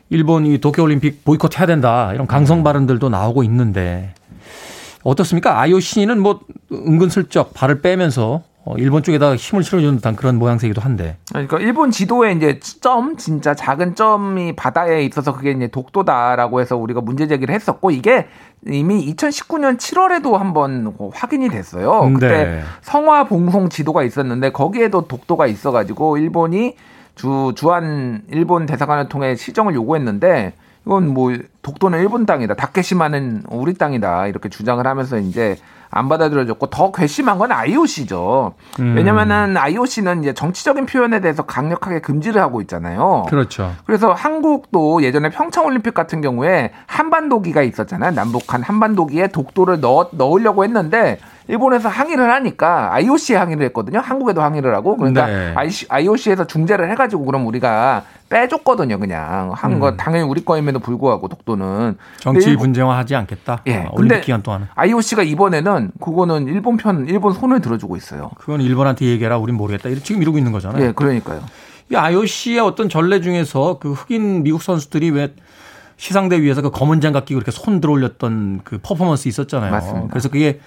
일본 0.09 0.45
이 0.45 0.59
도쿄올림픽 0.59 1.25
보이콧 1.25 1.59
해야 1.59 1.65
된다. 1.65 2.13
이런 2.13 2.27
강성 2.27 2.63
발언들도 2.63 3.09
나오고 3.09 3.43
있는데 3.43 4.13
어떻습니까? 5.03 5.59
IOC는 5.61 6.21
뭐 6.21 6.41
은근슬쩍 6.71 7.53
발을 7.53 7.81
빼면서 7.81 8.33
어, 8.33 8.43
일본 8.77 9.03
쪽에다 9.03 9.35
힘을 9.35 9.63
실어주는 9.63 9.97
듯한 9.97 10.15
그런 10.15 10.37
모양새이기도 10.37 10.81
한데. 10.81 11.17
그러니까 11.29 11.59
일본 11.59 11.91
지도에 11.91 12.33
이제 12.33 12.59
점 12.59 13.17
진짜 13.17 13.53
작은 13.53 13.95
점이 13.95 14.55
바다에 14.55 15.03
있어서 15.03 15.33
그게 15.33 15.51
이제 15.51 15.67
독도다라고 15.67 16.59
해서 16.61 16.75
우리가 16.75 17.01
문제 17.01 17.27
제기를 17.27 17.53
했었고 17.53 17.91
이게 17.91 18.27
이미 18.65 19.13
2019년 19.13 19.77
7월에도 19.77 20.33
한번 20.33 20.93
확인이 21.13 21.49
됐어요. 21.49 22.11
그때 22.13 22.27
네. 22.27 22.61
성화 22.81 23.25
봉송 23.25 23.69
지도가 23.69 24.03
있었는데 24.03 24.51
거기에도 24.51 25.07
독도가 25.07 25.47
있어가지고 25.47 26.17
일본이 26.17 26.75
주 27.15 27.53
주한 27.55 28.23
일본 28.29 28.65
대사관을 28.65 29.09
통해 29.09 29.35
시정을 29.35 29.73
요구했는데 29.73 30.53
이건 30.85 31.13
뭐 31.13 31.35
독도는 31.63 31.99
일본 31.99 32.25
땅이다, 32.25 32.55
다케시마는 32.55 33.43
우리 33.49 33.73
땅이다 33.73 34.27
이렇게 34.27 34.47
주장을 34.49 34.85
하면서 34.85 35.17
이제 35.17 35.57
안 35.89 36.09
받아들여졌고 36.09 36.67
더 36.67 36.91
괘씸한 36.91 37.37
건 37.37 37.51
IOC죠. 37.51 38.53
음. 38.79 38.95
왜냐면은 38.95 39.57
IOC는 39.57 40.21
이제 40.21 40.33
정치적인 40.33 40.85
표현에 40.85 41.21
대해서 41.21 41.43
강력하게 41.43 42.01
금지를 42.01 42.41
하고 42.41 42.61
있잖아요. 42.61 43.25
그렇죠. 43.29 43.73
그래서 43.85 44.11
한국도 44.11 45.03
예전에 45.03 45.29
평창 45.29 45.65
올림픽 45.65 45.93
같은 45.93 46.21
경우에 46.21 46.71
한반도기가 46.85 47.61
있었잖아요. 47.61 48.11
남북한 48.11 48.61
한반도기에 48.61 49.27
독도를 49.27 49.79
넣, 49.79 50.09
넣으려고 50.11 50.63
했는데 50.63 51.19
일본에서 51.47 51.87
항의를 51.89 52.29
하니까 52.31 52.93
IOC에 52.93 53.37
항의를 53.37 53.65
했거든요. 53.67 53.99
한국에도 53.99 54.41
항의를 54.41 54.75
하고 54.75 54.97
그러니까 54.97 55.27
네. 55.27 55.53
IOC에서 55.89 56.45
중재를 56.45 56.89
해가지고 56.91 57.23
그럼 57.25 57.47
우리가 57.47 58.03
빼줬거든요. 58.29 58.99
그냥 58.99 59.51
한거 59.55 59.89
음. 59.89 59.97
당연히 59.97 60.23
우리 60.27 60.43
거임에도 60.43 60.79
불구하고 60.79 61.29
독도는 61.29 61.97
정치 62.19 62.49
일본- 62.49 62.65
분쟁화하지 62.67 63.15
않겠다. 63.15 63.61
예, 63.67 63.75
어, 63.77 63.89
올림픽 63.93 63.95
근데- 63.95 64.21
기간 64.21 64.43
동안은. 64.43 64.67
IOC가 64.75 65.23
이번에는 65.23 65.91
그거는 66.01 66.47
일본 66.47 66.75
편 66.75 67.07
일본 67.07 67.31
손을 67.33 67.61
들어주고 67.61 67.95
있어요. 67.95 68.29
그건 68.37 68.59
일본한테 68.61 69.05
얘기해라. 69.05 69.37
우린 69.37 69.55
모르겠다. 69.55 69.89
지금 70.03 70.21
이러고 70.21 70.37
있는 70.37 70.51
거잖아요. 70.51 70.83
예, 70.87 70.91
그러니까요. 70.91 71.41
이 71.89 71.95
IOC의 71.95 72.59
어떤 72.59 72.89
전례 72.89 73.21
중에서 73.21 73.77
그 73.79 73.93
흑인 73.93 74.43
미국 74.43 74.61
선수들이 74.61 75.11
왜 75.11 75.33
시상대 75.95 76.41
위에서 76.41 76.61
그 76.61 76.69
검은 76.69 76.99
장갑 76.99 77.25
끼고 77.25 77.37
이렇게 77.37 77.51
손 77.51 77.79
들어올렸던 77.79 78.59
그 78.65 78.77
퍼포먼스 78.83 79.29
있었잖아요. 79.29 79.71
맞습니다. 79.71 80.07
그래서 80.09 80.27
그게 80.29 80.59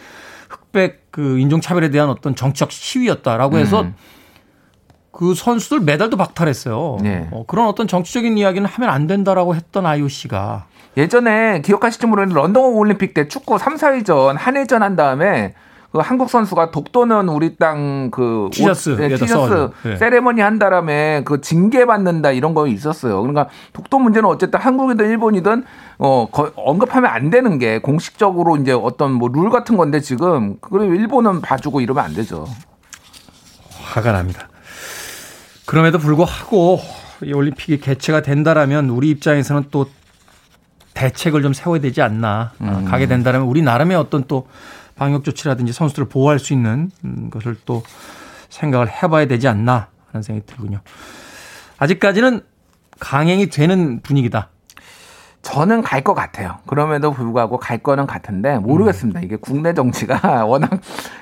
흑백 0.71 1.11
그 1.11 1.39
인종차별에 1.39 1.91
대한 1.91 2.09
어떤 2.09 2.35
정치적 2.35 2.73
시위였다라고 2.73 3.59
해서 3.59 3.83
음. 3.83 3.95
그 5.13 5.35
선수들 5.35 5.81
메달도 5.81 6.17
박탈했어요. 6.17 6.99
네. 7.03 7.29
어, 7.33 7.45
그런 7.47 7.67
어떤 7.67 7.87
정치적인 7.87 8.39
이야기는 8.39 8.67
하면 8.67 8.91
안 8.91 9.07
된다라고 9.07 9.55
했던 9.55 9.85
IOC가 9.85 10.67
예전에 10.97 11.61
기억하실지 11.63 12.07
모르겠는데 12.07 12.41
런던 12.41 12.65
올림픽 12.65 13.15
때 13.15 13.29
축구 13.29 13.59
3, 13.59 13.77
4위전 13.77 14.37
한일전 14.37 14.83
한 14.83 14.97
다음에 14.97 15.55
그 15.93 15.99
한국 15.99 16.31
선수가 16.31 16.71
독도는 16.71 17.29
우리 17.29 17.57
땅 17.57 18.11
그 18.13 18.49
티셔츠 18.53 18.91
네, 18.97 19.09
티셔츠. 19.17 19.71
네. 19.83 19.97
세레머니 19.97 20.41
한 20.41 20.59
다음에 20.61 21.23
그 21.25 21.41
징계 21.41 21.85
받는다 21.85 22.31
이런 22.31 22.55
거 22.55 22.67
있었어요. 22.69 23.21
그러니까 23.21 23.49
독도 23.73 23.99
문제는 23.99 24.29
어쨌든 24.29 24.61
한국이든 24.61 25.09
일본이든 25.11 25.65
어 25.99 26.29
거- 26.31 26.53
언급하면 26.55 27.11
안 27.11 27.31
되는 27.31 27.59
게 27.59 27.81
공식적으로 27.81 28.57
이제 28.57 28.71
어떤 28.73 29.13
뭐 29.13 29.29
룰 29.29 29.51
같은 29.51 29.77
건데 29.77 30.01
지금 30.01 30.57
그리고 30.61 30.95
일본은 30.95 31.41
봐주고 31.41 31.81
이러면 31.81 32.05
안 32.05 32.15
되죠. 32.15 32.47
화가 33.83 34.13
납니다. 34.13 34.49
그럼에도 35.67 35.99
불구하고 35.99 36.81
이 37.25 37.33
올림픽이 37.33 37.81
개최가 37.81 38.23
된다라면 38.23 38.91
우리 38.91 39.11
입장에서는 39.11 39.65
또 39.71 39.87
대책을 40.95 41.43
좀 41.43 41.53
세워야 41.53 41.81
되지 41.81 42.03
않나. 42.03 42.53
아, 42.61 42.85
가게 42.89 43.07
된다면 43.07 43.43
우리 43.43 43.63
나름의 43.63 43.97
어떤 43.97 44.25
또 44.27 44.47
방역 45.01 45.25
조치라든지 45.25 45.73
선수들을 45.73 46.09
보호할 46.11 46.39
수 46.39 46.53
있는 46.53 46.91
음, 47.07 47.31
것을 47.31 47.57
또 47.65 47.83
생각을 48.51 48.87
해봐야 48.91 49.27
되지 49.27 49.49
않나 49.49 49.89
하는 50.13 50.23
생각이 50.23 50.47
들군요. 50.47 50.81
아직까지는 51.79 52.43
강행이 52.99 53.49
되는 53.49 54.03
분위기다. 54.03 54.51
저는 55.41 55.81
갈 55.81 56.05
것 56.05 56.13
같아요. 56.13 56.59
그럼에도 56.67 57.13
불구하고 57.13 57.57
갈 57.57 57.79
거는 57.79 58.07
같은데 58.07 58.59
모르겠습니다. 58.59 59.21
이게 59.21 59.37
국내 59.37 59.73
정치가 59.73 60.19
워낙 60.45 60.69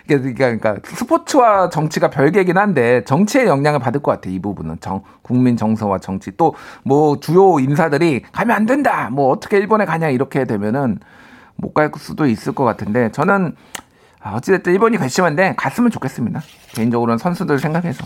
이게 0.06 0.18
그러니까 0.32 0.78
스포츠와 0.82 1.68
정치가 1.68 2.10
별개긴 2.10 2.58
한데 2.58 3.04
정치의 3.04 3.46
영향을 3.46 3.78
받을 3.78 4.02
것 4.02 4.10
같아요. 4.10 4.34
이 4.34 4.40
부분은 4.40 4.78
정 4.80 5.04
국민 5.22 5.56
정서와 5.56 5.98
정치 5.98 6.36
또 6.36 6.52
뭐 6.82 7.20
주요 7.20 7.60
인사들이 7.60 8.22
가면 8.32 8.56
안 8.56 8.66
된다. 8.66 9.08
뭐 9.12 9.30
어떻게 9.30 9.58
일본에 9.58 9.84
가냐 9.84 10.08
이렇게 10.08 10.44
되면은 10.46 10.98
못 11.58 11.74
갈 11.74 11.90
수도 11.98 12.26
있을 12.26 12.52
것 12.52 12.64
같은데 12.64 13.10
저는 13.12 13.54
아, 14.20 14.32
어찌됐든 14.34 14.72
일본이 14.72 14.98
괘씸한데 14.98 15.54
갔으면 15.56 15.90
좋겠습니다. 15.90 16.42
개인적으로는 16.74 17.18
선수들 17.18 17.58
생각해서. 17.60 18.04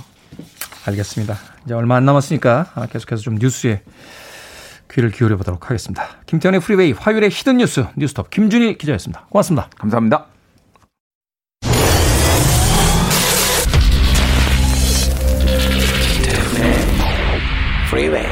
알겠습니다. 0.86 1.36
이제 1.64 1.74
얼마 1.74 1.96
안 1.96 2.04
남았으니까 2.04 2.66
아, 2.74 2.86
계속해서 2.86 3.22
좀 3.22 3.36
뉴스에 3.36 3.82
귀를 4.90 5.10
기울여 5.10 5.36
보도록 5.38 5.70
하겠습니다. 5.70 6.04
김태훈의 6.26 6.60
프리웨이 6.60 6.92
화요일의 6.92 7.30
히든 7.30 7.58
뉴스 7.58 7.86
뉴스톱 7.96 8.28
김준일 8.30 8.76
기자였습니다. 8.76 9.26
고맙습니다. 9.30 9.70
감사합니다. 9.78 10.26
Freeway. 17.88 18.31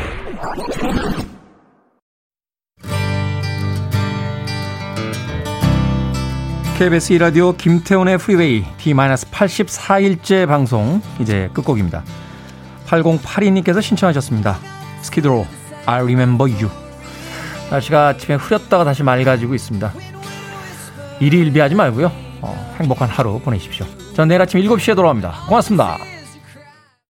KBS 6.80 7.12
2라디오 7.18 7.54
김태훈의 7.58 8.16
프리웨이 8.16 8.64
D-84일째 8.78 10.46
방송 10.46 11.02
이제 11.20 11.50
끝곡입니다. 11.52 12.02
8082님께서 12.86 13.82
신청하셨습니다. 13.82 14.58
스키드로 15.02 15.46
I 15.84 16.00
Remember 16.00 16.50
You 16.50 16.70
날씨가 17.70 18.08
아침에 18.08 18.36
흐렸다가 18.36 18.84
다시 18.84 19.02
맑아지고 19.02 19.54
있습니다. 19.54 19.92
일희일비하지 21.20 21.74
말고요. 21.74 22.10
어, 22.40 22.76
행복한 22.80 23.10
하루 23.10 23.38
보내십시오. 23.40 23.84
전 24.14 24.28
내일 24.28 24.40
아침 24.40 24.58
7시에 24.62 24.96
돌아옵니다. 24.96 25.34
고맙습니다. 25.48 25.98